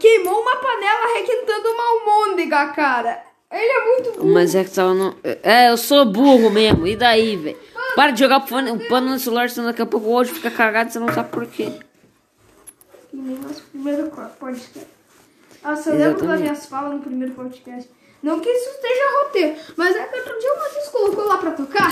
queimou 0.00 0.40
uma 0.40 0.56
panela 0.56 1.14
requentando 1.14 1.68
uma 1.68 1.82
almôndega, 1.84 2.66
cara. 2.68 3.22
Ele 3.52 3.70
é 3.70 3.84
muito 3.84 4.12
burro. 4.12 4.32
Mas 4.32 4.54
é 4.54 4.64
que 4.64 4.70
tava 4.70 4.94
no. 4.94 5.16
É, 5.42 5.70
eu 5.70 5.76
sou 5.76 6.06
burro 6.06 6.50
mesmo. 6.50 6.86
E 6.86 6.96
daí, 6.96 7.36
velho? 7.36 7.58
Para 7.94 8.12
de 8.12 8.20
jogar 8.20 8.38
o 8.38 8.46
pano, 8.46 8.74
o 8.74 8.88
pano 8.88 9.10
no 9.10 9.18
celular, 9.18 9.50
senão 9.50 9.68
daqui 9.68 9.82
a 9.82 9.86
pouco 9.86 10.08
o 10.08 10.16
áudio 10.16 10.34
fica 10.34 10.50
cagado 10.50 10.88
e 10.88 10.92
você 10.92 10.98
não 10.98 11.12
sabe 11.12 11.30
por 11.30 11.46
quê. 11.46 11.70
Que 13.10 13.16
nem 13.16 13.36
nosso 13.38 13.62
primeiro 13.64 14.10
podcast. 14.40 14.95
Nossa, 15.66 15.90
eu 15.90 15.96
lembro 15.96 16.12
das 16.12 16.22
Exatamente. 16.22 16.42
minhas 16.42 16.66
falas 16.66 16.92
no 16.94 17.00
primeiro 17.00 17.34
podcast. 17.34 17.90
Não 18.22 18.40
que 18.40 18.48
isso 18.48 18.70
esteja 18.70 19.24
roteiro, 19.24 19.56
mas 19.76 19.96
é 19.96 20.04
que 20.06 20.18
outro 20.18 20.38
dia 20.38 20.52
o 20.54 20.58
Matheus 20.58 20.88
colocou 20.88 21.24
lá 21.26 21.38
pra 21.38 21.50
tocar. 21.52 21.90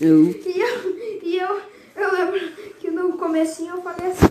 Eu. 0.00 0.24
E 0.26 0.60
eu, 0.60 0.90
e 1.22 1.38
eu, 1.38 1.60
eu 1.96 2.12
lembro 2.12 2.40
que 2.78 2.90
no 2.90 3.16
comecinho 3.16 3.76
eu 3.76 3.82
falei 3.82 4.10
assim. 4.10 4.26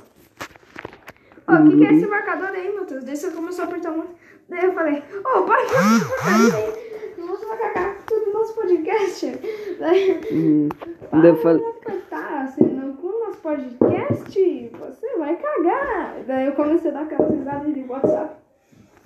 Ó, 1.47 1.53
o 1.55 1.69
que, 1.69 1.77
que 1.77 1.85
é 1.85 1.93
esse 1.93 2.05
marcador 2.07 2.49
aí, 2.49 2.73
Matheus? 2.73 3.03
Daí 3.03 3.15
você 3.15 3.31
começou 3.31 3.65
a 3.65 3.67
apertar 3.67 3.91
muito. 3.91 4.11
Daí 4.49 4.65
eu 4.65 4.73
falei, 4.73 5.01
ô, 5.19 5.41
para 5.43 5.65
com 5.65 5.75
essa 5.75 6.05
porcaria 6.05 6.55
aí. 6.55 6.93
Você 7.17 7.45
vai 7.45 7.57
cagar 7.57 7.97
tudo 8.05 8.25
no 8.27 8.33
nosso 8.33 8.53
podcast. 8.53 9.39
Daí, 9.79 10.21
Hum. 10.31 10.69
para 11.09 11.19
Daí 11.21 11.29
eu 11.29 11.35
falei. 11.37 11.61
de 11.63 11.69
apertar, 11.69 12.47
senão 12.49 12.93
com 12.97 13.07
o 13.07 13.19
nosso 13.25 13.37
podcast 13.37 14.71
você 14.79 15.17
vai 15.17 15.35
cagar. 15.37 16.15
Daí 16.27 16.45
eu 16.47 16.51
comecei 16.53 16.91
a 16.91 16.93
dar 16.93 17.01
aquelas 17.03 17.31
risadas 17.33 17.73
de 17.73 17.81
WhatsApp. 17.83 18.42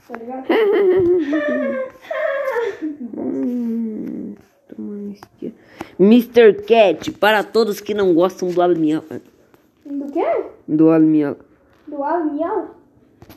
Tá 0.08 0.18
ligado? 0.18 0.47
Hum. 3.18 4.36
Mr. 5.99 6.53
Cat, 6.62 7.12
para 7.14 7.43
todos 7.43 7.82
que 7.82 7.93
não 7.93 8.14
gostam 8.14 8.49
do 8.49 8.62
almial. 8.62 9.03
Do 9.84 10.12
quê? 10.12 10.43
Do 10.68 10.91
almial. 10.91 11.38
Do 11.88 12.03
almial? 12.03 12.76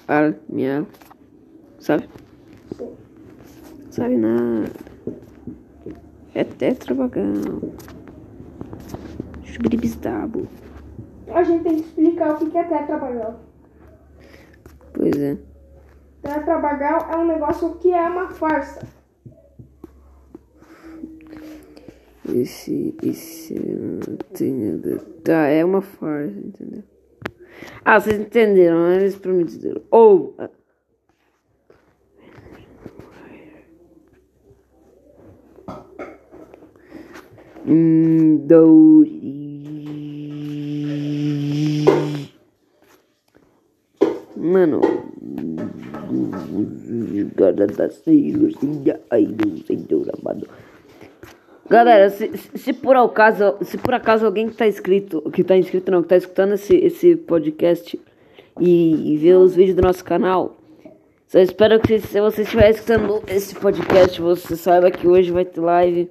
Almial. 0.06 0.86
Sabe? 1.78 2.08
Sim. 2.76 2.90
Sabe 3.90 4.16
nada. 4.16 4.70
É 6.34 6.44
tetravagal. 6.44 7.24
Chubribisdabo. 9.44 10.46
A 11.28 11.42
gente 11.42 11.62
tem 11.62 11.76
que 11.76 11.80
explicar 11.80 12.34
o 12.34 12.50
que 12.50 12.58
é 12.58 12.64
tetrabagal. 12.64 13.40
Pois 14.92 15.16
é. 15.16 15.38
Tetrabagal 16.22 17.08
é 17.12 17.16
um 17.16 17.26
negócio 17.26 17.76
que 17.76 17.90
é 17.92 18.02
uma 18.02 18.28
farsa. 18.30 18.86
Esse. 22.28 22.94
Esse. 23.02 23.54
não 23.58 24.00
Tá, 25.24 25.46
é 25.46 25.64
uma 25.64 25.80
farsa, 25.80 26.38
entendeu? 26.38 26.84
Ah, 27.84 27.98
vocês 27.98 28.20
entenderam, 28.20 28.88
né? 28.88 28.96
Eles 28.96 29.16
prometeram. 29.16 29.82
Ou. 29.90 30.36
Dory. 38.46 39.40
Mano. 44.36 44.80
Galera, 51.68 52.10
se- 52.10 52.32
se 52.56 52.72
por 52.72 52.96
acaso, 52.96 53.54
se 53.62 53.78
por 53.78 53.94
acaso 53.94 54.26
alguém 54.26 54.48
que 54.48 54.56
tá 54.56 54.66
inscrito, 54.66 55.22
que 55.30 55.44
tá 55.44 55.56
inscrito 55.56 55.90
não, 55.92 56.02
que 56.02 56.08
tá 56.08 56.16
escutando 56.16 56.54
esse, 56.54 56.74
esse 56.76 57.14
podcast 57.16 57.98
e, 58.60 59.14
e 59.14 59.16
vê 59.16 59.34
os 59.34 59.54
vídeos 59.54 59.76
do 59.76 59.82
nosso 59.82 60.04
canal, 60.04 60.56
só 61.28 61.38
espero 61.38 61.78
que 61.78 62.00
se 62.00 62.20
você 62.20 62.42
estiver 62.42 62.70
escutando 62.70 63.22
esse 63.28 63.54
podcast, 63.54 64.20
você 64.20 64.56
saiba 64.56 64.90
que 64.90 65.06
hoje 65.06 65.30
vai 65.30 65.44
ter 65.44 65.60
live. 65.60 66.10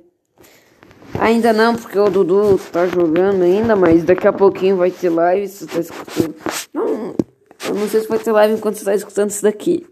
Ainda 1.20 1.52
não, 1.52 1.76
porque 1.76 2.00
o 2.00 2.10
Dudu 2.10 2.58
tá 2.72 2.86
jogando 2.88 3.44
ainda, 3.44 3.76
mas 3.76 4.04
daqui 4.06 4.28
a 4.28 4.32
pouquinho 4.32 4.78
vai 4.78 4.92
ter 4.92 5.10
live, 5.10 5.46
se 5.48 5.66
você 5.66 5.74
tá 5.74 5.80
escutando. 5.82 6.36
Não, 6.74 7.16
eu 7.68 7.76
não 7.76 7.88
sei 7.90 8.02
se 8.02 8.08
vai 8.08 8.20
ter 8.20 8.32
live 8.32 8.54
enquanto 8.56 8.76
você 8.78 8.86
tá 8.86 8.96
escutando 8.96 9.30
isso 9.30 9.44
daqui. 9.44 9.86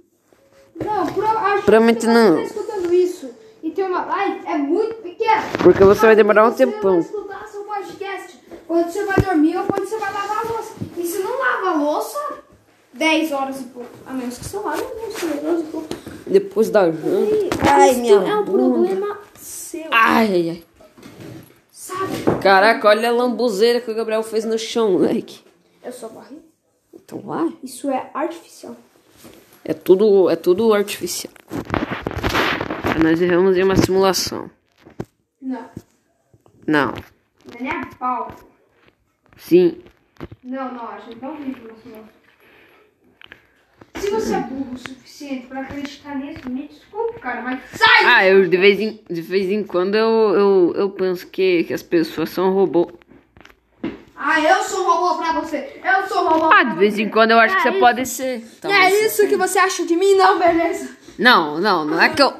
Não, 0.84 1.05
pro, 1.07 1.26
acho 1.28 1.63
Provavelmente 1.63 2.01
que 2.05 2.07
não. 2.13 2.36
você 2.36 2.53
tá 2.53 2.59
escutando 2.61 2.93
isso 2.93 3.30
e 3.63 3.72
tem 3.72 3.86
uma 3.86 4.05
live, 4.05 4.45
é 4.47 4.57
muito 4.57 4.95
pequeno. 5.01 5.41
Porque 5.63 5.84
você 5.84 6.05
vai 6.05 6.15
demorar 6.15 6.47
um 6.47 6.51
Você 6.51 6.65
tempão. 6.65 6.91
vai 6.93 6.99
escutar 7.01 7.47
seu 7.47 7.63
podcast 7.63 8.39
quando 8.68 8.91
você 8.91 9.05
vai 9.05 9.15
dormir 9.24 9.57
ou 9.57 9.63
quando 9.65 9.86
você 9.88 9.97
vai 9.97 10.13
lavar 10.13 10.45
a 10.45 10.49
louça. 10.49 10.74
E 10.97 11.03
se 11.05 11.20
não 11.20 11.39
lava 11.39 11.70
a 11.70 11.74
louça, 11.84 12.20
10 12.93 13.32
horas 13.32 13.61
e 13.61 13.63
pouco. 13.65 13.89
A 14.05 14.13
menos 14.13 14.38
que 14.38 14.45
você 14.45 14.57
lave, 14.57 14.84
não 14.84 15.11
sei, 15.11 15.30
12 15.39 15.63
e 15.63 15.68
pouco. 15.68 15.88
Depois 16.28 16.70
da 16.70 16.86
janta. 16.91 17.47
Ai, 17.70 17.91
Isso 17.91 17.99
minha 18.01 18.13
é 18.15 18.36
um 18.36 18.45
problema 18.45 19.18
seu. 19.39 19.86
Ai, 19.91 20.28
ai, 20.34 20.49
ai. 20.49 20.63
Sabe? 21.72 22.41
Caraca, 22.41 22.88
olha 22.89 23.09
a 23.09 23.11
lambuzeira 23.13 23.80
que 23.82 23.89
o 23.89 23.95
Gabriel 23.95 24.22
fez 24.24 24.43
no 24.45 24.57
chão, 24.59 24.91
moleque. 24.93 25.39
Eu 25.84 25.91
só 25.91 26.09
barri. 26.09 26.38
Então 27.08 27.22
vai. 27.22 27.53
Isso 27.64 27.89
é 27.89 28.12
artificial. 28.14 28.76
É 29.64 29.74
tudo, 29.74 30.30
é 30.30 30.36
tudo 30.36 30.74
artificial. 30.74 31.34
Nós 33.01 33.22
erramos 33.22 33.55
em 33.55 33.64
uma 33.64 33.78
simulação. 33.78 34.51
Não. 35.41 35.70
Não. 36.68 36.93
Não 37.58 37.66
é 37.72 37.86
pau. 37.97 38.30
Sim. 39.38 39.82
Não, 40.43 40.74
não, 40.74 40.86
a 40.86 40.99
gente 40.99 41.22
não 41.22 41.38
vive 41.38 41.62
uma 41.62 41.78
simulação. 41.78 42.10
Se 43.95 44.10
você 44.10 44.36
é 44.36 44.41
burro 44.41 44.74
o 44.74 44.78
suficiente 44.78 45.47
pra 45.47 45.62
acreditar 45.62 46.14
nisso, 46.16 46.49
me 46.49 46.68
desculpe, 46.68 47.22
cara, 47.22 47.41
mas 47.41 47.62
sai! 47.72 48.05
Ah, 48.05 48.28
eu 48.28 48.49
de 48.49 48.58
vez 48.58 48.82
em, 48.82 48.99
de 49.10 49.22
vez 49.22 49.49
em 49.49 49.64
quando 49.64 49.95
eu, 49.95 50.34
eu, 50.36 50.74
eu 50.76 50.89
penso 50.89 51.26
que, 51.28 51.64
que 51.64 51.74
as 51.74 51.82
pessoas 51.82 52.30
são 52.32 52.53
robô. 52.53 52.91
Ah, 54.20 54.39
eu 54.41 54.63
sou 54.63 54.82
um 54.82 54.89
robô 54.91 55.22
pra 55.22 55.32
você! 55.34 55.80
Eu 55.84 56.07
sou 56.07 56.24
um 56.26 56.30
robô 56.30 56.49
Ah, 56.51 56.63
de 56.63 56.76
vez 56.76 56.97
em 56.97 57.07
quando 57.09 57.32
eu 57.32 57.39
acho 57.39 57.55
que 57.55 57.61
É 57.61 57.63
você 57.63 57.70
isso. 57.70 57.80
pode 57.80 58.05
ser. 58.07 58.38
E 58.38 58.41
Talvez 58.61 58.84
é 58.86 58.89
você 58.89 59.05
isso 59.05 59.28
que 59.28 59.36
você 59.38 59.59
acha 59.59 59.86
de 59.86 59.95
mim? 59.95 60.15
Não, 60.15 60.39
beleza. 60.39 60.89
Não, 61.20 61.59
não, 61.59 61.86
não 61.86 62.01
é 62.01 62.09
que 62.09 62.22
eu. 62.22 62.34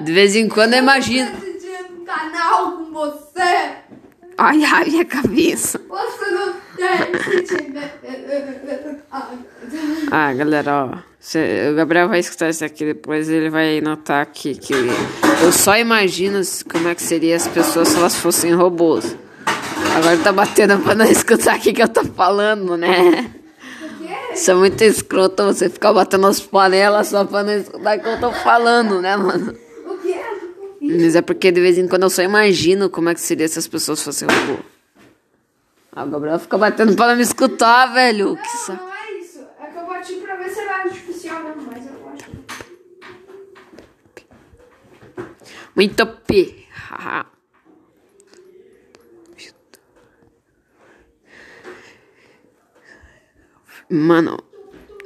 De 0.00 0.12
vez 0.12 0.34
em 0.36 0.48
quando 0.48 0.74
eu 0.74 0.80
imagino. 0.80 1.28
Eu 1.30 1.36
tô 1.36 1.46
assistindo 1.46 2.00
um 2.02 2.04
canal 2.04 2.72
com 2.72 2.84
você. 2.92 3.76
Ai, 4.38 4.64
ai, 4.64 4.84
minha 4.90 5.04
cabeça. 5.04 5.80
Você 5.88 6.30
não 6.30 6.52
tem. 6.76 6.86
Ah, 10.10 10.32
galera, 10.32 10.72
ó. 10.92 10.98
cê- 11.18 11.70
o 11.70 11.74
Gabriel 11.76 12.08
vai 12.08 12.20
escutar 12.20 12.48
isso 12.50 12.64
aqui 12.64 12.84
depois 12.84 13.28
ele 13.28 13.50
vai 13.50 13.80
notar 13.80 14.24
que, 14.26 14.54
que 14.54 14.72
eu 15.42 15.52
só 15.52 15.76
imagino 15.76 16.40
como 16.70 16.88
é 16.88 16.94
que 16.94 17.02
seria 17.02 17.36
as 17.36 17.48
pessoas 17.48 17.88
se 17.88 17.96
elas 17.96 18.16
fossem 18.16 18.52
robôs. 18.54 19.16
Agora 19.96 20.16
tá 20.18 20.32
batendo 20.32 20.78
pra 20.82 20.94
não 20.94 21.06
escutar 21.06 21.56
o 21.56 21.60
que, 21.60 21.72
que 21.72 21.82
eu 21.82 21.88
tô 21.88 22.04
falando, 22.04 22.76
né? 22.76 23.32
Isso 24.34 24.50
é 24.50 24.54
muito 24.54 24.82
escroto 24.84 25.42
você 25.44 25.70
ficar 25.70 25.92
batendo 25.94 26.26
as 26.26 26.38
panelas 26.40 27.06
só 27.08 27.24
pra 27.24 27.42
não 27.42 27.54
escutar 27.56 27.96
o 27.96 28.00
que 28.02 28.08
eu 28.08 28.20
tô 28.20 28.32
falando, 28.32 29.00
né, 29.00 29.16
mano? 29.16 29.54
O 29.86 30.08
é? 30.08 30.36
Mas 31.02 31.16
é 31.16 31.22
porque 31.22 31.50
de 31.50 31.60
vez 31.60 31.78
em 31.78 31.88
quando 31.88 32.02
eu 32.02 32.10
só 32.10 32.22
imagino 32.22 32.90
como 32.90 33.08
é 33.08 33.14
que 33.14 33.20
seria 33.20 33.48
se 33.48 33.58
as 33.58 33.66
pessoas 33.66 34.02
fossem 34.02 34.28
robô. 34.28 34.58
Ah, 35.92 36.04
o 36.04 36.08
Gabriel 36.10 36.38
fica 36.38 36.58
batendo 36.58 36.94
pra 36.94 37.08
não 37.08 37.16
me 37.16 37.22
escutar, 37.22 37.86
velho. 37.86 38.36
Que 38.36 38.42
Não, 38.42 38.56
saco. 38.66 38.84
não 38.84 38.92
é 38.92 39.12
isso. 39.18 39.40
É 39.58 39.66
que 39.66 39.78
eu 39.78 39.86
bati 39.86 40.12
pra 40.16 40.36
ver 40.36 40.50
se 40.50 40.60
era 40.60 40.76
artificial 40.82 41.42
mesmo, 41.42 41.62
mas 41.72 41.86
eu 41.86 42.08
acho. 42.12 42.30
Muito 45.74 46.06
P. 46.06 46.66
Mano, 53.88 54.38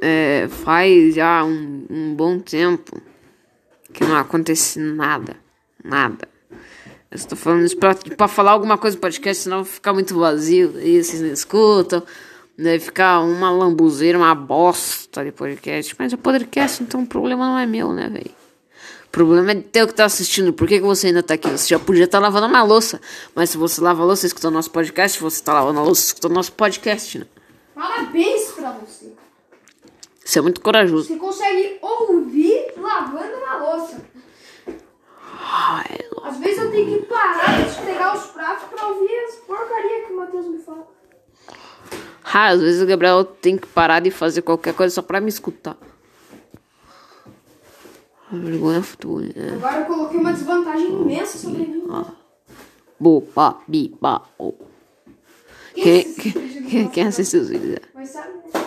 é, 0.01 0.47
faz 0.49 1.15
já 1.15 1.43
um, 1.43 1.85
um 1.89 2.15
bom 2.15 2.39
tempo 2.39 2.99
que 3.93 4.03
não 4.03 4.17
acontece 4.17 4.79
nada. 4.79 5.35
Nada. 5.83 6.27
Eu 7.11 7.15
estou 7.15 7.37
falando 7.37 7.65
isso 7.65 7.77
pra, 7.77 7.93
pra 7.93 8.27
falar 8.27 8.51
alguma 8.51 8.77
coisa 8.77 8.95
no 8.95 9.01
podcast, 9.01 9.43
senão 9.43 9.63
vai 9.63 9.73
ficar 9.73 9.93
muito 9.93 10.17
vazio. 10.17 10.73
Aí 10.77 11.03
vocês 11.03 11.21
não 11.21 11.31
escutam. 11.31 12.01
Deve 12.57 12.85
ficar 12.85 13.19
uma 13.19 13.51
lambuzeira, 13.51 14.17
uma 14.17 14.33
bosta 14.33 15.23
de 15.23 15.31
podcast. 15.31 15.95
Mas 15.99 16.13
é 16.13 16.17
podcast, 16.17 16.81
então 16.81 17.03
o 17.03 17.07
problema 17.07 17.45
não 17.45 17.59
é 17.59 17.65
meu, 17.65 17.91
né, 17.91 18.07
velho? 18.07 18.31
O 19.05 19.09
problema 19.11 19.51
é 19.51 19.83
o 19.83 19.87
que 19.87 19.93
tá 19.93 20.05
assistindo. 20.05 20.53
Por 20.53 20.67
que, 20.67 20.79
que 20.79 20.85
você 20.85 21.07
ainda 21.07 21.21
tá 21.21 21.33
aqui? 21.33 21.49
Você 21.49 21.67
já 21.67 21.77
podia 21.77 22.05
estar 22.05 22.19
lavando 22.19 22.47
uma 22.47 22.63
louça. 22.63 23.01
Mas 23.35 23.49
se 23.49 23.57
você 23.57 23.81
lava 23.81 24.01
a 24.03 24.05
louça 24.05 24.25
escutando 24.25 24.53
nosso 24.53 24.71
podcast, 24.71 25.19
você 25.19 25.43
tá 25.43 25.53
lavando 25.53 25.79
a 25.79 25.83
louça 25.83 26.05
escutando 26.05 26.33
nosso 26.33 26.53
podcast, 26.53 27.19
né? 27.19 27.25
Parabéns. 27.75 28.50
Isso 30.31 30.39
é 30.39 30.41
muito 30.41 30.61
corajoso. 30.61 31.09
Você 31.09 31.17
consegue 31.17 31.77
ouvir 31.81 32.73
lavando 32.77 33.35
uma 33.35 33.57
louça. 33.57 34.01
Ai, 35.41 35.99
Às 36.23 36.37
vezes 36.37 36.57
eu 36.57 36.71
tenho 36.71 37.01
que 37.01 37.05
parar 37.05 37.67
de 37.67 37.81
pegar 37.81 38.15
os 38.15 38.27
pratos 38.27 38.63
pra 38.69 38.87
ouvir 38.87 39.13
as 39.25 39.35
porcarias 39.45 40.07
que 40.07 40.13
o 40.13 40.15
Matheus 40.15 40.47
me 40.47 40.57
fala. 40.59 40.87
Ah, 42.23 42.47
às 42.47 42.61
vezes 42.61 42.81
o 42.81 42.85
Gabriel 42.85 43.25
tem 43.25 43.57
que 43.57 43.67
parar 43.67 43.99
de 43.99 44.09
fazer 44.09 44.41
qualquer 44.41 44.73
coisa 44.73 44.95
só 44.95 45.01
pra 45.01 45.19
me 45.19 45.27
escutar. 45.27 45.75
A 48.31 48.35
vergonha 48.37 48.81
futura, 48.81 49.33
né? 49.35 49.51
Agora 49.55 49.79
eu 49.81 49.85
coloquei 49.85 50.17
uma 50.17 50.31
desvantagem 50.31 50.87
imensa 50.93 51.37
sobre 51.39 51.63
mim. 51.63 51.85
Bo, 52.97 53.19
ba, 53.35 53.57
bi, 53.67 53.93
ba, 53.99 54.21
o. 54.39 54.53
Quem, 55.73 56.13
quem, 56.13 56.31
quem, 56.69 56.87
quem 56.87 57.07
assistiu 57.07 57.41
os 57.41 57.49
vídeos? 57.49 57.79
Mas 57.93 58.07
sabe, 58.11 58.29
né? 58.29 58.61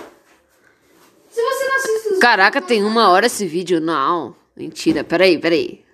Se 1.35 1.43
você 1.43 1.65
não 1.69 1.75
assiste 1.77 2.09
os 2.13 2.19
Caraca, 2.21 2.63
tem 2.63 2.85
uma 2.85 3.09
hora 3.11 3.27
esse 3.27 3.45
vídeo? 3.45 3.81
Não. 3.81 4.37
Mentira, 4.57 5.03
peraí, 5.03 5.37
peraí. 5.37 5.85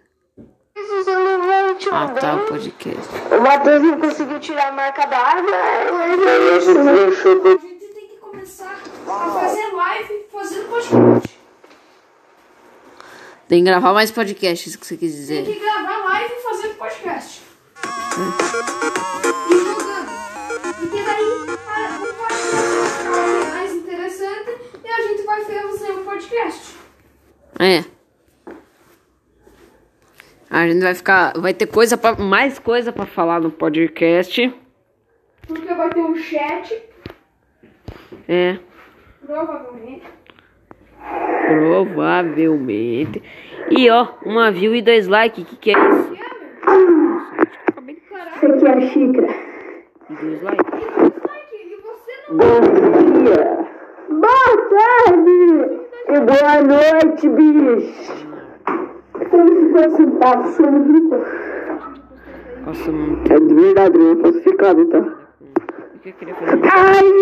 Ah, 1.90 2.08
tá, 2.08 2.36
o 2.36 2.46
podcast. 2.46 3.08
O 3.36 3.40
Matheus 3.40 3.82
não 3.82 3.98
conseguiu 3.98 4.38
tirar 4.38 4.68
a 4.68 4.72
marca 4.72 5.06
d'água. 5.06 5.50
A 5.56 6.08
gente 7.58 7.86
tem 7.94 8.08
que 8.08 8.16
começar 8.20 8.78
a 9.08 9.30
fazer 9.40 9.72
live 9.72 10.26
fazendo 10.30 10.68
podcast. 10.68 11.40
Tem 13.48 13.64
que 13.64 13.70
gravar 13.70 13.94
mais 13.94 14.10
podcast, 14.10 14.68
isso 14.68 14.78
que 14.78 14.86
você 14.86 14.96
quis 14.98 15.12
Tem 15.12 15.20
dizer. 15.20 15.44
que 15.46 15.58
gravar 15.58 16.04
live 16.04 16.34
fazendo 16.42 16.74
podcast. 16.74 17.40
E 19.50 19.69
e 25.20 25.22
gente 25.22 25.26
vai 25.26 25.44
fazer 25.44 25.92
um 25.92 26.04
podcast. 26.04 26.76
É. 27.58 27.84
A 30.48 30.66
gente 30.66 30.82
vai 30.82 30.94
ficar. 30.94 31.32
Vai 31.38 31.54
ter 31.54 31.66
coisa 31.66 31.96
pra, 31.96 32.16
mais 32.16 32.58
coisa 32.58 32.92
pra 32.92 33.06
falar 33.06 33.40
no 33.40 33.50
podcast. 33.50 34.52
Porque 35.46 35.74
vai 35.74 35.90
ter 35.90 36.00
um 36.00 36.16
chat, 36.16 36.82
É. 38.28 38.58
provavelmente. 39.24 40.06
Provavelmente. 41.46 43.22
E 43.70 43.90
ó, 43.90 44.08
uma 44.24 44.50
view 44.50 44.74
e 44.74 44.82
dois 44.82 45.06
likes. 45.08 45.44
Que 45.44 45.56
que 45.56 45.70
é 45.70 45.78
isso? 45.78 46.16
Essa 48.36 48.46
aqui 48.46 48.66
é 48.66 48.70
a 48.70 48.80
xícara. 48.88 49.28
E 50.10 50.14
dois 50.14 50.42
likes. 50.42 50.66
E 51.52 51.76
você 51.82 52.12
não 52.28 52.36
Bom 52.38 52.60
dia. 53.24 53.59
Boa 54.10 54.56
tarde. 54.70 55.80
E 56.08 56.20
boa 56.20 56.62
noite, 56.62 57.28
bicho. 57.28 58.28
Tem 59.30 59.46
50 59.48 59.90
centavos, 59.96 60.54
sou 60.54 60.66
rico. 60.66 61.16
Nossa, 62.66 62.90
mano. 62.92 63.22
É 63.30 63.38
de 63.40 63.54
verdade, 63.54 63.98
não 63.98 64.12
é 64.12 64.16
falsificado, 64.16 64.86
tá? 64.86 64.98
O 64.98 65.98
que 66.00 66.08
eu 66.08 66.12
queria 66.14 66.34
fazer? 66.34 66.60
Ai! 66.72 67.12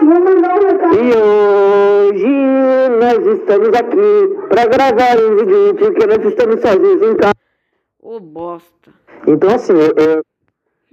Vou 0.00 0.20
mandar 0.20 0.54
um 0.54 0.66
recado. 0.66 0.94
E 0.94 1.12
hoje 1.16 2.28
nós 3.00 3.26
estamos 3.26 3.68
aqui 3.68 4.46
pra 4.48 4.66
gravar 4.66 5.18
um 5.18 5.36
vídeo 5.36 5.74
porque 5.74 6.06
nós 6.06 6.24
estamos 6.24 6.60
sozinhos 6.60 7.02
em 7.02 7.16
casa. 7.16 7.34
Ô 8.00 8.20
bosta. 8.20 8.90
Então 9.26 9.50
assim, 9.54 9.72
eu, 9.74 9.92
eu- 10.04 10.22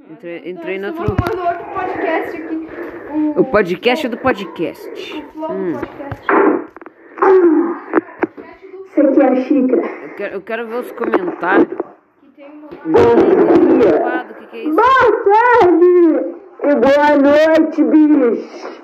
Entrei, 0.09 0.41
entrei 0.49 0.77
no 0.79 0.89
Estamos 0.89 1.09
outro. 1.09 1.25
arrumando 1.25 1.47
outro 1.59 1.73
podcast 1.73 2.37
aqui. 2.41 2.64
O, 3.15 3.45
podcast 3.45 4.09
do 4.09 4.17
podcast. 4.17 5.23
Hum. 5.37 5.77
Aqui 8.97 9.21
é 9.21 9.25
a 9.25 9.35
xícara. 9.37 9.81
Eu 10.03 10.15
quero, 10.15 10.33
eu 10.35 10.41
quero 10.41 10.67
ver 10.67 10.75
os 10.79 10.91
comentários. 10.91 11.77
Bom 12.83 13.15
dia. 13.79 14.25
Que, 14.37 14.47
que 14.47 14.57
é 14.57 14.63
isso? 14.63 14.75
Boa 14.75 15.23
tarde. 15.23 16.35
E 16.61 16.75
boa 16.75 17.15
noite, 17.15 17.83
bicho. 17.85 18.83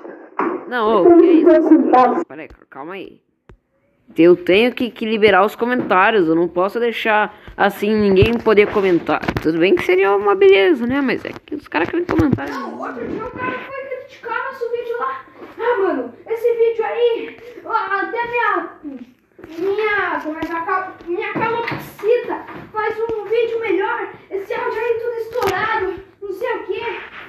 Não, 0.66 1.02
ô, 1.02 1.04
que 1.04 1.12
é 1.12 1.32
isso? 1.32 1.50
50 1.50 1.68
centavos. 1.68 2.24
Peraí, 2.24 2.48
calma 2.70 2.94
aí. 2.94 3.20
Eu 4.16 4.34
tenho 4.34 4.72
que, 4.72 4.90
que 4.90 5.04
liberar 5.04 5.44
os 5.44 5.54
comentários. 5.54 6.26
Eu 6.26 6.34
não 6.34 6.48
posso 6.48 6.80
deixar 6.80 7.38
assim 7.54 7.94
ninguém 7.94 8.32
poder 8.38 8.72
comentar. 8.72 9.20
Tudo 9.42 9.58
bem 9.58 9.74
que 9.74 9.84
seria 9.84 10.16
uma 10.16 10.34
beleza, 10.34 10.86
né? 10.86 11.02
Mas 11.02 11.22
é 11.22 11.32
que 11.44 11.54
os 11.54 11.68
caras 11.68 11.90
querem 11.90 12.06
comentar. 12.06 12.48
Não, 12.48 12.78
outro 12.80 13.06
dia 13.06 13.26
o 13.26 13.30
cara 13.30 13.58
foi 13.58 13.81
criticar 14.02 14.44
nosso 14.44 14.70
vídeo 14.70 14.98
lá. 14.98 15.24
Ah, 15.58 15.82
mano, 15.82 16.12
esse 16.26 16.52
vídeo 16.54 16.84
aí, 16.84 17.36
até 17.64 18.26
minha. 18.28 18.70
Minha. 19.58 20.20
Como 20.22 20.36
é 20.36 20.40
que 20.40 20.52
acaba? 20.52 20.94
Minha 21.06 21.32
calopsita 21.32 22.46
faz 22.72 22.96
um 22.98 23.24
vídeo 23.24 23.60
melhor. 23.60 24.12
Esse 24.30 24.54
áudio 24.54 24.80
aí 24.80 25.00
tudo 25.00 25.16
estourado, 25.18 25.94
não 26.20 26.32
sei 26.32 26.52
o 26.52 26.64
que. 26.64 26.80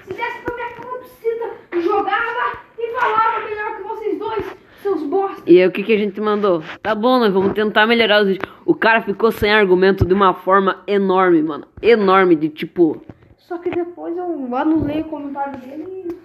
Se 0.04 0.14
desse 0.14 0.40
pra 0.40 0.56
minha 0.56 0.70
calopsita, 0.72 1.82
jogava 1.82 2.58
e 2.78 2.92
falava 2.92 3.46
melhor 3.46 3.76
que 3.78 3.84
vocês 3.84 4.20
dois, 4.20 4.46
seus 4.82 5.04
bosta. 5.04 5.44
E 5.46 5.60
aí 5.60 5.68
o 5.68 5.72
que, 5.72 5.84
que 5.84 5.94
a 5.94 5.98
gente 5.98 6.20
mandou? 6.22 6.64
Tá 6.82 6.96
bom, 6.96 7.20
nós 7.20 7.34
vamos 7.34 7.54
tentar 7.54 7.88
melhorar 7.88 8.22
os 8.22 8.28
vídeos. 8.28 8.52
O 8.66 8.76
cara 8.76 9.02
ficou 9.02 9.32
sem 9.32 9.52
argumento 9.52 10.06
de 10.06 10.14
uma 10.14 10.34
forma 10.34 10.82
enorme, 10.88 11.42
mano. 11.42 11.68
Enorme, 11.82 12.36
de 12.36 12.50
tipo. 12.50 13.02
Só 13.38 13.58
que 13.58 13.70
depois 13.70 14.16
eu 14.18 14.56
anulei 14.56 15.02
o 15.02 15.06
comentário 15.06 15.60
dele 15.60 16.08
e. 16.10 16.23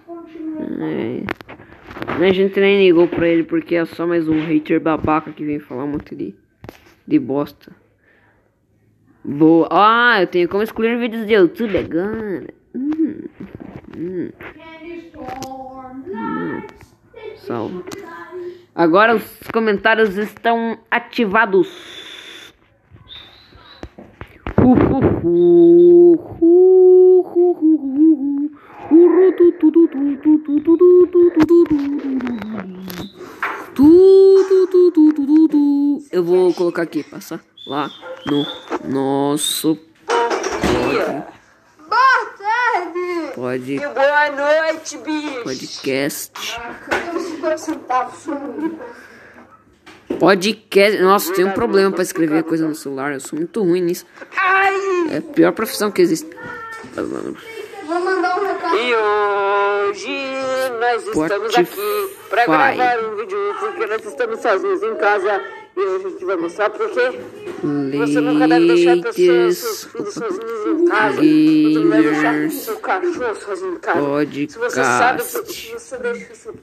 É, 0.59 2.25
a 2.25 2.33
gente 2.33 2.59
nem 2.59 2.85
ligou 2.85 3.07
pra 3.07 3.27
ele 3.27 3.43
porque 3.43 3.75
é 3.75 3.85
só 3.85 4.05
mais 4.05 4.27
um 4.27 4.39
hater 4.45 4.79
babaca 4.79 5.31
que 5.31 5.43
vem 5.43 5.59
falar 5.59 5.85
um 5.85 5.91
monte 5.91 6.15
de, 6.15 6.35
de 7.07 7.19
bosta. 7.19 7.71
Boa. 9.23 9.67
Ah, 9.71 10.21
eu 10.21 10.27
tenho 10.27 10.47
como 10.47 10.63
excluir 10.63 10.97
vídeos 10.97 11.25
de 11.25 11.33
YouTube 11.33 11.77
agora. 11.77 12.47
Hum, 12.73 13.21
hum, 13.97 14.31
salvo. 17.35 17.83
Agora 18.73 19.15
os 19.15 19.39
comentários 19.51 20.17
estão 20.17 20.79
ativados. 20.89 22.53
Hu, 24.57 24.73
hu, 24.73 24.99
hu. 25.23 26.15
Hu, 26.39 27.21
hu, 27.21 27.51
hu, 27.51 27.75
hu, 27.75 28.13
hu. 28.15 28.59
Eu 36.11 36.23
vou 36.23 36.53
colocar 36.55 36.81
aqui, 36.81 37.03
passar 37.03 37.39
lá 37.67 37.89
no 38.25 38.45
nosso. 38.85 39.77
Boa 41.87 42.25
tarde! 42.37 43.33
Pode. 43.35 43.75
E 43.75 43.79
boa 43.79 44.29
noite, 44.31 44.97
bicho! 44.97 45.43
Podcast. 45.43 46.59
Podcast. 50.19 51.01
Nossa, 51.01 51.33
tem 51.33 51.45
um 51.45 51.51
problema 51.51 51.91
pra 51.91 52.01
escrever 52.01 52.43
coisa 52.43 52.67
no 52.67 52.73
celular. 52.73 53.13
Eu 53.13 53.19
sou 53.19 53.37
muito 53.37 53.61
ruim 53.61 53.81
nisso. 53.81 54.05
É 55.11 55.17
a 55.17 55.21
pior 55.21 55.51
profissão 55.51 55.91
que 55.91 56.01
existe. 56.01 56.27
E 58.41 58.95
hoje 58.95 60.07
nós 60.79 61.05
estamos 61.05 61.57
aqui 61.57 62.15
pra 62.29 62.43
Spotify. 62.43 62.77
gravar 62.77 62.99
um 63.03 63.15
vídeo 63.17 63.55
porque 63.59 63.85
nós 63.85 64.05
estamos 64.05 64.39
sozinhos 64.39 64.83
em 64.83 64.95
casa 64.95 65.41
e 65.75 65.81
hoje 65.81 66.05
a 66.05 66.09
gente 66.09 66.25
vai 66.25 66.35
mostrar 66.37 66.69
porque 66.69 67.19
você 67.97 68.21
nunca 68.21 68.47
deve 68.47 68.67
deixar 68.67 69.13
teus 69.13 69.57
seus, 69.57 69.83
filhos 69.85 70.13
sozinhos 70.13 70.65
em 70.67 70.85
casa. 70.85 71.15
Você 71.15 71.79
não 71.79 71.89
deve 71.89 72.09
deixar 72.11 72.49
seu 72.51 72.77
cachorro 72.77 73.35
sozinho 73.35 73.73
em 73.73 73.79
casa. 73.79 73.99
Se 74.47 74.57
você 74.57 74.83
sabe, 74.83 75.23
Podcast. 75.23 75.53
se 75.53 75.73
você 75.73 75.97
deixa 75.97 76.35
seu... 76.35 76.55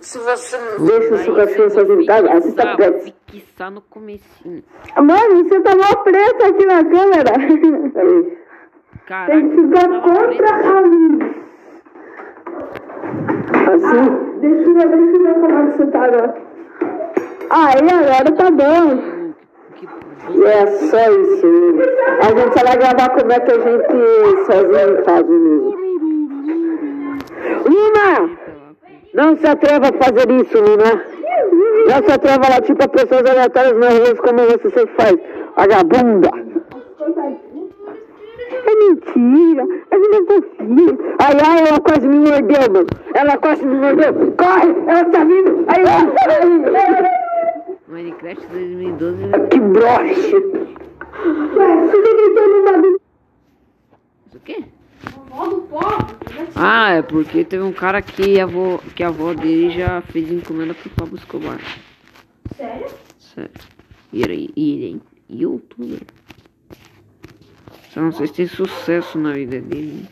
Se 0.00 0.18
você 0.18 0.56
não 0.56 0.86
deixa 0.86 1.14
o 1.14 1.18
seu 1.18 1.36
cachorro 1.36 1.70
sozinho 1.70 2.00
em 2.00 2.06
casa, 2.06 2.32
assista 2.32 2.76
Pets. 2.76 3.12
fixar 3.26 3.70
no 3.70 3.82
comecinho. 3.82 4.64
Mano, 4.96 5.44
você 5.44 5.60
tá 5.60 5.76
mó 5.76 5.96
preto 5.96 6.44
aqui 6.44 6.64
na 6.64 6.82
câmera. 6.82 7.32
Peraí. 7.92 8.38
Caraca, 9.06 9.32
Tem 9.32 9.50
que 9.50 9.56
ficar 9.56 9.88
contra 10.00 10.50
a 10.50 10.80
luz. 10.80 11.36
Assim? 13.72 14.40
Deixa 14.40 14.68
eu 14.68 14.74
ver, 14.74 14.88
deixa 14.88 15.16
eu 15.16 15.22
ver 15.22 15.34
como 15.34 15.58
é 15.58 15.66
que 15.66 15.76
você 15.76 15.86
tá 15.86 16.04
agora. 16.04 16.34
Aí, 17.50 17.88
agora 17.88 18.32
tá 18.32 18.50
bom. 18.50 19.26
E 20.28 20.44
é 20.44 20.66
só 20.66 21.10
isso. 21.12 21.46
mesmo. 21.46 21.82
A 22.20 22.28
gente 22.36 22.58
só 22.58 22.64
vai 22.64 22.76
gravar 22.78 23.10
como 23.10 23.32
é 23.32 23.40
que 23.40 23.52
a 23.52 23.60
gente 23.60 24.44
sozinho 24.46 25.04
casa 25.04 25.22
mesmo. 25.22 25.76
Luna! 27.64 28.30
Não 29.14 29.36
se 29.36 29.46
atreva 29.46 29.86
a 29.86 30.04
fazer 30.04 30.30
isso, 30.32 30.58
Luna. 30.58 31.04
Não 31.88 32.02
se 32.02 32.12
atreva 32.12 32.46
a 32.46 32.50
latir 32.56 32.74
pra 32.74 32.88
pessoas 32.88 33.24
aleatórias 33.24 33.78
nas 33.78 33.98
ruas 33.98 34.20
como 34.20 34.38
você 34.38 34.70
sempre 34.70 34.94
faz. 34.96 35.16
Vagabunda! 35.56 36.30
É 38.50 38.76
mentira, 38.76 39.62
a 39.90 39.96
gente 39.96 40.16
é 40.16 40.26
fofinha. 40.26 40.98
Ai, 41.18 41.36
ai, 41.44 41.68
ela 41.68 41.80
quase 41.80 42.08
me 42.08 42.18
mordeu, 42.18 42.72
mano. 42.72 42.86
Ela 43.14 43.38
quase 43.38 43.64
me 43.64 43.76
mordeu. 43.76 44.12
Corre, 44.36 44.74
ela 44.86 45.04
tá 45.04 45.24
vindo. 45.24 45.64
Ai, 45.68 45.82
ai, 45.84 46.06
ai. 46.76 47.26
Minecraft 47.88 48.46
2012. 48.48 49.22
Que 49.50 49.60
broche. 49.60 50.36
Ué, 51.56 51.86
você 51.86 52.02
gritou 52.02 52.48
no 52.48 52.64
bagulho. 52.64 53.00
Isso 54.26 54.36
o 54.36 54.40
quê? 54.40 54.64
Modo 55.30 55.60
pobre. 55.62 56.16
Ah, 56.54 56.92
é 56.92 57.02
porque 57.02 57.44
teve 57.44 57.62
um 57.62 57.72
cara 57.72 58.02
que 58.02 58.40
a 58.40 58.44
avó, 58.44 58.78
que 58.94 59.02
a 59.02 59.08
avó 59.08 59.34
dele 59.34 59.70
já 59.70 60.00
fez 60.02 60.30
encomenda 60.30 60.74
pro 60.74 60.90
Pablo 60.90 61.16
Escobar. 61.16 61.60
Sério? 62.56 62.86
Sério. 63.18 63.50
E 64.12 64.22
era 64.22 64.32
e 64.32 64.52
ele 64.56 65.02
é 65.30 65.34
youtuber. 65.34 66.00
Só 67.96 68.02
não 68.02 68.12
sei 68.12 68.26
se 68.26 68.34
tem 68.34 68.46
sucesso 68.46 69.16
na 69.16 69.32
vida 69.32 69.58
dele. 69.58 70.06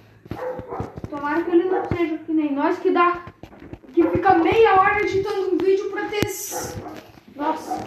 Tomara 1.10 1.42
que 1.42 1.50
ele 1.50 1.64
não 1.64 1.84
seja 1.84 2.16
que 2.16 2.32
nem 2.32 2.54
nós 2.54 2.78
que 2.78 2.90
dá. 2.90 3.26
Que 3.92 4.02
fica 4.08 4.38
meia 4.38 4.80
hora 4.80 5.02
editando 5.02 5.50
um 5.52 5.58
vídeo 5.58 5.90
pra 5.90 6.08
ter. 6.08 6.26
Nossa! 7.36 7.86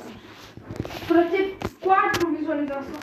Pra 1.08 1.24
ter 1.24 1.58
quatro 1.82 2.30
visualizações. 2.30 3.00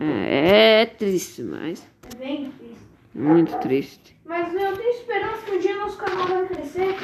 É, 0.00 0.80
é 0.80 0.86
triste, 0.86 1.42
mas 1.42 1.86
É 2.14 2.16
bem 2.16 2.44
difícil. 2.44 2.86
muito 3.14 3.54
triste. 3.58 4.16
Mas 4.24 4.54
eu 4.54 4.74
tenho 4.78 4.90
esperança 4.90 5.42
que 5.44 5.50
um 5.50 5.58
dia 5.58 5.76
nosso 5.76 5.98
canal 5.98 6.26
vai 6.28 6.46
crescer. 6.46 6.96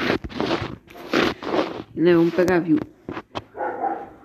Né, 1.94 2.14
vamos 2.14 2.32
pegar 2.32 2.60
view. 2.60 2.78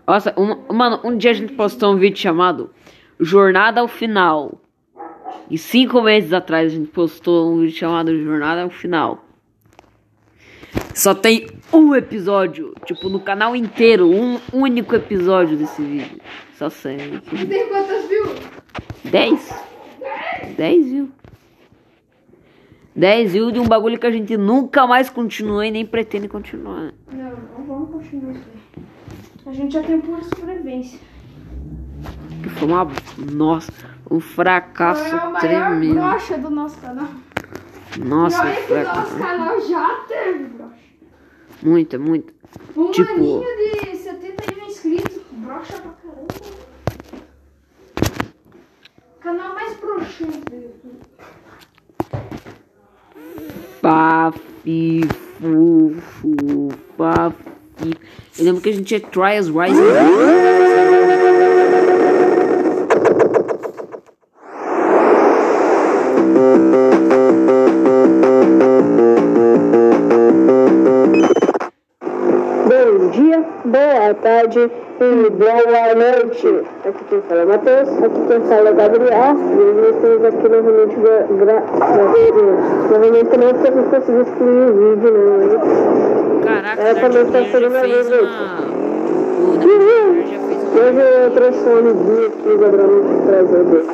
Nossa, 0.08 0.34
um, 0.40 0.74
mano, 0.74 1.02
um 1.04 1.18
dia 1.18 1.32
a 1.32 1.34
gente 1.34 1.52
postou 1.56 1.94
um 1.94 1.98
vídeo 1.98 2.18
chamado 2.20 2.72
Jornada 3.20 3.82
ao 3.82 3.88
Final. 3.88 4.62
E 5.50 5.58
cinco 5.58 6.02
meses 6.02 6.34
atrás 6.34 6.72
a 6.72 6.76
gente 6.76 6.90
postou 6.90 7.52
um 7.52 7.62
vídeo 7.62 7.76
chamado 7.76 8.24
Jornada 8.24 8.64
ao 8.64 8.70
Final. 8.70 9.24
Só 10.94 11.14
tem 11.14 11.48
um 11.72 11.94
episódio, 11.96 12.74
tipo, 12.86 13.10
no 13.10 13.20
canal 13.20 13.56
inteiro, 13.56 14.10
um 14.10 14.40
único 14.52 14.96
episódio 14.96 15.58
desse 15.58 15.82
vídeo. 15.82 16.20
Só. 16.58 16.68
E 16.68 17.46
tem 17.46 17.68
quantas 17.68 18.08
views? 18.08 18.40
10? 19.04 19.66
10 20.58 20.86
views. 20.86 21.10
10 22.96 23.34
views 23.34 23.54
de 23.54 23.60
um 23.60 23.68
bagulho 23.68 24.00
que 24.00 24.08
a 24.08 24.12
gente 24.12 24.38
nunca 24.38 24.88
mais 24.88 25.10
continuou 25.10 25.64
e 25.64 25.70
nem 25.70 25.86
pretende 25.86 26.30
continuar. 26.30 26.82
né? 26.82 26.94
Não, 27.12 27.30
não 27.60 27.66
vamos 27.68 27.92
continuar 27.92 28.32
isso 28.32 28.46
aí. 28.78 28.84
A 29.48 29.54
gente 29.54 29.74
já 29.74 29.84
tem 29.84 30.00
pura 30.00 30.24
sobrevivência. 30.24 31.00
Que 32.44 32.50
foi 32.50 32.68
uma. 32.68 32.88
Nossa, 33.18 33.72
um 34.10 34.20
fracasso 34.20 35.04
é 35.04 35.12
a 35.18 35.32
tremendo. 35.40 35.96
brocha 35.96 36.38
do 36.38 36.50
nosso 36.50 36.78
canal. 36.80 37.08
Nossa, 37.98 38.42
olha 38.42 38.56
que 38.56 38.74
o 38.74 38.84
nosso 38.84 39.18
canal 39.18 39.62
já 39.62 39.88
teve 40.08 40.44
brocha. 40.46 40.76
Muita, 41.64 41.98
muita. 41.98 42.34
Um 42.76 42.92
Tipo- 42.92 43.12
aninho 43.14 43.42
de 43.92 43.96
70 43.98 44.56
mil 44.56 44.66
inscritos. 44.66 45.18
Brocha 45.32 45.74
pra 45.74 45.92
caramba. 45.92 46.28
Canal 49.22 49.54
mais 49.56 49.76
broxante 49.78 50.40
do 50.50 50.56
YouTube. 50.56 51.00
Pafi, 53.82 55.02
fufu, 55.40 56.70
pafi. 56.98 57.94
Eu 58.38 58.46
lembro 58.46 58.62
que 58.62 58.70
a 58.70 58.74
gente 58.74 58.86
tinha 58.86 59.00
Trials 59.00 59.48
Rising. 59.48 59.82
Boa 74.06 74.14
tarde 74.14 74.60
e 75.02 75.30
boa 75.32 75.96
noite. 75.96 76.64
Aqui 76.86 77.04
quem 77.10 77.22
fala 77.22 77.42
é 77.42 77.46
Matheus, 77.46 77.90
aqui 78.04 78.22
quem 78.28 78.40
fala 78.42 78.70
é 78.70 78.74
Gabriel. 78.74 79.36
E 79.36 79.74
nós 79.74 79.96
estamos 79.96 80.26
aqui 80.26 80.48
novamente 80.48 80.96
gra 80.98 81.26
gra 81.28 81.64
gravando. 81.80 82.44
Novamente 82.92 83.30
também 83.30 83.54
porque 83.54 83.68
a 83.68 83.72
gente 83.72 83.90
conseguiu 83.90 84.22
excluir 84.22 84.70
o 84.70 84.74
vídeo, 84.76 85.12
né? 85.12 85.58
Caraca, 86.46 86.82
É, 86.82 86.92
o 86.92 86.96
também 86.96 87.26
tá 87.26 87.40
sendo 87.52 87.68
uma 87.68 87.82
vez. 87.82 88.08
Hoje 90.76 91.00
eu 91.00 91.32
trouxe 91.32 91.68
um 91.68 91.78
amiguinho 91.80 92.28
aqui, 92.28 92.50
o 92.50 92.58
Gabriel 92.60 92.88
me 92.88 93.02
trazer 93.26 93.64
bem. 93.64 93.86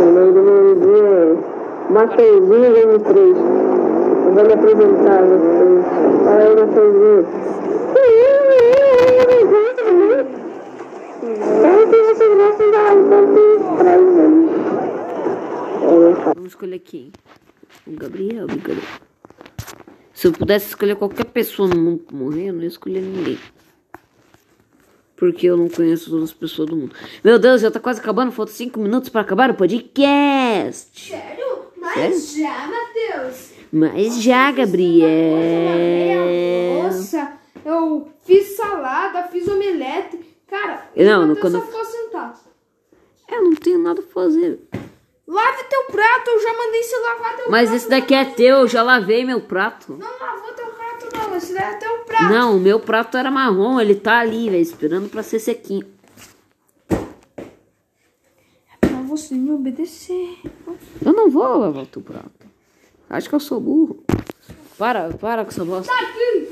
O 0.00 0.12
nome 0.12 0.32
do 0.32 0.40
meu 0.42 0.56
amiguinho 0.60 1.06
é 1.12 1.92
Mateuzinho 1.92 2.88
23. 2.92 3.36
Eu 3.36 4.32
vou 4.32 4.44
me 4.44 4.52
apresentar 4.54 5.18
a 5.18 5.26
vocês. 5.26 5.84
Fala 6.24 6.40
aí, 6.40 6.54
Mateuzinho. 6.56 7.26
Eu 7.94 8.10
tenho 9.26 9.40
essa 9.40 9.46
graça 9.46 9.84
da 10.06 10.24
Vamos 16.34 16.48
escolher 16.48 16.78
quem? 16.80 17.12
O 17.86 17.92
Gabriel, 17.92 18.46
brincadeira. 18.46 18.82
Se 20.12 20.26
eu 20.26 20.32
pudesse 20.32 20.68
escolher 20.68 20.96
qualquer 20.96 21.24
pessoa 21.24 21.68
no 21.68 21.76
mundo 21.76 21.98
pra 22.00 22.16
morrer, 22.16 22.48
eu 22.48 22.54
não 22.54 22.62
ia 22.62 22.68
escolher 22.68 23.00
ninguém. 23.00 23.38
Porque 25.16 25.46
eu 25.46 25.56
não 25.56 25.68
conheço 25.68 26.10
todas 26.10 26.24
as 26.24 26.32
pessoas 26.32 26.68
do 26.68 26.76
mundo. 26.76 26.94
Meu 27.22 27.38
Deus, 27.38 27.60
já 27.60 27.70
tá 27.70 27.78
quase 27.80 28.00
acabando. 28.00 28.32
Faltam 28.32 28.54
cinco 28.54 28.80
minutos 28.80 29.08
pra 29.08 29.20
acabar 29.20 29.50
o 29.50 29.54
podcast. 29.54 31.10
Sério? 31.10 31.66
Mas 31.76 32.34
já, 32.34 32.68
Matheus. 32.68 33.52
Mas 33.72 34.22
já, 34.22 34.50
Gabriel. 34.50 35.08
Nossa, 36.84 37.32
eu 37.64 38.08
fiz 38.24 38.56
salada, 38.56 39.24
fiz 39.24 39.46
omelete. 39.48 40.18
Cara, 40.54 40.88
Não, 40.96 41.22
o 41.22 41.26
no- 41.26 41.34
Matheus 41.34 41.40
quando- 41.40 41.60
só 41.60 41.66
ficou 41.66 41.84
sentado. 41.84 42.38
Eu 43.28 43.42
não 43.42 43.54
tenho 43.54 43.78
nada 43.78 44.00
a 44.00 44.04
fazer. 44.04 44.60
Lave 45.26 45.64
teu 45.64 45.84
prato, 45.84 46.28
eu 46.30 46.40
já 46.42 46.52
mandei 46.56 46.82
você 46.82 46.96
lavar 47.00 47.36
teu 47.36 47.50
Mas 47.50 47.68
prato. 47.68 47.76
esse 47.76 47.88
daqui 47.90 48.14
é 48.14 48.24
teu, 48.26 48.56
eu 48.58 48.68
já 48.68 48.82
lavei 48.82 49.24
meu 49.24 49.40
prato. 49.40 49.94
Não 49.98 50.18
lavou 50.20 50.52
teu 50.52 50.66
prato, 50.66 51.08
não. 51.16 51.36
Esse 51.36 51.54
daí 51.54 51.74
é 51.74 51.76
teu 51.78 51.98
prato. 52.04 52.24
Não, 52.32 52.56
o 52.56 52.60
meu 52.60 52.78
prato 52.78 53.16
era 53.16 53.30
marrom, 53.30 53.80
ele 53.80 53.94
tá 53.96 54.18
ali, 54.20 54.48
velho, 54.50 54.62
esperando 54.62 55.08
pra 55.08 55.22
ser 55.22 55.38
sequinho. 55.40 55.86
Pra 58.80 59.00
você 59.08 59.34
me 59.34 59.50
obedecer. 59.50 60.38
Eu 61.04 61.12
não 61.12 61.30
vou 61.30 61.58
lavar 61.58 61.82
o 61.82 61.86
teu 61.86 62.02
prato. 62.02 62.30
Acho 63.10 63.28
que 63.28 63.34
eu 63.34 63.40
sou 63.40 63.58
burro. 63.60 64.04
Para, 64.78 65.08
para 65.14 65.44
com 65.44 65.50
essa 65.50 65.64
bosta. 65.64 65.92
Tá 65.92 66.00
aqui. 66.00 66.50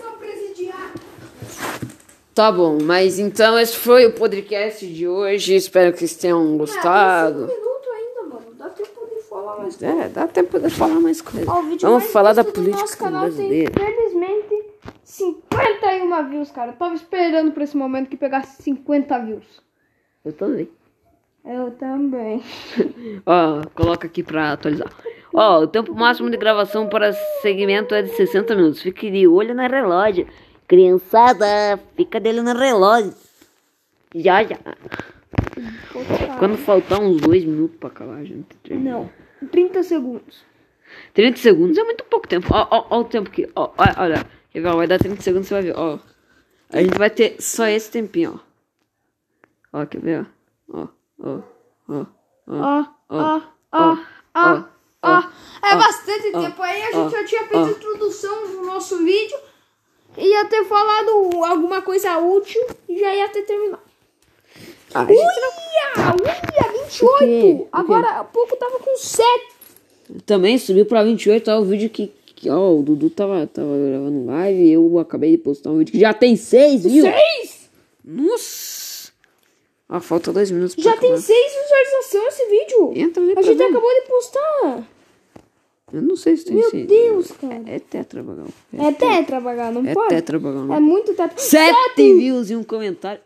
Sou 0.00 0.12
presidiário. 0.12 1.03
Tá 2.34 2.50
bom, 2.50 2.78
mas 2.82 3.20
então 3.20 3.56
esse 3.56 3.76
foi 3.76 4.06
o 4.06 4.12
podcast 4.12 4.84
de 4.84 5.06
hoje. 5.06 5.54
Espero 5.54 5.92
que 5.92 6.00
vocês 6.00 6.16
tenham 6.16 6.40
Ah, 6.42 6.48
tem 6.48 6.56
gostado. 6.58 7.46
cinco 7.48 7.60
minutos 7.60 7.88
ainda, 7.94 8.22
mano. 8.34 8.54
Dá 8.58 8.68
tempo 8.70 9.06
de 9.14 9.22
falar 9.22 9.58
mais. 9.58 9.82
É, 9.82 10.08
dá 10.08 10.26
tempo 10.26 10.58
de 10.58 10.70
falar 10.70 11.00
mais 11.00 11.20
coisas. 11.20 11.48
Ó, 11.48 11.60
o 11.60 11.62
vídeo 11.62 11.88
Vamos 11.88 12.10
falar 12.10 12.32
da 12.32 12.42
visto 12.42 12.54
do 12.60 12.62
nosso 12.62 12.74
política 12.82 13.04
canal 13.04 13.20
brasileira. 13.22 13.70
Tem, 13.70 13.86
felizmente, 13.86 14.64
51 15.04 16.28
views, 16.30 16.50
cara. 16.50 16.72
Eu 16.72 16.76
tava 16.76 16.94
esperando 16.94 17.52
por 17.52 17.62
esse 17.62 17.76
momento 17.76 18.08
que 18.08 18.16
pegasse 18.16 18.60
50 18.64 19.18
views. 19.20 19.62
Eu 20.24 20.32
também. 20.32 20.68
Eu 21.44 21.70
também. 21.70 22.42
Ó, 23.24 23.62
coloca 23.76 24.08
aqui 24.08 24.24
pra 24.24 24.54
atualizar. 24.54 24.90
Ó, 25.32 25.60
o 25.60 25.66
tempo 25.68 25.94
máximo 25.94 26.28
de 26.30 26.36
gravação 26.36 26.88
para 26.88 27.12
segmento 27.42 27.94
é 27.94 28.02
de 28.02 28.08
60 28.08 28.56
minutos. 28.56 28.82
Fique 28.82 29.08
de 29.08 29.28
olho 29.28 29.54
no 29.54 29.62
relógio. 29.62 30.26
Criançada, 30.66 31.78
fica 31.96 32.18
de 32.18 32.30
olho 32.30 32.42
no 32.42 32.54
relógio. 32.54 33.14
Já, 34.14 34.42
já. 34.44 34.58
Quando 36.38 36.56
faltar 36.56 37.00
uns 37.00 37.20
dois 37.20 37.44
minutos 37.44 37.76
pra 37.78 37.88
acabar, 37.88 38.16
a 38.16 38.24
gente 38.24 38.56
termina. 38.62 38.90
Não, 38.92 39.10
30 39.50 39.82
segundos. 39.82 40.42
30 41.12 41.38
segundos 41.38 41.76
é 41.76 41.84
muito 41.84 42.04
pouco 42.04 42.28
tempo. 42.28 42.46
Ó, 42.50 42.68
ó, 42.70 42.86
ó 42.90 43.00
o 43.00 43.04
tempo 43.04 43.30
que. 43.30 43.50
Ó, 43.54 43.72
ó, 43.76 44.02
olha. 44.02 44.26
Vai 44.54 44.86
dar 44.86 44.98
30 44.98 45.20
segundos, 45.20 45.48
você 45.48 45.54
vai 45.54 45.62
ver. 45.64 45.76
Ó. 45.76 45.98
A 46.70 46.80
gente 46.80 46.96
vai 46.96 47.10
ter 47.10 47.36
só 47.40 47.66
esse 47.66 47.90
tempinho, 47.90 48.40
ó. 49.72 49.80
Ó, 49.80 49.86
quer 49.86 50.00
ver? 50.00 50.26
Ó, 50.72 50.88
ó, 51.20 51.40
ó, 51.88 52.06
ó. 52.46 52.84
Ó, 53.10 53.40
ó, 53.72 53.98
ó, 54.34 54.64
ó. 55.02 55.22
É 55.62 55.76
bastante 55.76 56.32
tempo. 56.32 56.62
Aí 56.62 56.82
a 56.82 56.92
gente 56.92 57.10
já 57.10 57.24
tinha 57.24 57.44
feito 57.44 57.66
a 57.66 57.70
introdução 57.70 58.48
no 58.48 58.64
nosso 58.66 58.98
vídeo. 59.04 59.36
Ia 60.16 60.44
ter 60.46 60.64
falado 60.64 61.44
alguma 61.44 61.82
coisa 61.82 62.18
útil 62.18 62.62
e 62.88 62.98
já 62.98 63.14
ia 63.14 63.28
ter 63.28 63.42
terminado. 63.42 63.82
Ah, 64.94 65.04
Uia! 65.08 65.16
Uia! 66.22 66.72
28! 66.84 67.04
O 67.04 67.18
quê? 67.18 67.24
O 67.24 67.58
quê? 67.58 67.66
Agora 67.72 68.08
há 68.20 68.24
pouco 68.24 68.56
tava 68.56 68.78
com 68.78 68.96
7. 68.96 69.28
Também 70.24 70.56
subiu 70.58 70.86
pra 70.86 71.02
28, 71.02 71.50
ó, 71.50 71.58
o 71.60 71.64
vídeo 71.64 71.90
que, 71.90 72.12
que 72.36 72.48
ó, 72.48 72.72
o 72.74 72.82
Dudu 72.82 73.10
tava, 73.10 73.46
tava 73.46 73.68
gravando 73.88 74.26
live 74.26 74.62
e 74.62 74.72
eu 74.72 74.98
acabei 74.98 75.32
de 75.32 75.38
postar 75.38 75.70
um 75.70 75.78
vídeo 75.78 75.92
que 75.92 75.98
já 75.98 76.14
tem 76.14 76.36
6, 76.36 76.84
viu? 76.84 77.02
6? 77.02 77.70
Nossa! 78.04 79.12
Ah, 79.88 80.00
falta 80.00 80.32
dois 80.32 80.50
minutos 80.50 80.74
pra 80.74 80.84
Já 80.84 80.96
tem 80.96 81.10
acabar. 81.10 81.22
6 81.22 81.38
visualizações 81.62 82.34
esse 82.34 82.46
vídeo. 82.50 82.92
Entra 82.94 83.22
ali 83.22 83.34
A 83.36 83.42
gente 83.42 83.58
ver. 83.58 83.64
acabou 83.64 83.90
de 83.94 84.02
postar. 84.08 84.88
Eu 85.94 86.02
não 86.02 86.16
sei 86.16 86.36
se 86.36 86.44
tem 86.46 86.56
Meu 86.56 86.70
seis. 86.70 86.86
Deus, 86.88 87.30
cara. 87.40 87.62
É 87.66 87.78
tetra, 87.78 88.22
Bagal. 88.22 88.46
É 88.76 88.92
tetra, 88.92 89.40
Bagal, 89.40 89.72
não 89.72 89.86
É 89.86 89.94
pode? 89.94 90.08
tetra, 90.08 90.38
Bagal. 90.38 90.72
É 90.72 90.80
muito 90.80 91.14
tetra. 91.14 91.32
Sete 91.36 92.14
views 92.14 92.50
e 92.50 92.56
um 92.56 92.64
comentário. 92.64 93.20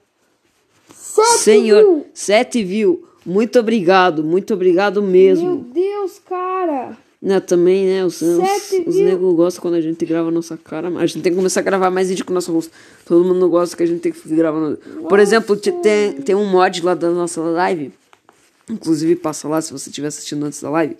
Sete 0.93 1.39
Senhor, 1.39 1.83
mil. 1.83 2.07
sete 2.13 2.63
views. 2.65 2.99
Muito 3.25 3.59
obrigado, 3.59 4.23
muito 4.25 4.55
obrigado 4.55 5.03
Meu 5.03 5.11
mesmo. 5.11 5.57
Deus, 5.73 6.19
cara. 6.27 6.97
Né, 7.21 7.41
também, 7.41 7.85
né? 7.87 8.05
Os, 8.05 8.23
os, 8.23 8.37
Sete 8.37 8.85
os 8.87 8.95
views. 8.95 9.11
negros 9.11 9.35
gostam 9.35 9.61
quando 9.63 9.75
a 9.75 9.81
gente 9.81 10.05
grava 10.07 10.29
a 10.29 10.31
nossa 10.31 10.57
cara. 10.57 10.89
A 10.89 11.07
gente 11.07 11.21
tem 11.23 11.33
que 11.33 11.37
começar 11.37 11.61
a 11.61 11.63
gravar 11.65 11.91
mais 11.91 12.09
vídeo 12.11 12.25
com 12.25 12.31
o 12.31 12.35
nosso 12.35 12.53
rosto. 12.53 12.71
Todo 13.05 13.25
mundo 13.25 13.49
gosta 13.49 13.77
que 13.77 13.83
a 13.83 13.87
gente 13.87 14.01
tem 14.01 14.13
que 14.13 14.29
gravar. 14.37 14.61
No... 14.61 14.77
Por 15.09 15.19
exemplo, 15.19 15.57
te- 15.57 15.73
tem, 15.73 16.13
tem 16.13 16.37
um 16.37 16.47
mod 16.49 16.81
lá 16.85 16.95
da 16.95 17.11
nossa 17.11 17.41
live. 17.41 17.91
Inclusive, 18.71 19.17
passa 19.17 19.49
lá 19.49 19.61
se 19.61 19.73
você 19.73 19.89
estiver 19.89 20.07
assistindo 20.09 20.45
antes 20.47 20.63
da 20.63 20.71
live. 20.71 20.97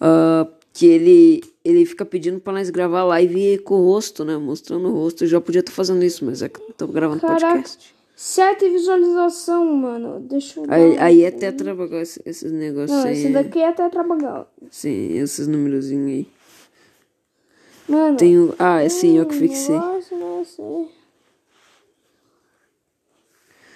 Ah, 0.00 0.46
que 0.72 0.86
ele, 0.86 1.42
ele 1.64 1.86
fica 1.86 2.04
pedindo 2.04 2.38
pra 2.40 2.52
nós 2.52 2.68
gravar 2.70 3.04
live 3.04 3.58
com 3.58 3.74
o 3.76 3.84
rosto, 3.92 4.24
né? 4.24 4.36
Mostrando 4.36 4.88
o 4.88 4.92
rosto. 4.92 5.24
Eu 5.24 5.28
já 5.28 5.40
podia 5.40 5.60
estar 5.60 5.72
fazendo 5.72 6.02
isso, 6.04 6.24
mas 6.24 6.42
é 6.42 6.48
que 6.48 6.60
eu 6.60 6.74
tô 6.76 6.86
gravando 6.86 7.20
Caraca. 7.20 7.46
podcast. 7.46 7.94
Sete 8.14 8.68
visualização, 8.70 9.64
mano. 9.74 10.20
Deixa 10.20 10.60
eu 10.60 10.64
Aí, 10.68 10.98
aí 10.98 11.22
é 11.22 11.30
tetra, 11.30 11.74
Bagal, 11.74 12.00
esses, 12.00 12.18
esses 12.24 12.50
negócios 12.50 12.90
Não, 12.98 13.04
aí. 13.06 13.12
esse 13.12 13.28
daqui 13.30 13.58
é 13.58 13.72
tetra 13.72 14.02
Bagal. 14.02 14.50
Sim, 14.70 15.18
esses 15.18 15.46
númerozinhos 15.46 16.08
aí. 16.08 16.28
Mano. 17.88 18.16
Tem 18.16 18.38
o. 18.38 18.54
Ah, 18.58 18.82
é 18.82 18.88
sim, 18.88 19.18
eu 19.18 19.26
que 19.26 19.34
fixei. 19.36 19.74
Nossa, 19.76 20.16
nossa. 20.16 20.62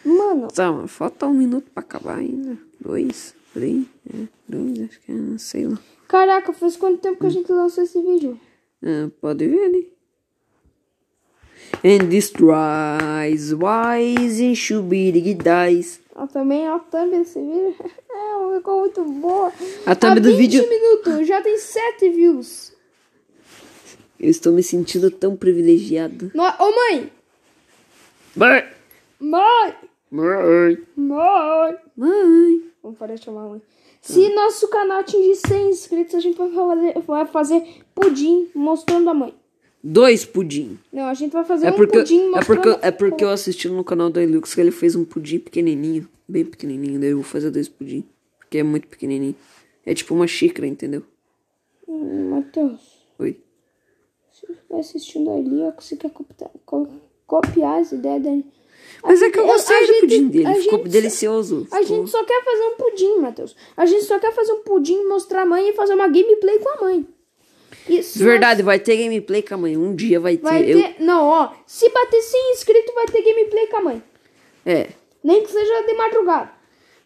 Mano, 0.04 0.48
Tá, 0.48 0.72
mas 0.72 0.90
falta 0.90 1.26
um 1.26 1.34
minuto 1.34 1.70
pra 1.72 1.82
acabar 1.82 2.16
ainda. 2.18 2.56
Dois, 2.80 3.34
três, 3.54 3.84
é, 4.12 4.26
dois, 4.48 4.80
acho 4.82 5.00
que 5.00 5.12
é, 5.12 5.38
sei 5.38 5.66
lá. 5.66 5.78
caraca, 6.08 6.52
faz 6.52 6.76
quanto 6.76 6.98
tempo 7.00 7.18
que 7.20 7.26
a 7.26 7.30
gente 7.30 7.50
lançou 7.52 7.84
esse 7.84 8.00
vídeo? 8.00 8.38
É, 8.82 9.08
pode 9.20 9.46
ver 9.46 9.64
ali. 9.64 9.92
And 11.84 12.08
destroys 12.08 13.52
wise 13.52 14.44
and 14.44 14.54
shubiri 14.54 15.20
dies. 15.34 16.00
Ó, 16.14 16.26
também 16.26 16.66
a 16.66 16.78
thumb 16.78 17.10
desse 17.10 17.38
vídeo. 17.40 17.74
É, 18.12 18.56
ficou 18.58 18.80
muito 18.80 19.02
boa. 19.04 19.50
A 19.86 19.94
thumb 19.94 20.18
Há 20.18 20.20
do 20.22 20.36
20 20.36 20.36
vídeo- 20.36 20.68
minutos, 20.68 21.26
já 21.26 21.40
tem 21.40 21.56
7 21.56 22.10
views. 22.10 22.72
Eu 24.18 24.28
estou 24.28 24.52
me 24.52 24.62
sentindo 24.62 25.10
tão 25.10 25.34
privilegiado. 25.36 26.30
No... 26.34 26.42
Ô, 26.42 26.74
mãe! 26.74 27.10
Mãe! 28.36 28.64
Mãe! 29.18 29.74
Mãe! 30.10 30.78
Mãe! 30.96 31.76
Mãe! 31.96 32.62
Vamos 32.82 32.98
parar 32.98 33.14
de 33.14 33.24
chamar 33.24 33.44
a 33.44 33.48
mãe. 33.48 33.62
Se 34.00 34.34
nosso 34.34 34.68
canal 34.68 35.00
atingir 35.00 35.34
100 35.36 35.68
inscritos, 35.70 36.14
a 36.14 36.20
gente 36.20 36.36
vai 36.36 36.50
fazer, 36.50 36.98
vai 37.06 37.26
fazer 37.26 37.62
pudim 37.94 38.48
mostrando 38.54 39.10
a 39.10 39.14
mãe. 39.14 39.34
Dois 39.82 40.24
pudim. 40.24 40.78
Não, 40.92 41.04
a 41.04 41.14
gente 41.14 41.32
vai 41.32 41.44
fazer 41.44 41.66
É 41.66 41.70
um 41.70 41.76
porque, 41.76 41.98
pudim 41.98 42.20
é, 42.20 42.26
mostrando... 42.30 42.62
porque, 42.62 42.86
é 42.86 42.90
porque 42.90 43.24
eu 43.24 43.30
assisti 43.30 43.68
no 43.68 43.84
canal 43.84 44.10
do 44.10 44.20
Ilux 44.20 44.54
que 44.54 44.60
ele 44.60 44.70
fez 44.70 44.96
um 44.96 45.04
pudim 45.04 45.38
pequenininho. 45.38 46.08
Bem 46.28 46.44
pequenininho. 46.44 46.98
Daí 47.00 47.10
eu 47.10 47.16
vou 47.16 47.24
fazer 47.24 47.50
dois 47.50 47.68
pudim. 47.68 48.04
Porque 48.38 48.58
é 48.58 48.62
muito 48.62 48.88
pequenininho. 48.88 49.34
É 49.84 49.94
tipo 49.94 50.14
uma 50.14 50.26
xícara, 50.26 50.66
entendeu? 50.66 51.02
Hum, 51.88 52.30
Matheus, 52.30 53.04
Oi. 53.18 53.38
se 54.32 54.46
você 54.46 54.52
estiver 54.52 54.78
assistindo 54.80 55.30
ali, 55.30 55.62
ó, 55.62 55.72
você 55.78 55.96
quer 55.96 56.10
copiar, 56.10 56.50
co- 56.64 56.88
copiar 57.26 57.80
as 57.80 57.92
ideias 57.92 58.22
dele. 58.22 58.44
Mas 59.02 59.22
é 59.22 59.30
que 59.30 59.38
eu 59.38 59.46
gostei 59.46 59.86
do 59.86 59.94
pudim 60.00 60.28
dele. 60.28 60.54
Ficou 60.56 60.78
delicioso. 60.84 61.66
A 61.70 61.82
gente 61.82 62.10
só 62.10 62.22
quer 62.24 62.44
fazer 62.44 62.62
um 62.64 62.74
pudim, 62.76 63.16
Matheus. 63.18 63.56
A 63.76 63.86
gente 63.86 64.04
só 64.04 64.18
quer 64.18 64.32
fazer 64.32 64.52
um 64.52 64.60
pudim, 64.62 65.04
mostrar 65.06 65.42
a 65.42 65.46
mãe 65.46 65.68
e 65.70 65.72
fazer 65.72 65.94
uma 65.94 66.06
gameplay 66.08 66.58
com 66.58 66.68
a 66.68 66.76
mãe. 66.82 67.06
Isso. 67.88 68.18
Verdade, 68.22 68.62
vai 68.62 68.78
ter 68.78 68.96
gameplay 68.98 69.42
com 69.42 69.54
a 69.54 69.56
mãe. 69.56 69.76
Um 69.76 69.94
dia 69.94 70.20
vai 70.20 70.36
ter. 70.36 70.42
Vai 70.42 70.70
Eu- 70.70 70.82
ter. 70.82 70.96
Não, 71.00 71.24
ó. 71.26 71.52
Se 71.66 71.88
bater 71.88 72.20
100 72.20 72.52
inscritos, 72.52 72.94
vai 72.94 73.06
ter 73.06 73.22
gameplay 73.22 73.66
com 73.68 73.76
a 73.78 73.80
mãe. 73.80 74.02
É. 74.66 74.90
Nem 75.24 75.42
que 75.42 75.50
seja 75.50 75.82
de 75.86 75.94
madrugada. 75.94 76.52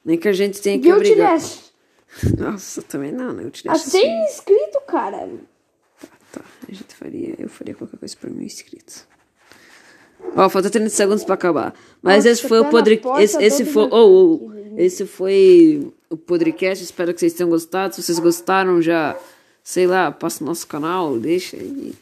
Nem 0.04 0.18
que 0.18 0.28
a 0.28 0.32
gente 0.32 0.60
tenha 0.60 0.76
que 0.78 0.84
Viu, 0.86 0.96
obrigar. 0.96 1.28
Tileste? 1.38 1.72
Nossa, 2.38 2.82
também 2.82 3.12
não, 3.12 3.32
né? 3.32 3.44
Eu 3.44 3.50
te 3.50 3.68
A 3.68 3.72
deixo 3.72 3.90
100 3.90 4.24
inscritos, 4.24 4.82
cara. 4.86 5.28
Tá, 6.32 6.40
a 6.68 6.72
gente 6.72 6.94
faria. 6.94 7.34
Eu 7.38 7.48
faria 7.48 7.74
qualquer 7.74 7.96
coisa 7.98 8.16
pra 8.20 8.28
mil 8.30 8.42
inscritos. 8.44 9.06
Ó, 10.36 10.48
falta 10.48 10.68
30 10.70 10.88
segundos 10.90 11.24
pra 11.24 11.34
acabar. 11.34 11.74
Mas 12.02 12.16
Nossa, 12.24 12.30
esse 12.30 12.48
foi 12.48 12.60
o 12.60 12.64
tá 12.64 12.70
podre... 12.70 13.00
esse, 13.18 13.42
esse 13.42 13.64
foi. 13.64 13.88
Oh, 13.90 14.40
oh, 14.42 14.52
esse 14.76 15.06
foi 15.06 15.88
o 16.10 16.16
podcast. 16.16 16.82
Espero 16.82 17.14
que 17.14 17.20
vocês 17.20 17.32
tenham 17.32 17.50
gostado. 17.50 17.94
Se 17.94 18.02
vocês 18.02 18.18
gostaram, 18.18 18.82
já, 18.82 19.16
sei 19.62 19.86
lá, 19.86 20.10
passa 20.10 20.42
no 20.42 20.48
nosso 20.50 20.66
canal, 20.66 21.16
deixa 21.18 21.56
aí. 21.56 21.94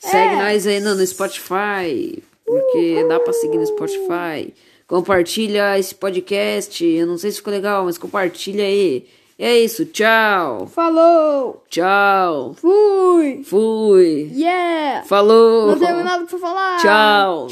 Segue 0.00 0.34
É. 0.34 0.36
nós 0.36 0.66
aí 0.66 0.80
no, 0.80 0.94
no 0.94 1.06
Spotify. 1.06 2.22
Porque 2.44 3.04
dá 3.08 3.18
pra 3.20 3.32
seguir 3.32 3.58
no 3.58 3.66
Spotify. 3.66 4.52
Compartilha 4.86 5.78
esse 5.78 5.94
podcast. 5.94 6.84
Eu 6.84 7.06
não 7.06 7.18
sei 7.18 7.30
se 7.32 7.38
ficou 7.38 7.52
legal, 7.52 7.84
mas 7.84 7.98
compartilha 7.98 8.62
aí. 8.64 9.04
E 9.38 9.44
é 9.44 9.58
isso, 9.58 9.84
tchau. 9.84 10.66
Falou! 10.66 11.62
Tchau. 11.68 12.54
Fui! 12.54 13.42
Fui. 13.44 14.30
Yeah! 14.32 15.04
Falou. 15.06 15.66
Não 15.72 15.78
tenho 15.78 16.02
nada 16.04 16.24
pra 16.24 16.38
falar! 16.38 16.78
Tchau. 16.78 17.44